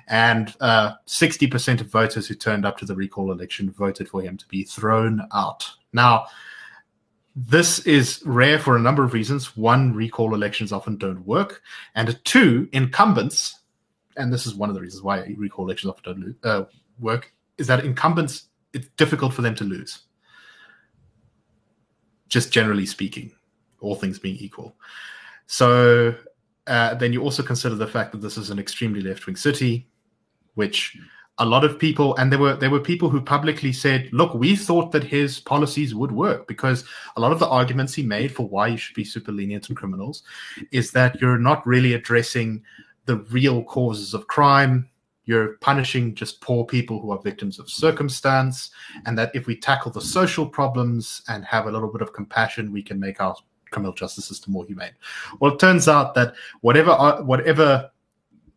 [0.07, 4.23] And uh, 60 percent of voters who turned up to the recall election voted for
[4.23, 5.69] him to be thrown out.
[5.93, 6.27] Now,
[7.47, 9.57] this is rare for a number of reasons.
[9.57, 11.63] One, recall elections often don't work,
[11.95, 13.61] and two, incumbents,
[14.17, 16.65] and this is one of the reasons why recall elections often don't uh,
[16.99, 20.01] work, is that incumbents it's difficult for them to lose.
[22.29, 23.31] Just generally speaking,
[23.81, 24.75] all things being equal.
[25.47, 26.17] So
[26.67, 29.89] uh, then you also consider the fact that this is an extremely left-wing city,
[30.55, 30.99] which
[31.39, 34.57] a lot of people and there were there were people who publicly said, "Look, we
[34.57, 36.85] thought that his policies would work because
[37.17, 39.77] a lot of the arguments he made for why you should be super lenient on
[39.77, 40.23] criminals
[40.73, 42.63] is that you're not really addressing
[43.07, 44.89] the real causes of crime."
[45.25, 48.71] You're punishing just poor people who are victims of circumstance,
[49.05, 52.73] and that if we tackle the social problems and have a little bit of compassion,
[52.73, 53.37] we can make our
[53.71, 54.93] criminal justice system more humane.
[55.39, 57.91] Well, it turns out that whatever uh, whatever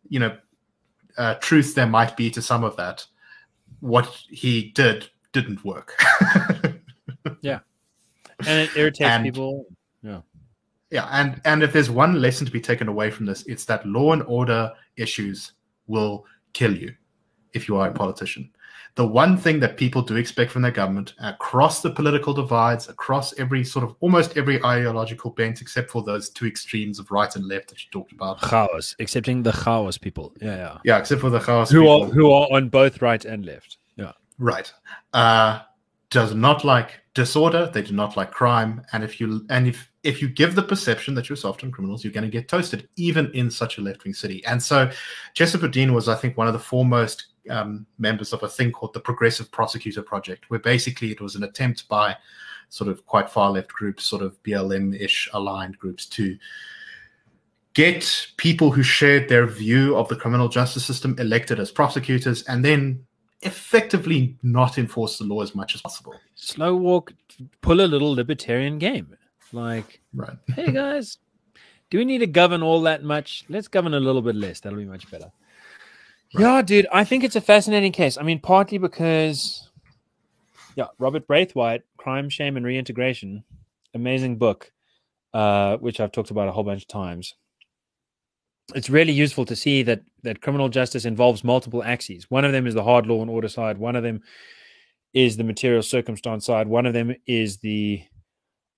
[0.08, 0.36] you know
[1.18, 3.04] uh, truth there might be to some of that,
[3.80, 5.96] what he did didn't work.
[7.40, 7.60] Yeah,
[8.46, 9.66] and it irritates And- people.
[10.02, 10.20] Yeah,
[10.90, 13.86] yeah, and and if there's one lesson to be taken away from this, it's that
[13.86, 15.52] law and order issues
[15.86, 16.94] will kill you
[17.52, 18.50] if you are a politician.
[18.94, 23.32] The one thing that people do expect from their government across the political divides, across
[23.38, 27.46] every sort of almost every ideological bent, except for those two extremes of right and
[27.46, 28.40] left that you talked about.
[28.42, 30.34] Chaos, excepting the chaos people.
[30.42, 30.78] Yeah, yeah.
[30.84, 31.70] Yeah, except for the chaos.
[31.70, 32.02] Who people.
[32.02, 33.78] are who are on both right and left.
[33.96, 34.12] Yeah.
[34.38, 34.70] Right.
[35.14, 35.60] Uh,
[36.10, 37.70] does not like disorder.
[37.72, 38.82] They do not like crime.
[38.92, 42.04] And if you and if if you give the perception that you're soft on criminals,
[42.04, 44.44] you're going to get toasted, even in such a left wing city.
[44.44, 44.90] And so,
[45.34, 48.92] Jessup Dean was, I think, one of the foremost um, members of a thing called
[48.92, 52.16] the Progressive Prosecutor Project, where basically it was an attempt by
[52.68, 56.38] sort of quite far left groups, sort of BLM ish aligned groups, to
[57.74, 62.64] get people who shared their view of the criminal justice system elected as prosecutors and
[62.64, 63.04] then
[63.42, 66.14] effectively not enforce the law as much as possible.
[66.34, 67.12] Slow walk,
[67.60, 69.16] pull a little libertarian game.
[69.52, 70.36] Like, Right.
[70.54, 71.18] hey guys,
[71.90, 73.44] do we need to govern all that much?
[73.48, 74.60] Let's govern a little bit less.
[74.60, 75.30] That'll be much better.
[76.38, 78.16] Yeah, dude, I think it's a fascinating case.
[78.16, 79.70] I mean, partly because,
[80.76, 83.44] yeah, Robert Braithwaite, Crime, Shame, and Reintegration,
[83.94, 84.72] amazing book,
[85.34, 87.34] uh, which I've talked about a whole bunch of times.
[88.74, 92.30] It's really useful to see that that criminal justice involves multiple axes.
[92.30, 93.76] One of them is the hard law and order side.
[93.76, 94.22] One of them
[95.12, 96.68] is the material circumstance side.
[96.68, 98.02] One of them is the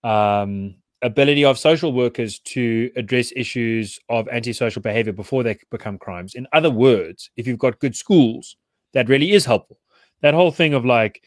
[0.02, 6.35] um, ability of social workers to address issues of antisocial behavior before they become crimes.
[6.35, 8.56] In other words, if you've got good schools,
[8.94, 9.78] that really is helpful.
[10.22, 11.22] That whole thing of like,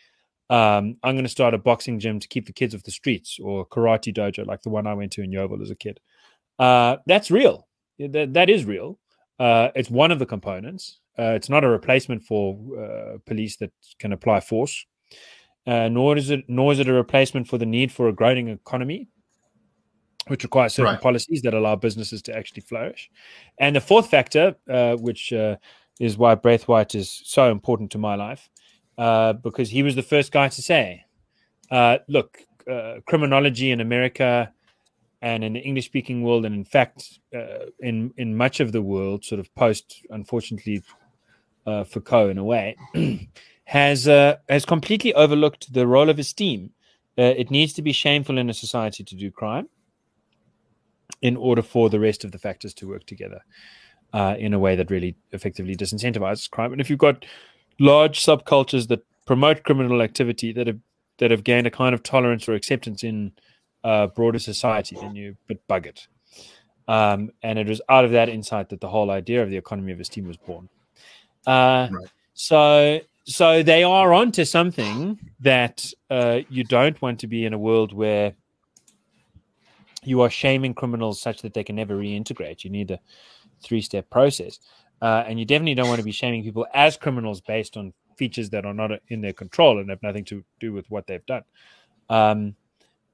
[0.49, 3.37] um, I'm going to start a boxing gym to keep the kids off the streets
[3.41, 5.99] or karate dojo, like the one I went to in Yeovil as a kid.
[6.57, 7.67] Uh, that's real.
[7.99, 8.97] That, that is real.
[9.39, 10.99] Uh, it's one of the components.
[11.19, 14.85] Uh, it's not a replacement for uh, police that can apply force,
[15.67, 18.47] uh, nor is it nor is it a replacement for the need for a growing
[18.47, 19.07] economy,
[20.27, 21.01] which requires certain Right.
[21.01, 23.09] policies that allow businesses to actually flourish.
[23.59, 25.57] And the fourth factor, uh, which uh,
[25.99, 28.49] is why Braithwaite is so important to my life,
[28.97, 31.05] uh, because he was the first guy to say,
[31.71, 32.39] uh, "Look,
[32.69, 34.53] uh, criminology in America."
[35.19, 38.83] and in the English speaking world, and in fact, uh, in in much of the
[38.83, 40.83] world, sort of post, unfortunately,
[41.65, 42.75] uh, Foucault in a way,
[43.65, 46.71] has uh, has completely overlooked the role of esteem.
[47.17, 49.67] Uh, it needs to be shameful in a society to do crime,
[51.22, 53.41] in order for the rest of the factors to work together
[54.14, 56.72] uh, in a way that really effectively disincentivizes crime.
[56.72, 57.26] And if you've got
[57.80, 60.80] large subcultures that promote criminal activity that have
[61.18, 63.31] that have gained a kind of tolerance or acceptance in
[63.84, 66.07] uh, broader society, then you but bug it.
[66.88, 69.91] Um, and it was out of that insight that the whole idea of the economy
[69.91, 70.69] of esteem was born.
[71.45, 72.07] Uh, Right.
[72.34, 77.57] So, so they are onto something that uh, you don't want to be in a
[77.57, 78.35] world where
[80.03, 82.64] you are shaming criminals such that they can never reintegrate.
[82.64, 82.99] You need a
[83.64, 84.60] three-step process,
[85.02, 88.49] uh, and you definitely don't want to be shaming people as criminals based on features
[88.49, 91.44] that are not in their control and have nothing to do with what they've done.
[92.10, 92.56] Um,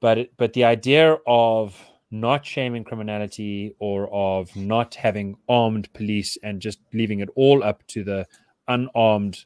[0.00, 1.78] but but the idea of
[2.10, 7.84] not shaming criminality or of not having armed police and just leaving it all up
[7.88, 8.26] to the
[8.68, 9.44] unarmed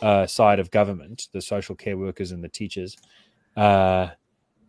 [0.00, 2.96] uh, side of government, the social care workers and the teachers,
[3.56, 4.08] uh,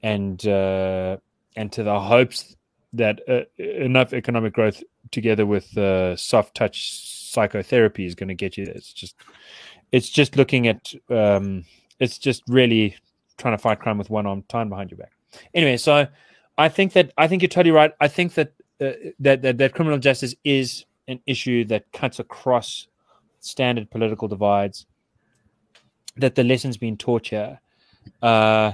[0.04, 1.18] and uh,
[1.56, 2.56] and to the hopes
[2.94, 8.58] that uh, enough economic growth together with uh, soft touch psychotherapy is going to get
[8.58, 8.76] you there.
[8.76, 9.16] It's just
[9.92, 11.66] it's just looking at um,
[12.00, 12.96] it's just really
[13.38, 15.12] trying to fight crime with one arm tied behind your back.
[15.54, 16.08] Anyway, so
[16.58, 17.92] I think that I think you're totally right.
[18.00, 22.88] I think that uh, that, that that criminal justice is an issue that cuts across
[23.40, 24.86] standard political divides.
[26.18, 27.60] That the lessons being taught here,
[28.22, 28.74] uh,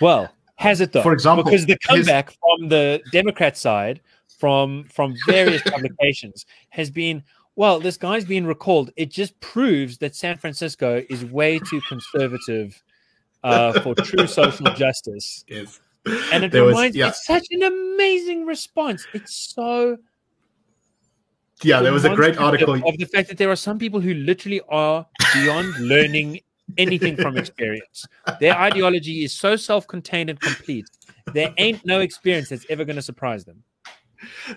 [0.00, 1.02] well, has it though?
[1.02, 4.00] For example, because the his- comeback from the Democrat side,
[4.38, 7.22] from from various publications, has been
[7.56, 8.90] well, this guy's been recalled.
[8.96, 12.80] It just proves that San Francisco is way too conservative
[13.42, 15.44] uh, for true social justice.
[15.48, 15.80] Yes.
[16.32, 17.08] And it There was- reminds yeah.
[17.08, 19.06] it's such an amazing response.
[19.12, 19.98] It's so
[21.62, 22.74] Yeah, there was a great article.
[22.74, 26.40] of the fact that there are some people who literally are beyond learning
[26.76, 28.06] anything from experience.
[28.40, 30.88] Their ideology is so self-contained and complete.
[31.32, 33.62] There ain't no experience that's ever going to surprise them.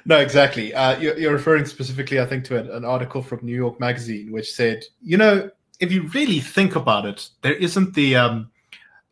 [0.05, 0.73] No, exactly.
[0.73, 4.31] Uh, you're, you're referring specifically, I think, to an, an article from New York Magazine,
[4.31, 8.51] which said, you know, if you really think about it, there isn't the um,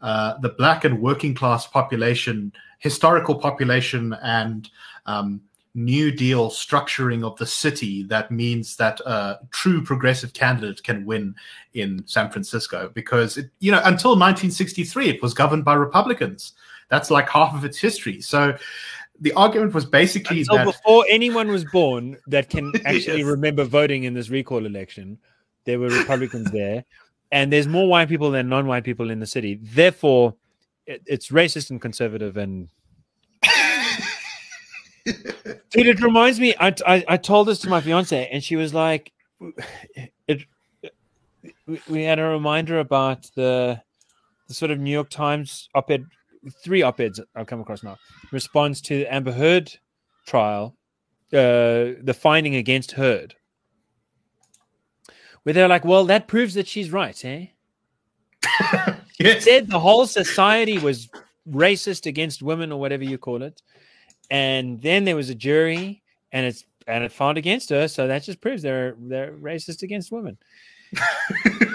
[0.02, 4.70] uh, the black and working class population, historical population, and
[5.06, 5.42] um,
[5.76, 11.36] New Deal structuring of the city that means that a true progressive candidate can win
[11.74, 12.91] in San Francisco.
[12.94, 16.54] Because it, you know, until 1963, it was governed by Republicans.
[16.90, 18.20] That's like half of its history.
[18.20, 18.58] So
[19.22, 23.28] the argument was basically Until that before anyone was born that can actually Yes.
[23.28, 25.20] remember voting in this recall election,
[25.66, 26.84] there were Republicans there,
[27.32, 29.60] and there's more white people than non-white people in the city.
[29.62, 30.36] Therefore,
[30.88, 32.38] it, it's racist and conservative.
[32.38, 32.70] And
[35.06, 36.54] dude, it reminds me.
[36.60, 39.12] I, I I told this to my fiance, and she was like,
[40.28, 40.44] "It."
[41.88, 43.82] we- had a reminder about the
[44.48, 46.04] the sort of New York Times op-ed,
[46.64, 47.98] three op-eds I've come across now
[48.32, 49.72] response to the Amber Heard
[50.26, 50.76] trial,
[51.34, 53.36] uh, the finding against Heard,
[55.44, 57.48] where they're like, "Well, that proves that she's right, eh?"
[59.20, 59.44] yes.
[59.44, 61.10] Said the whole society was
[61.50, 63.62] racist against women or whatever you call it,
[64.30, 66.01] and then there was a jury,
[66.31, 70.11] and it's and it found against her, so that just proves they're they're racist against
[70.11, 70.38] women.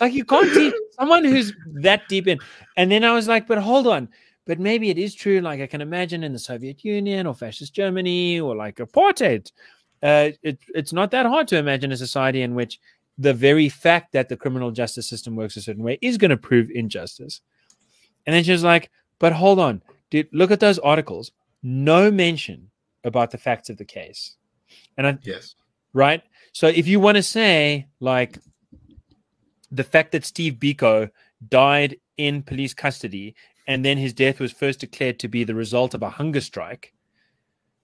[0.00, 2.38] like you can't teach someone who's that deep in.
[2.78, 4.08] And then I was like, but hold on.
[4.46, 5.40] But maybe it is true.
[5.40, 9.52] Like I can imagine in the Soviet Union or fascist Germany or like apartheid.
[10.02, 12.80] Uh, it, it's not that hard to imagine a society in which
[13.18, 16.36] the very fact that the criminal justice system works a certain way is going to
[16.38, 17.42] prove injustice.
[18.26, 18.90] And then she was like,
[19.20, 21.30] but hold on, dude, look at those articles.
[21.62, 22.70] No mention
[23.04, 24.36] about the facts of the case.
[24.96, 25.54] And I, yes.
[25.92, 26.22] right?
[26.52, 28.38] So if you want to say like
[29.70, 31.10] the fact that Steve Biko
[31.48, 33.34] died in police custody
[33.66, 36.92] and then his death was first declared to be the result of a hunger strike.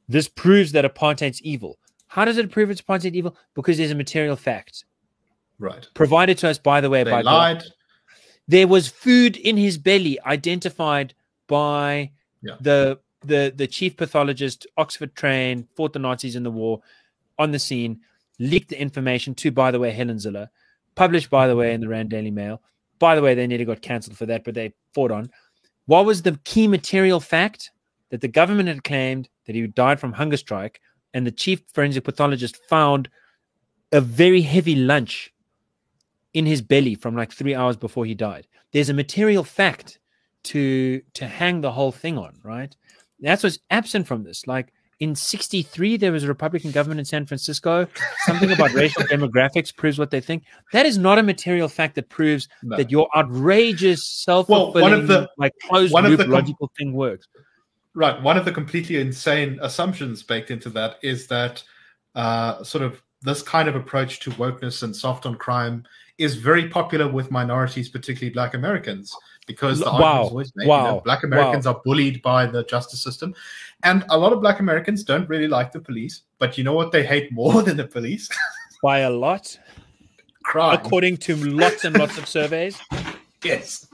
[0.08, 1.78] This proves that apartheid's evil.
[2.08, 3.36] How does it prove it's apartheid evil?
[3.54, 4.84] Because there's a material fact
[5.58, 5.86] Right.
[5.94, 7.62] provided to us, by the way, They by lied.
[8.48, 11.14] there was food in his belly identified
[11.46, 12.10] by
[12.42, 12.56] Yeah.
[12.60, 16.80] the the the chief pathologist oxford trained fought the nazis in the war
[17.38, 18.00] on the scene
[18.38, 20.48] leaked the information to by the way Helen Zille
[20.94, 22.60] published by the way in the rand daily mail
[22.98, 25.30] by the way they nearly got cancelled for that but they fought on
[25.86, 27.70] what was the key material fact
[28.10, 30.80] that the government had claimed that he died from hunger strike
[31.14, 33.08] and the chief forensic pathologist found
[33.92, 35.32] a very heavy lunch
[36.34, 38.46] in his belly from like three hours before he died.
[38.72, 39.98] There's a material fact
[40.46, 42.74] to to hang the whole thing on, right?
[43.20, 44.46] That's what's absent from this.
[44.46, 47.86] Like in '63, there was a Republican government in San Francisco.
[48.24, 50.44] Something about racial demographics proves what they think.
[50.72, 52.76] That is not a material fact that proves No.
[52.76, 56.70] that your outrageous, self-fulfilling, one of the- like closed one of loop the com- logical
[56.78, 57.26] thing works.
[57.94, 58.20] Right.
[58.22, 61.62] One of the completely insane assumptions baked into that is that
[62.14, 65.84] uh, sort of this kind of approach to wokeness and soft on crime
[66.18, 69.14] is very popular with minorities, particularly Black Americans,
[69.46, 69.92] because the Wow.
[69.92, 73.34] argument is always made, you know, Black Americans are bullied by the justice system,
[73.84, 76.22] and a lot of Black Americans don't really like the police.
[76.38, 78.28] But you know what they hate more than the police?
[78.82, 79.58] By a lot,
[80.42, 80.74] crime.
[80.78, 82.78] according to lots and lots of surveys.
[83.44, 83.86] yes.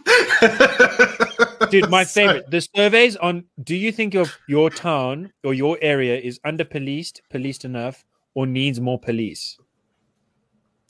[1.70, 2.50] Dude, my favorite.
[2.50, 7.22] The surveys on do you think your your town or your area is under policed,
[7.30, 8.04] policed enough,
[8.34, 9.58] or needs more police?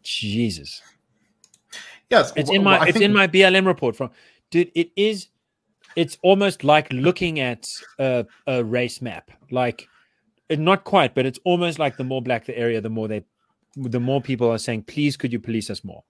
[0.03, 0.83] Jesus.
[2.11, 4.11] Yes, It's in my it's think- in my BLM report from
[4.53, 5.29] dude, it is
[5.97, 7.69] it's almost like looking at
[7.99, 9.31] a, a race map.
[9.51, 9.89] Like
[10.51, 13.25] uh, not quite, but it's almost like the more black the area, the more they
[13.75, 16.05] the more people are saying, please could you police us more?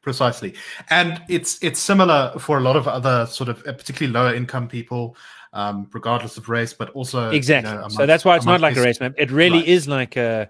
[0.00, 0.54] precisely
[0.90, 4.68] and it's it's similar for a lot of other sort of uh, particularly lower income
[4.68, 5.16] people
[5.52, 7.90] um regardless of race but also you know, Exactly.
[7.90, 9.12] so that's why it's not like a race map.
[9.18, 9.68] It really Right.
[9.68, 10.48] is like a,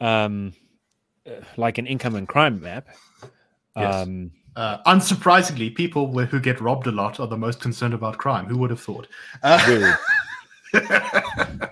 [0.00, 0.52] um,
[1.26, 2.88] uh, like an income and crime map.
[3.76, 4.08] Yes.
[4.58, 8.58] Uh, unsurprisingly people who get robbed a lot are the most concerned about crime who
[8.58, 9.06] would have thought
[9.44, 9.96] uh, weird.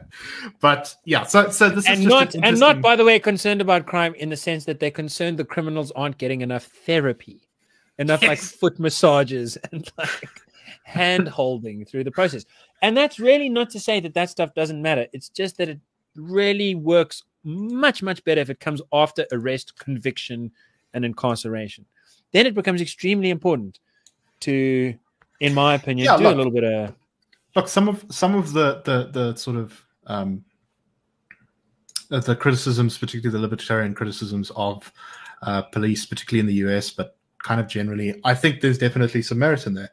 [0.60, 3.18] but yeah so so this is and just not an and not by the way
[3.18, 7.48] concerned about crime in the sense that they're concerned the criminals aren't getting enough therapy,
[7.98, 10.30] enough like foot massages and like
[10.84, 12.44] hand holding through the process.
[12.82, 15.08] And that's really not to say that that stuff doesn't matter.
[15.12, 15.80] It's just that it
[16.14, 20.52] really works much much better if it comes after arrest, conviction,
[20.94, 21.84] and incarceration.
[22.32, 23.78] Then it becomes extremely important
[24.40, 24.94] to,
[25.40, 26.94] in my opinion, Yeah, do look, a little bit of
[27.54, 30.44] look some of some of the the the sort of um
[32.08, 34.92] the criticisms particularly the libertarian criticisms of
[35.42, 39.38] uh police particularly in the us but kind of generally i think there's definitely some
[39.38, 39.90] merit in there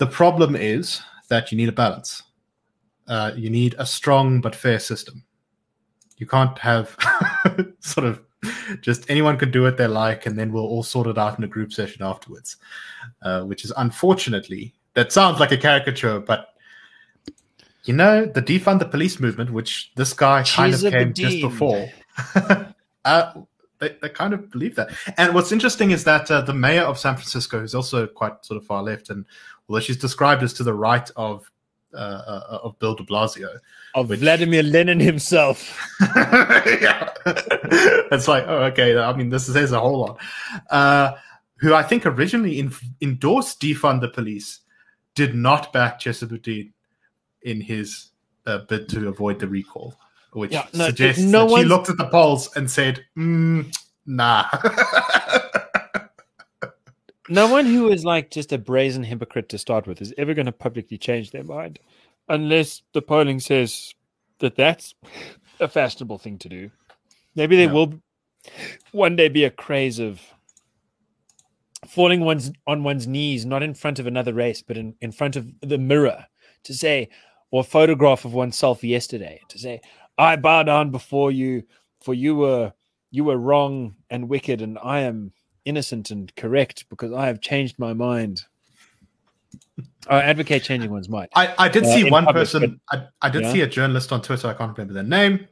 [0.00, 2.22] the problem is that you need a balance.
[3.06, 5.24] Uh you need a strong but fair system.
[6.16, 6.96] You can't have
[7.80, 8.22] sort of
[8.80, 11.44] just anyone could do what they like and then we'll all sort it out in
[11.44, 12.56] a group session afterwards.
[13.22, 16.54] Uh, which is unfortunately that sounds like a caricature but
[17.84, 21.88] you know the defund the police movement which this guy kind of came just before.
[23.02, 23.32] Uh,
[23.78, 24.90] they, they kind of believe that.
[25.16, 28.58] And what's interesting is that uh, the mayor of san francisco who's also quite sort
[28.58, 29.24] of far left and
[29.66, 31.50] although she's described as to the right of
[31.94, 33.48] uh, uh, of bill de blasio
[33.94, 35.76] of Which- Vladimir Lenin himself.
[36.16, 37.10] yeah.
[38.12, 38.96] it's like, oh, okay.
[38.96, 40.20] I mean, this says a whole lot.
[40.70, 41.12] Uh,
[41.56, 44.60] who I think originally in, endorsed defund the police,
[45.14, 46.72] did not back Chesa Boudin
[47.42, 48.10] in his
[48.46, 49.94] uh, bid to avoid the recall,
[50.32, 53.74] which Yeah, no, suggests no that she looked at the polls and said, mm,
[54.06, 54.44] "Nah."
[57.30, 60.46] No one who is like just a brazen hypocrite to start with is ever going
[60.46, 61.78] to publicly change their mind
[62.28, 63.94] unless the polling says
[64.40, 64.94] that that's
[65.60, 66.70] a fashionable thing to do.
[67.36, 67.72] Maybe there Yeah.
[67.72, 67.94] will
[68.90, 70.20] one day be a craze of
[71.86, 75.36] falling one's on one's knees, not in front of another race, but in, in front
[75.36, 76.26] of the mirror
[76.64, 77.08] to say,
[77.52, 79.80] or photograph of oneself yesterday to say,
[80.18, 81.62] I bow down before you,
[82.00, 82.72] for you were
[83.12, 85.32] you were wrong and wicked, and I am
[85.64, 88.42] innocent and correct because I have changed my mind.
[90.08, 91.28] I advocate changing one's mind.
[91.34, 92.80] I, I did Uh, see one public, person.
[92.90, 93.52] I, I did Yeah.
[93.52, 94.48] see a journalist on Twitter.
[94.48, 95.46] I can't remember their name.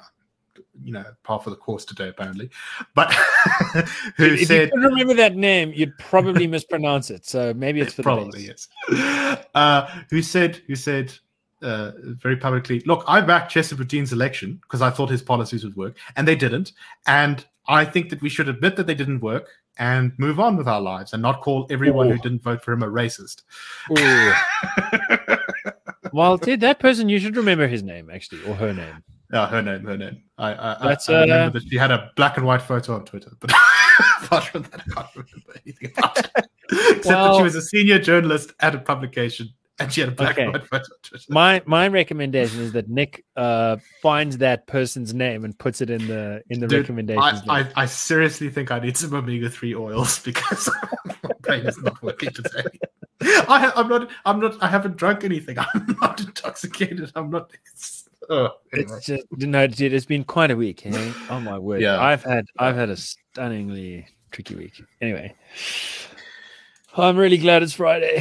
[0.81, 2.51] You know, par for the course today, apparently.
[2.95, 3.13] But
[4.17, 7.27] who if said you remember that name, you'd probably mispronounce it.
[7.27, 8.71] So maybe it's for the probably best.
[8.89, 9.45] yes.
[9.55, 11.13] Uh, who said who said
[11.63, 15.75] uh, very publicly, "Look, I backed Chesa Boudin's election because I thought his policies would
[15.77, 16.73] work, and they didn't.
[17.09, 19.49] And I think that we should admit that they didn't work
[19.79, 22.83] and move on with our lives, and not call everyone who didn't vote for him
[22.83, 23.43] a racist."
[26.13, 29.03] Well, dude, that person you should remember his name actually or her name.
[29.33, 30.23] Yeah, her name, her name.
[30.39, 32.95] I, I, That's, I, I remember uh, that she had a black and white photo
[32.95, 33.53] on Twitter, but
[34.23, 36.31] apart from that, I can't remember anything about it.
[36.71, 39.51] Except that she was a senior journalist at a publication
[39.81, 40.45] and she had a black Okay.
[40.45, 40.87] and white photo.
[41.29, 46.07] My my recommendation is that Nick uh, finds that person's name and puts it in
[46.07, 47.43] the in the Dude, recommendations.
[47.49, 47.61] I.
[47.61, 50.69] I, I seriously think I need some omega three oils because
[51.23, 52.65] my brain is not working today.
[53.21, 54.11] I, I'm not.
[54.25, 54.63] I'm not.
[54.63, 55.59] I haven't drunk anything.
[55.75, 57.11] I'm not intoxicated.
[57.17, 57.51] I'm not.
[57.73, 58.97] It's, oh, anyway.
[58.97, 59.93] It's just no, dude.
[59.93, 60.87] It's been quite a week.
[60.87, 61.13] eh?
[61.31, 61.81] Oh my word!
[61.81, 62.01] Yeah.
[62.01, 64.81] I've had I've had a stunningly tricky week.
[65.01, 65.35] Anyway,
[67.03, 68.19] I'm really glad it's Friday.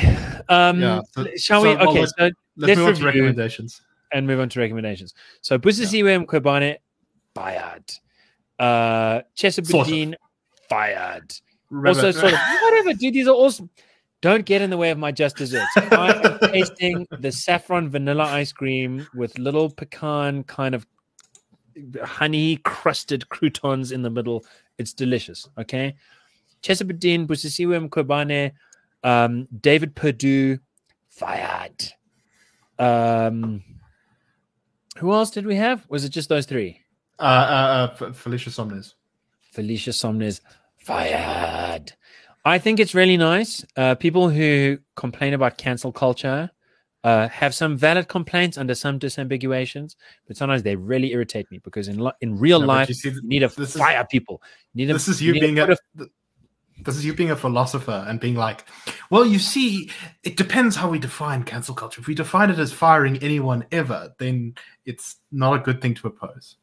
[0.49, 1.76] Um, Yeah, so- shall so, we?
[1.76, 3.82] well, Okay, let's- so Let's, let's move on to recommendations.
[4.14, 5.14] and move on to recommendations.
[5.41, 6.78] So Busisiwe Mkhwebane,
[7.36, 7.84] fired.
[8.60, 10.16] Uh Chesa Boudin
[10.70, 11.32] fired.
[11.70, 13.14] Remember, Also sort of whatever, dude.
[13.14, 13.70] These are awesome.
[14.22, 15.70] Don't get in the way of my just desserts.
[15.76, 20.88] I am tasting the saffron vanilla ice cream with little pecan kind of
[22.04, 24.44] honey crusted croutons in the middle.
[24.80, 25.48] It's delicious.
[25.60, 25.95] Okay.
[26.64, 28.52] Chesa Boudin Busisiwe Mkhwebane,
[29.03, 30.60] um, David Perdue,
[31.10, 31.94] fired.
[32.80, 33.64] Um,
[34.98, 35.86] who else did we have?
[35.90, 36.82] Was it just those three?
[37.19, 38.94] uh, uh, uh, Felicia Sonmez.
[39.52, 40.40] Felicia Sonmez
[40.78, 41.94] fired.
[42.45, 43.65] I think it's really nice.
[43.76, 46.49] Uh, people who complain about cancel culture
[47.03, 49.95] uh, have some valid complaints under some disambiguations,
[50.28, 53.10] but sometimes they really irritate me because in li- in real No, life you see,
[53.10, 54.41] you need to this is- fire people.
[54.74, 55.78] You need This is you to being put a.
[56.84, 58.66] This is you being a philosopher and being like,
[59.10, 59.90] well, you see,
[60.24, 61.99] it depends how we define cancel culture.
[62.02, 64.56] If we define it as firing anyone ever, then
[64.86, 66.56] it's not a good thing to oppose.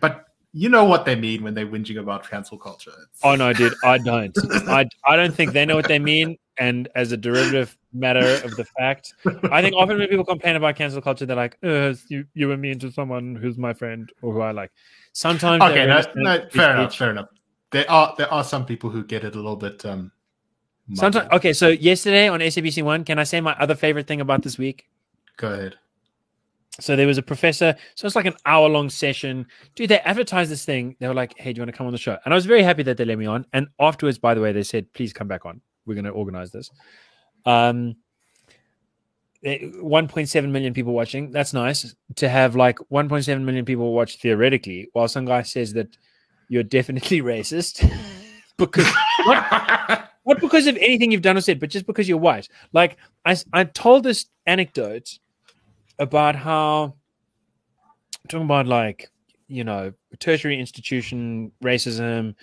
[0.00, 2.90] But you know what they mean when they're whinging about cancel culture.
[2.90, 4.36] It's- Oh no, dude, I don't.
[4.68, 6.36] I I don't think they know what they mean.
[6.56, 9.12] And as a derivative matter of the fact,
[9.50, 12.56] I think often when people complain about cancel culture, they're like, uh, you you were
[12.56, 14.70] mean to someone who's my friend or who I like.
[15.12, 17.28] Sometimes okay, no, no, fair enough, fair enough.
[17.74, 19.84] There are there are some people who get it a little bit.
[19.84, 20.12] Um,
[20.94, 24.42] Sometimes okay, so yesterday on SABC One, can I say my other favorite thing about
[24.44, 24.86] this week?
[25.38, 25.74] Go ahead.
[26.78, 27.74] So there was a professor.
[27.96, 29.46] So it's like an hour long session.
[29.74, 30.94] Dude, they advertised this thing.
[31.00, 32.46] They were like, "Hey, do you want to come on the show?" And I was
[32.46, 33.44] very happy that they let me on.
[33.52, 35.60] And afterwards, by the way, they said, "Please come back on.
[35.84, 36.70] We're going to organize this."
[37.44, 37.96] Um,
[39.42, 41.32] eh, 1.7 million people watching.
[41.32, 45.88] That's nice to have like 1.7 million people watch theoretically, while some guy says that
[46.48, 47.88] you're definitely racist
[48.56, 48.90] because
[49.26, 52.48] not, not because of anything you've done or said, but just because you're white.
[52.72, 55.18] Like I, I told this anecdote
[55.98, 56.94] about how
[58.28, 59.10] talking about like
[59.48, 62.34] you know tertiary institution racism.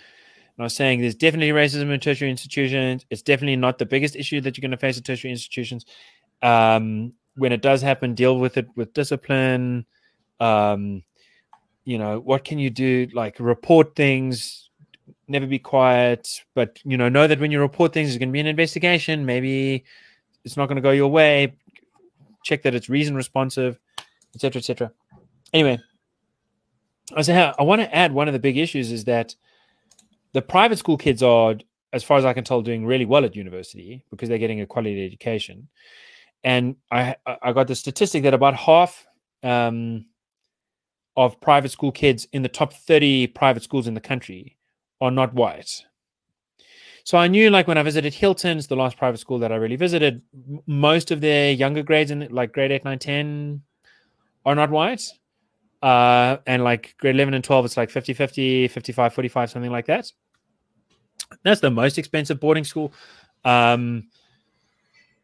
[0.54, 3.06] And I was saying there's definitely racism in tertiary institutions.
[3.10, 5.86] It's definitely not the biggest issue that you're going to face at tertiary institutions.
[6.42, 9.86] Um, when it does happen, deal with it with discipline.
[10.40, 11.02] Um,
[11.84, 13.08] you know, what can you do?
[13.12, 14.70] Like report things,
[15.28, 18.32] never be quiet, but you know, know that when you report things, there's going to
[18.32, 19.26] be an investigation.
[19.26, 19.84] Maybe
[20.44, 21.54] it's not going to go your way.
[22.44, 23.78] Check that it's reason responsive,
[24.34, 24.92] etc., etc.
[25.52, 25.78] Anyway,
[27.14, 29.34] I say I want to add one of the big issues is that
[30.32, 31.56] the private school kids are,
[31.92, 34.66] as far as I can tell, doing really well at university because they're getting a
[34.66, 35.68] quality education.
[36.44, 39.06] And I I got the statistic that about half
[39.42, 40.06] um,
[41.16, 44.56] of private school kids in the top 30 private schools in the country
[45.00, 45.84] are not white.
[47.04, 49.76] So I knew, like, when I visited Hilton's, the last private school that I really
[49.76, 50.22] visited,
[50.66, 53.62] most of their younger grades, in like grade 8, 9, 10,
[54.46, 55.02] are not white.
[55.82, 59.86] Uh, and like grade 11 and 12, it's like 50 50, 55 45, something like
[59.86, 60.12] that.
[61.42, 62.92] That's the most expensive boarding school.
[63.44, 64.04] Um,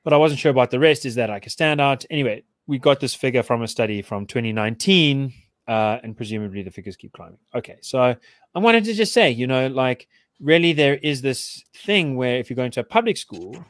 [0.03, 1.07] but I wasn't sure about the rest.
[1.07, 2.07] Is that like a standout?
[2.11, 5.33] Anyway, we got this figure from a study from 2019
[5.69, 7.39] uh, and presumably the figures keep climbing.
[7.55, 8.17] Okay, so
[8.55, 10.09] I wanted to just say, you know, like
[10.41, 13.65] really there is this thing where if you're going to a public school,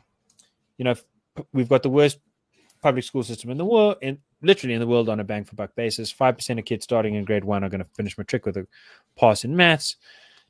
[0.79, 0.95] you know,
[1.53, 2.21] we've got the worst
[2.81, 5.57] public school system in the world, in literally in the world on a bang for
[5.57, 6.11] buck basis.
[6.11, 8.67] Five percent of kids starting in grade one are going to finish matric with a
[9.19, 9.97] pass in maths.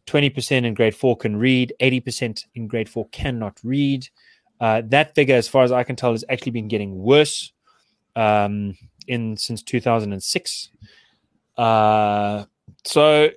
[0.05, 1.73] Twenty percent in grade four can read.
[1.81, 4.07] Eighty percent in grade four cannot read.
[4.61, 7.53] Uh, that figure, as far as I can tell, has actually been getting worse
[8.17, 8.77] um,
[9.07, 10.71] in since 2006.
[11.59, 12.45] Uh,
[12.85, 13.29] so,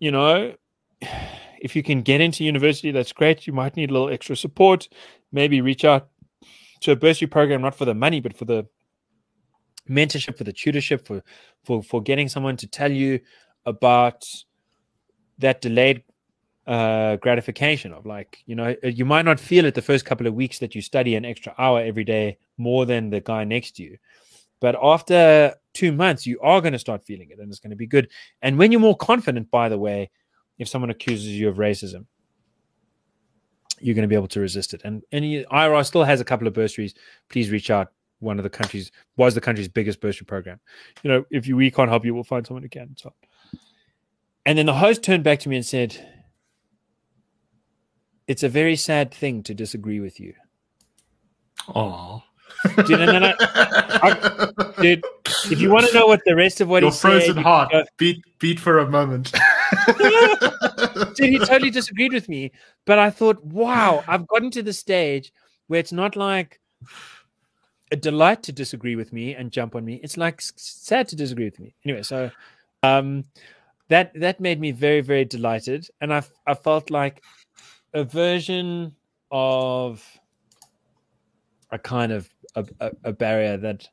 [0.00, 0.54] you know,
[1.60, 3.46] if you can get into university, that's great.
[3.46, 4.88] You might need a little extra support.
[5.32, 6.08] Maybe reach out
[6.80, 8.66] to a bursary program, not for the money, but for the
[9.88, 11.22] mentorship, for the tutorship, for
[11.64, 13.20] for for getting someone to tell you
[13.64, 14.24] about
[15.38, 16.02] that delayed
[16.66, 20.34] uh, gratification of like you know you might not feel it the first couple of
[20.34, 23.82] weeks that you study an extra hour every day more than the guy next to
[23.82, 23.98] you
[24.64, 27.76] but after two months you are going to start feeling it and it's going to
[27.76, 28.10] be good.
[28.40, 30.10] And when you're more confident by the way
[30.58, 32.06] if someone accuses you of racism
[33.78, 34.80] you're going to be able to resist it.
[34.84, 36.94] And you, IRR still has a couple of bursaries.
[37.28, 37.88] Please reach out.
[38.20, 40.58] One of the countries was the country's biggest bursary program.
[41.02, 42.96] You know if you we can't help you we'll find someone who can.
[42.96, 43.12] So
[44.46, 45.94] and then the host turned back to me and said
[48.26, 50.32] it's a very sad thing to disagree with you.
[51.74, 52.22] Oh,
[52.86, 53.34] dude, and I,
[54.02, 55.04] I, dude,
[55.50, 57.72] if you want to know what the rest of what Your he frozen said, heart
[57.96, 59.32] beat beat for a moment.
[61.14, 62.52] dude, he totally disagreed with me.
[62.84, 65.32] But I thought, wow, I've gotten to the stage
[65.66, 66.60] where it's not like
[67.92, 70.00] a delight to disagree with me and jump on me.
[70.02, 71.74] It's like sad to disagree with me.
[71.84, 72.30] Anyway, so
[72.82, 73.24] um,
[73.88, 77.22] that that made me very very delighted, and I I felt like
[77.92, 78.94] a version
[79.30, 80.04] of
[81.70, 83.88] a kind of a, a, a, barrier that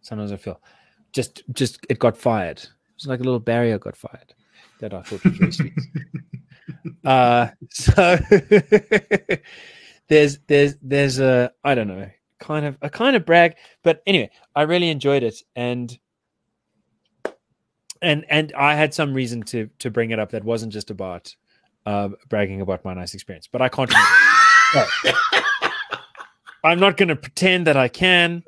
[0.00, 0.60] sometimes I feel
[1.12, 2.62] just just it got fired.
[2.96, 4.34] It's like a little barrier got fired
[4.80, 5.72] that I thought was very sweet.
[7.04, 8.18] uh, so
[10.08, 14.30] there's there's there's a I don't know kind of a kind of brag, but anyway,
[14.54, 15.96] I really enjoyed it and
[18.02, 21.34] and and I had some reason to to bring it up that wasn't just about
[21.86, 23.92] uh, bragging about my nice experience, but I can't.
[26.64, 28.42] I'm not going to pretend that I can.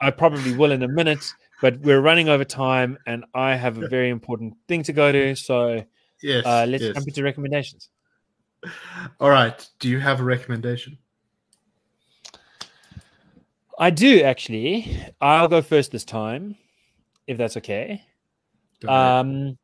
[0.00, 1.24] I probably will in a minute,
[1.60, 5.36] but we're running over time, and I have a very important thing to go to.
[5.36, 5.84] So,
[6.22, 6.94] yes, uh, let's yes.
[6.94, 7.90] jump into recommendations.
[9.20, 9.66] All right.
[9.78, 10.98] Do you have a recommendation?
[13.78, 14.94] I do actually.
[15.20, 16.56] I'll go first this time,
[17.26, 18.04] if that's okay.
[18.86, 19.58] Um,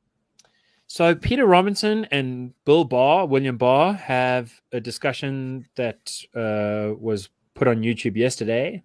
[0.86, 7.66] so Peter Robinson and Bill Barr, William Barr, have a discussion that uh, was put
[7.66, 8.82] on YouTube yesterday.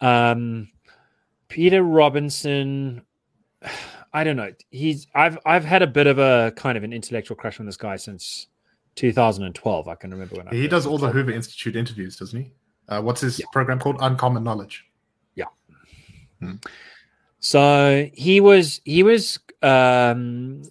[0.00, 0.68] Um,
[1.48, 3.02] Peter Robinson,
[4.12, 4.52] I don't know.
[4.70, 7.76] He's I've I've had a bit of a kind of an intellectual crush on this
[7.76, 8.46] guy since
[8.94, 9.88] 2012.
[9.88, 12.52] I can remember when I he does all the Hoover Institute interviews, doesn't he?
[12.88, 13.46] Uh, what's his Yeah.
[13.52, 13.96] program called?
[14.00, 14.84] Uncommon Knowledge.
[15.34, 15.46] Yeah.
[17.40, 20.62] So he was he was um,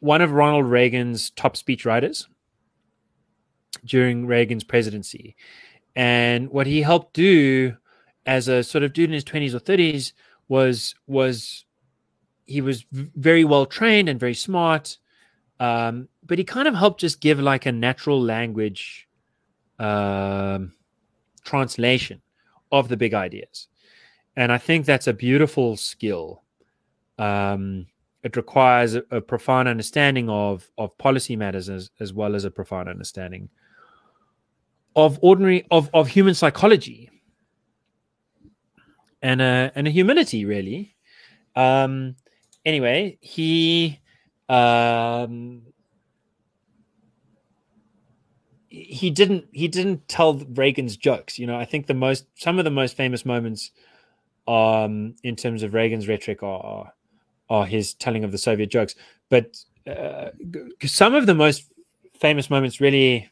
[0.00, 2.26] one of Ronald Reagan's top speechwriters
[3.84, 5.36] during Reagan's presidency,
[5.96, 7.76] and what he helped do
[8.26, 10.12] as a sort of dude in his twenties or thirties
[10.48, 11.64] was was
[12.46, 14.98] he was very well trained and very smart,
[15.60, 19.08] um, but he kind of helped just give like a natural language
[19.78, 20.72] um,
[21.44, 22.20] translation
[22.72, 23.68] of the big ideas
[24.36, 26.42] and I think that's a beautiful skill.
[27.18, 27.86] Um,
[28.22, 32.50] it requires a, a profound understanding of of policy matters as, as well as a
[32.50, 33.48] profound understanding
[34.96, 37.10] of ordinary of of human psychology
[39.22, 40.96] and a and a humility really.
[41.56, 42.16] Um,
[42.64, 44.00] anyway, he
[44.48, 45.62] um,
[48.68, 51.38] he didn't he didn't tell Reagan's jokes.
[51.38, 53.70] You know, I think the most some of the most famous moments
[54.46, 56.92] um, in terms of Reagan's rhetoric are,
[57.48, 58.94] are his telling of the Soviet jokes.
[59.28, 59.56] But
[59.86, 60.30] uh,
[60.84, 61.64] some of the most
[62.18, 63.28] famous moments really,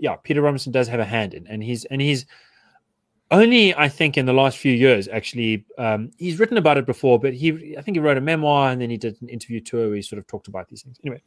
[0.00, 2.26] yeah, Peter Robinson does have a hand in, and he's and he's
[3.30, 7.18] only I think in the last few years actually um, he's written about it before,
[7.18, 9.88] but he I think he wrote a memoir and then he did an interview tour
[9.88, 10.98] where he sort of talked about these things.
[11.04, 11.22] Anyway,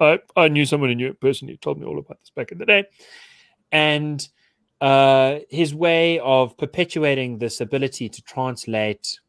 [0.00, 2.52] I I knew someone in New York person who told me all about this back
[2.52, 2.84] in the day,
[3.70, 4.26] and
[4.80, 9.20] uh, his way of perpetuating this ability to translate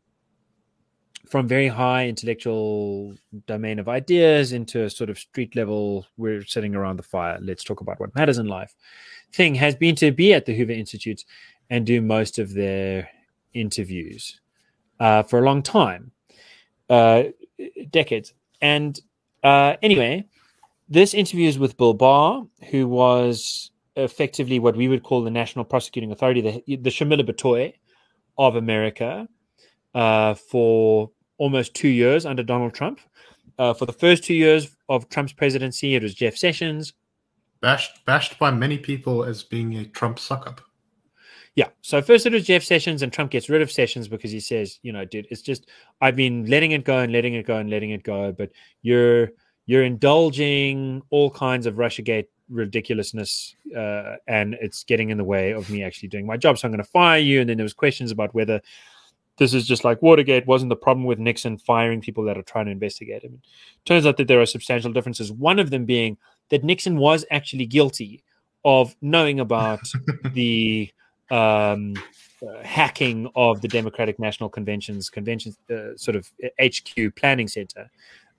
[1.31, 3.15] from very high intellectual
[3.47, 7.39] domain of ideas into a sort of street level we're sitting around the fire.
[7.41, 8.75] Let's talk about what matters in life.
[9.33, 11.23] Thing has been to be at the hoover institute
[11.69, 13.09] and do most of their
[13.53, 14.41] interviews
[14.99, 16.11] uh, for a long time
[16.89, 17.23] uh,
[17.89, 18.33] decades.
[18.61, 18.99] And
[19.43, 20.27] uh, anyway
[20.91, 25.63] this interview is with bill barr who was effectively what we would call the national
[25.63, 27.73] prosecuting authority, the, the Shamila Batohi
[28.37, 29.27] of America,
[29.95, 31.09] uh, for
[31.41, 32.99] almost two years under Donald Trump.
[33.57, 36.93] Uh, for the first two years of Trump's presidency, it was Jeff Sessions.
[37.61, 40.61] Bashed, bashed by many people as being a Trump suck up.
[41.55, 41.69] Yeah.
[41.81, 44.79] So first it was Jeff Sessions, and Trump gets rid of Sessions because he says,
[44.83, 45.67] you know, dude, it's just
[45.99, 48.51] I've been letting it go and letting it go and letting it go, but
[48.83, 49.31] you're
[49.65, 55.69] you're indulging all kinds of Russiagate ridiculousness uh, and it's getting in the way of
[55.71, 57.73] me actually doing my job so i'm going to fire you and then there was
[57.73, 58.59] questions about whether
[59.41, 62.65] this is just like Watergate wasn't the problem with Nixon firing people that are trying
[62.65, 63.41] to investigate him.
[63.85, 65.31] Turns out that there are substantial differences.
[65.31, 66.15] One of them being
[66.49, 68.23] that Nixon was actually guilty
[68.63, 69.79] of knowing about
[70.33, 70.91] the
[71.31, 71.95] um,
[72.47, 76.31] uh, hacking of the Democratic National Convention's convention uh, sort of
[76.63, 77.89] HQ planning center,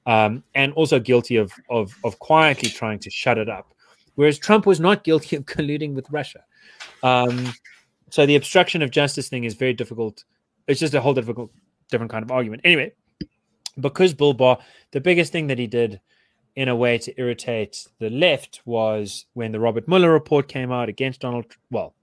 [0.07, 3.75] um, and also guilty of, of of quietly trying to shut it up,
[4.15, 6.45] whereas Trump was not guilty of colluding with Russia.
[7.03, 7.53] Um,
[8.11, 10.23] so the obstruction of justice thing is very difficult.
[10.67, 11.51] It's just a whole difficult,
[11.91, 12.63] different kind of argument.
[12.65, 12.93] Anyway,
[13.79, 14.59] because Bill Barr,
[14.93, 16.01] the biggest thing that he did
[16.55, 20.89] in a way to irritate the left was when the Robert Mueller report came out
[20.89, 21.47] against Donald.
[21.71, 21.95] Well,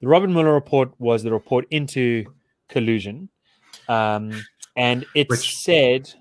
[0.00, 2.24] the Robert Mueller report was the report into
[2.68, 3.28] collusion,
[3.88, 4.32] um,
[4.76, 6.12] and it Which said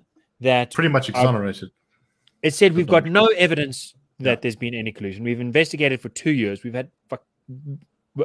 [0.41, 1.69] that Pretty much exonerated.
[2.41, 5.23] it said we've got no evidence that there's been any collusion.
[5.23, 6.63] We've investigated for two years.
[6.63, 7.23] We've had fuck,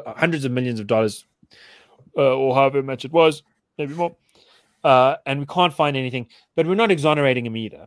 [0.07, 1.25] hundreds of millions of dollars,
[2.19, 3.43] uh, or however much it was,
[3.79, 4.17] maybe more,
[4.85, 6.27] uh, and we can't find anything.
[6.57, 7.87] But we're not exonerating him either.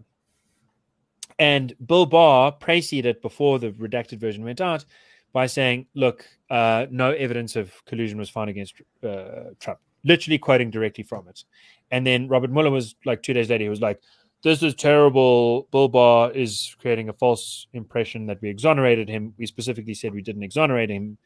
[1.37, 4.85] And Bill Barr preceded it before the redacted version went out
[5.33, 10.71] by saying, "Look, uh, no evidence of collusion was found against uh, Trump." Literally quoting
[10.71, 11.43] directly from it.
[11.91, 14.01] And then Robert Mueller was like two days later, he was like,
[14.43, 15.67] this is terrible.
[15.71, 19.33] Bill Barr is creating a false impression that we exonerated him.
[19.37, 21.17] We specifically said we didn't exonerate him.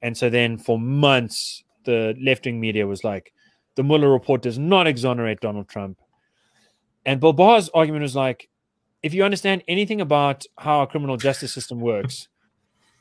[0.00, 3.32] And so then for months, the left wing media was like,
[3.76, 5.98] the Mueller report does not exonerate Donald Trump.
[7.04, 8.48] And Bill Barr's argument was like,
[9.02, 12.28] if you understand anything about how our criminal justice system works,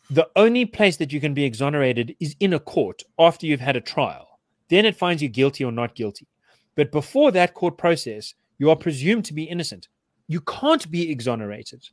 [0.10, 3.78] the only place that you can be exonerated is in a court after you've had
[3.78, 4.40] a trial.
[4.70, 6.28] Then it finds you guilty or not guilty.
[6.76, 9.88] But before that court process, you are presumed to be innocent.
[10.28, 11.88] You can't be exonerated.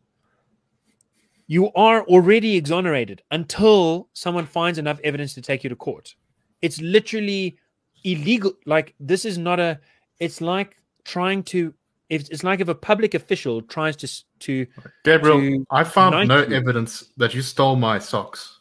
[1.46, 6.14] You are already exonerated until someone finds enough evidence to take you to court.
[6.62, 7.56] It's literally
[8.04, 8.52] illegal.
[8.66, 9.78] Like, this is not a,
[10.18, 11.74] it's like trying to,
[12.08, 14.66] it's, it's like if a public official tries to, s- to,
[15.04, 18.60] Gabriel, to I found no evidence that you stole my socks,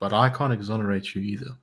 [0.00, 1.56] but I can't exonerate you either.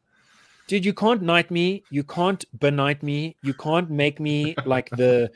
[0.68, 5.32] dude, you can't knight me, you can't benight me, you can't make me like the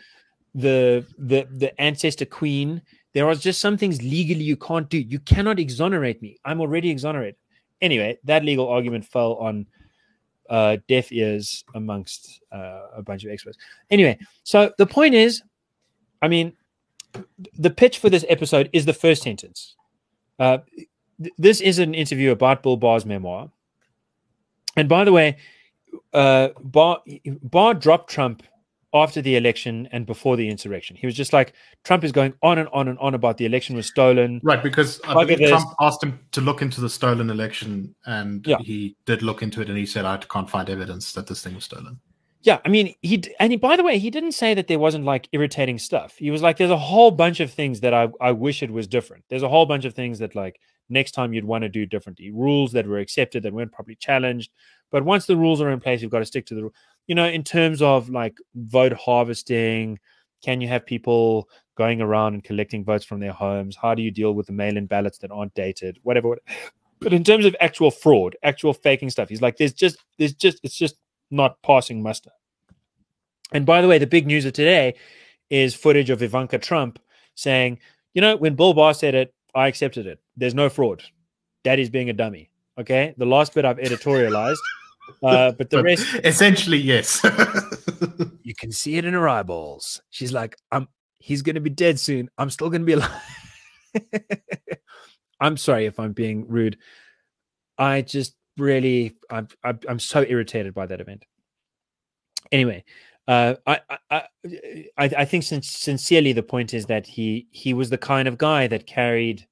[0.54, 2.82] the the the ancestor queen.
[3.14, 4.98] There are just some things legally you can't do.
[4.98, 6.38] You cannot exonerate me.
[6.46, 7.36] I'm already exonerated.
[7.82, 9.66] Anyway, that legal argument fell on
[10.50, 13.58] uh, deaf ears amongst uh, a bunch of experts.
[13.90, 15.44] Anyway, so the point is,
[16.22, 16.54] I mean,
[17.58, 19.76] the pitch for this episode is the first sentence.
[20.40, 20.60] Uh,
[21.22, 23.50] th- this is an interview about Bill Barr's memoir.
[24.76, 25.38] And by the way,
[26.14, 27.00] uh, Barr,
[27.44, 28.44] Barr dropped Trump
[28.96, 30.96] after the election and before the insurrection.
[30.96, 31.54] He was just like,
[31.84, 34.40] Trump is going on and on and on about the election was stolen.
[34.42, 35.50] Right, because I believe this.
[35.50, 38.58] Trump asked him to look into the stolen election, and Yeah.
[38.60, 41.54] he did look into it, and he said, "I can't find evidence that this thing
[41.56, 42.00] was stolen."
[42.42, 45.04] Yeah, I mean, he and he, by the way, he didn't say that there wasn't
[45.04, 46.16] like irritating stuff.
[46.18, 48.88] He was like, "There's a whole bunch of things that I I wish it was
[48.88, 49.26] different.
[49.30, 52.30] There's a whole bunch of things that like next time you'd want to do differently.
[52.32, 54.52] Rules that were accepted that weren't properly challenged,
[54.92, 56.64] but once the rules are in place, you've got to stick to the.
[56.66, 56.74] ru-
[57.08, 60.00] You know, in terms of like vote harvesting,
[60.44, 63.76] can you have people going around and collecting votes from their homes?
[63.80, 66.00] How do you deal with the mail-in ballots that aren't dated?
[66.04, 66.30] Whatever.
[66.30, 66.40] what-
[67.02, 70.60] But in terms of actual fraud, actual faking stuff, he's like, there's just, there's just,
[70.64, 70.96] it's just
[71.30, 72.32] not passing muster.
[73.52, 74.96] And by the way, the big news of today
[75.50, 76.98] is footage of Ivanka Trump
[77.36, 77.80] saying,
[78.14, 80.20] you know, when Bill Barr said it, I accepted it.
[80.38, 81.04] There's no fraud.
[81.64, 82.50] Daddy's being a dummy.
[82.80, 83.14] Okay.
[83.18, 84.58] The last bit I've editorialized,
[85.24, 87.22] uh, but the But rest, essentially, yes.
[88.44, 90.02] you can see it in her eyeballs.
[90.10, 90.88] She's like, I'm,
[91.20, 92.30] he's going to be dead soon.
[92.38, 93.12] I'm still going to be alive.
[95.40, 96.78] I'm sorry if I'm being rude.
[97.78, 101.26] I just really, I'm, I'm, I'm so irritated by that event.
[102.52, 102.84] Anyway,
[103.28, 104.24] uh, I, I, I,
[104.98, 108.38] I I think sin- sincerely the point is that he, he was the kind of
[108.38, 109.48] guy that carried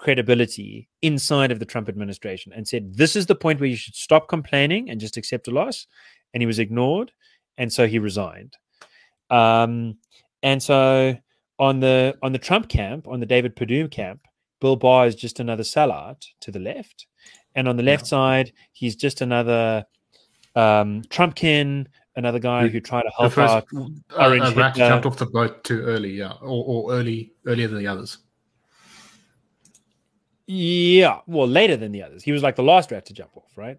[0.00, 3.94] credibility inside of the Trump administration and said, this is the point where you should
[3.94, 5.86] stop complaining and just accept a loss.
[6.32, 7.12] And he was ignored.
[7.58, 8.56] And so he resigned.
[9.28, 9.98] Um,
[10.42, 11.16] and so
[11.58, 14.20] on the on the Trump camp, on the David Perdue camp,
[14.60, 17.06] Bill Barr is just another sellout to the left,
[17.54, 18.08] and on the left Yeah.
[18.16, 19.84] side, he's just another
[20.56, 21.86] um, Trumpkin,
[22.16, 23.66] another guy who tried to help first out.
[23.76, 27.78] uh, Orange uh, jumped off the boat too early, yeah, or, or early earlier than
[27.78, 28.18] the others.
[30.52, 32.24] Yeah, well, later than the others.
[32.24, 33.78] He was like the last rat to jump off, right?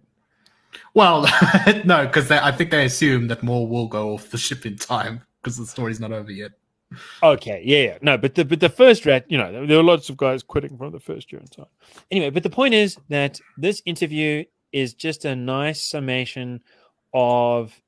[0.94, 1.28] Well,
[1.84, 5.20] no, because I think they assume that more will go off the ship in time
[5.42, 6.52] because the story's not over yet.
[7.22, 7.98] Okay, yeah, yeah.
[8.00, 10.42] No, but the but the first rat, you know, there, there were lots of guys
[10.42, 11.68] quitting from the first year so on.
[12.10, 14.42] Anyway, but the point is that this interview
[14.72, 16.62] is just a nice summation
[17.12, 17.82] of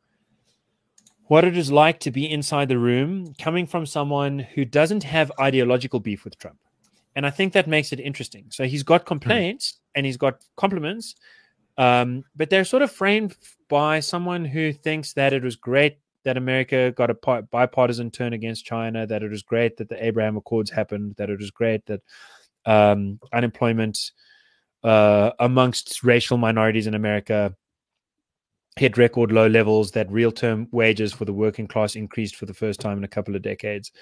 [1.29, 5.33] what it is like to be inside the room coming from someone who doesn't have
[5.41, 6.59] ideological beef with Trump.
[7.17, 8.47] And I think that makes it interesting.
[8.51, 11.15] So he's got complaints and he's got compliments,
[11.79, 13.37] um, but they're sort of framed
[13.69, 18.65] by someone who thinks that it was great that America got a bipartisan turn against
[18.65, 22.01] China, that it was great that the Abraham Accords happened, that it was great that
[22.67, 24.13] um, unemployment
[24.83, 27.55] uh, amongst racial minorities in America
[28.77, 32.55] hit record low levels, that real term wages for the working class increased for the
[32.55, 33.93] first time in a couple of decades,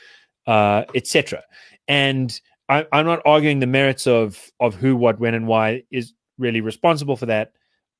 [0.46, 1.42] uh, etc.
[1.88, 2.40] And
[2.72, 6.60] I, am not arguing the merits of of who, what, when, and why is really
[6.60, 7.52] responsible for that.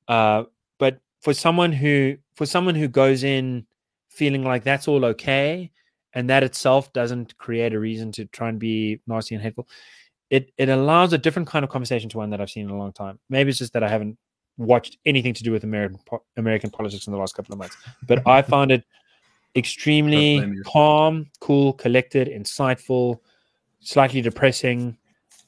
[0.07, 0.43] Uh,
[0.79, 3.65] but for someone who for someone who goes in
[4.09, 5.71] feeling like that's all okay
[6.13, 9.67] and that itself doesn't create a reason to try and be nasty and hateful,
[10.29, 12.77] it it allows a different kind of conversation to one that I've seen in a
[12.77, 13.19] long time.
[13.29, 14.17] Maybe it's just that I haven't
[14.57, 15.99] watched anything to do with American
[16.37, 17.77] American politics in the last couple of months,
[18.07, 18.83] but I found it
[19.55, 23.19] extremely calm, cool, collected, insightful,
[23.83, 24.97] slightly depressing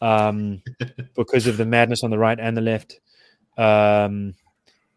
[0.01, 0.61] um,
[1.15, 2.99] because of the madness on the right and the left,
[3.57, 4.33] um,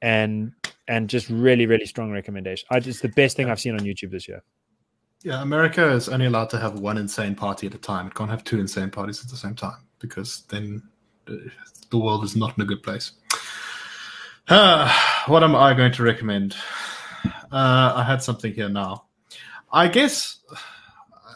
[0.02, 0.52] and
[0.86, 2.66] and just really really strong recommendation.
[2.70, 4.42] I just the best thing I've seen on YouTube this year.
[5.22, 8.06] Yeah, America is only allowed to have one insane party at a time.
[8.06, 10.82] It can't have two insane parties at the same time because then
[11.26, 13.12] the world is not in a good place.
[14.46, 14.90] Uh,
[15.26, 16.56] what am I going to recommend?
[17.50, 19.04] Uh, I had something here now.
[19.72, 20.38] I guess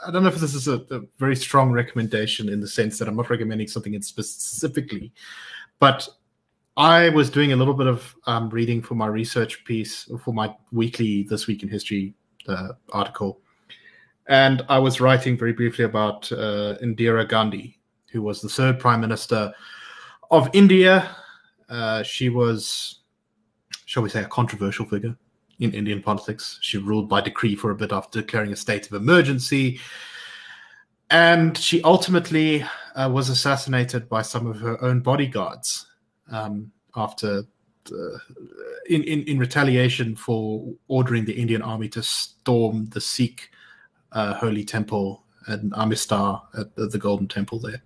[0.06, 3.08] I don't know if this is a, a, very strong recommendation in the sense that
[3.08, 5.12] I'm not recommending something in specifically,
[5.78, 6.08] but
[6.76, 10.54] I was doing a little bit of um, reading for my research piece for my
[10.72, 12.14] weekly This Week in History
[12.48, 13.40] uh, article,
[14.26, 17.78] and I was writing very briefly about uh, Indira Gandhi,
[18.10, 19.52] who was the third Prime Minister
[20.30, 21.14] of India.
[21.68, 23.02] Uh, she was
[23.92, 25.14] shall we say, a controversial figure
[25.58, 26.58] in Indian politics.
[26.60, 29.80] She ruled by decree for a bit after declaring a state of emergency.
[31.10, 32.64] And she ultimately
[32.94, 35.86] uh, was assassinated by some of her own bodyguards
[36.30, 37.44] um, after
[37.84, 38.18] the,
[38.88, 43.50] in, in, in retaliation for ordering the Indian army to storm the Sikh
[44.12, 47.82] uh, holy temple at Amritsar at the Golden Temple there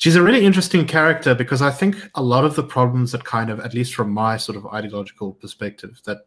[0.00, 3.50] she's a really interesting character because I think a lot of the problems that kind
[3.50, 6.22] of, at least from my sort of ideological perspective, that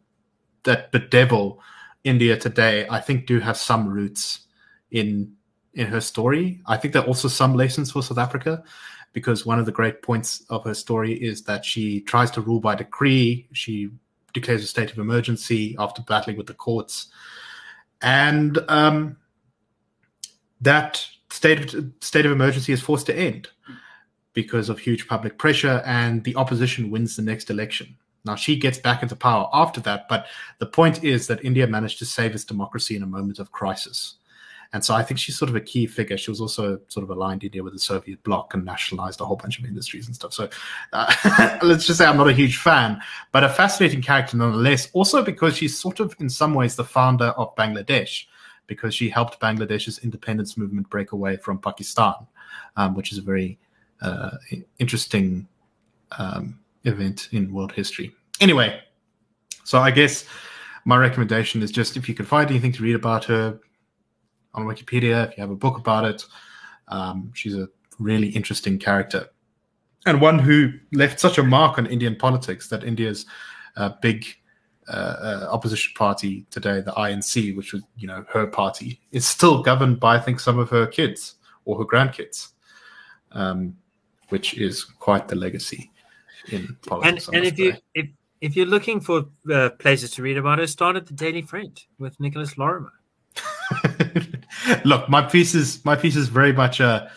[0.64, 1.60] that bedevil
[2.04, 4.40] India today, I think do have some roots
[4.90, 5.32] in
[5.74, 6.60] in her story.
[6.66, 8.62] I think there are also some lessons for South Africa
[9.12, 12.60] because one of the great points of her story is that she tries to rule
[12.60, 13.48] by decree.
[13.52, 13.90] She
[14.32, 17.08] declares a state of emergency after battling with the courts,
[18.02, 19.16] and um,
[20.60, 23.48] that state of, state of emergency is forced to end
[24.32, 27.96] because of huge public pressure, and the opposition wins the next election.
[28.24, 30.26] Now, she gets back into power after that, but
[30.58, 34.16] the point is that India managed to save its democracy in a moment of crisis.
[34.72, 36.16] And so I think she's sort of a key figure.
[36.16, 39.36] She was also sort of aligned India with the Soviet bloc and nationalized a whole
[39.36, 40.32] bunch of industries and stuff.
[40.32, 40.48] So
[40.92, 44.88] uh, let's just say I'm not a huge fan, but a fascinating character nonetheless.
[44.92, 48.24] Also because she's sort of, in some ways, the founder of Bangladesh,
[48.66, 52.14] because she helped Bangladesh's independence movement break away from Pakistan,
[52.76, 53.58] um, which is a very
[54.02, 54.32] uh,
[54.80, 55.46] interesting
[56.18, 58.14] um, event in world history.
[58.40, 58.80] Anyway,
[59.64, 60.24] so I guess
[60.84, 63.58] my recommendation is just if you can find anything to read about her
[64.54, 66.24] on Wikipedia, if you have a book about it,
[66.88, 69.28] um, she's a really interesting character
[70.06, 73.26] and one who left such a mark on Indian politics that India's
[73.76, 74.26] uh, big
[74.88, 79.62] uh, uh, opposition party today, the INC, which was you know her party, is still
[79.62, 82.48] governed by I think some of her kids or her grandkids.
[83.32, 83.76] Um,
[84.28, 85.90] which is quite the legacy
[86.48, 87.28] in politics.
[87.28, 88.06] And, and if you if
[88.40, 91.80] if you're looking for uh, places to read about it, start at the Daily Friend
[91.98, 92.92] with Nicholas Lorimer.
[94.84, 97.10] Look, my piece is my piece is very much a.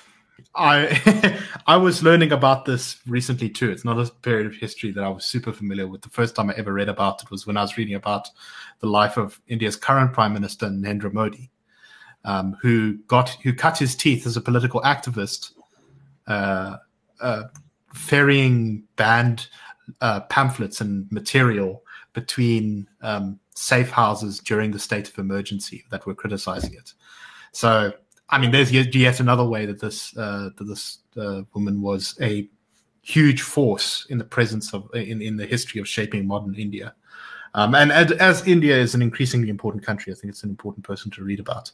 [0.56, 3.70] I I was learning about this recently too.
[3.70, 6.02] It's not a period of history that I was super familiar with.
[6.02, 8.30] The first time I ever read about it was when I was reading about
[8.80, 11.52] the life of India's current prime minister Narendra Modi,
[12.24, 15.52] um, who got who cut his teeth as a political activist
[16.28, 16.78] uh,
[17.20, 17.44] uh,
[17.98, 19.48] ferrying banned
[20.02, 21.84] uh, pamphlets and material
[22.14, 26.94] between um, safe houses during the state of emergency that were criticizing it.
[27.52, 27.94] So,
[28.30, 32.16] I mean, there's yet, yet another way that this uh, that this uh, woman was
[32.22, 32.50] a
[33.02, 36.94] huge force in the presence of in, in the history of shaping modern India.
[37.54, 40.86] Um, and as, as, India is an increasingly important country, I think it's an important
[40.86, 41.72] person to read about.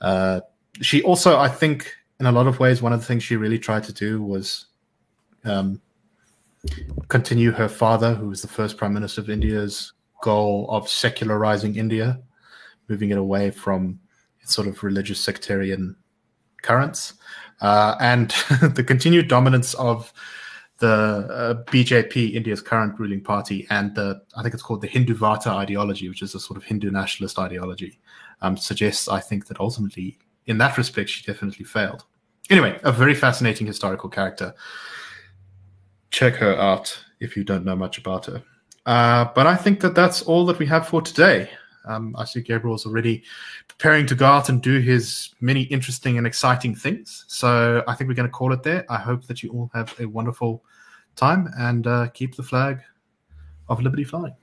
[0.00, 0.40] Uh,
[0.80, 3.58] she also, I think, in a lot of ways, one of the things she really
[3.58, 4.66] tried to do was
[5.44, 5.80] um,
[7.08, 9.92] continue her father, who was the first prime minister of India's
[10.22, 12.20] goal of secularizing India.
[12.88, 13.98] moving it away from
[14.40, 15.96] its sort of religious sectarian
[16.62, 17.14] currents,
[17.62, 18.30] uh, and
[18.74, 20.12] the continued dominance of
[20.78, 25.46] the uh, BJP, India's current ruling party, and the I think it's called the Hindutva
[25.46, 27.98] ideology, which is a sort of Hindu nationalist ideology,
[28.42, 32.04] um, suggests I think that ultimately, in that respect, she definitely failed.
[32.50, 34.54] Anyway, a very fascinating historical character.
[36.14, 38.40] Check her out if you don't know much about her.
[38.86, 41.50] Uh, but I think that that's all that we have for today.
[41.86, 43.24] Um, I see Gabriel's already
[43.66, 47.24] preparing to go out and do his many interesting and exciting things.
[47.26, 48.86] So I think we're going to call it there.
[48.88, 50.64] I hope that you all have a wonderful
[51.16, 52.78] time and uh, keep the flag
[53.68, 54.36] of liberty flying.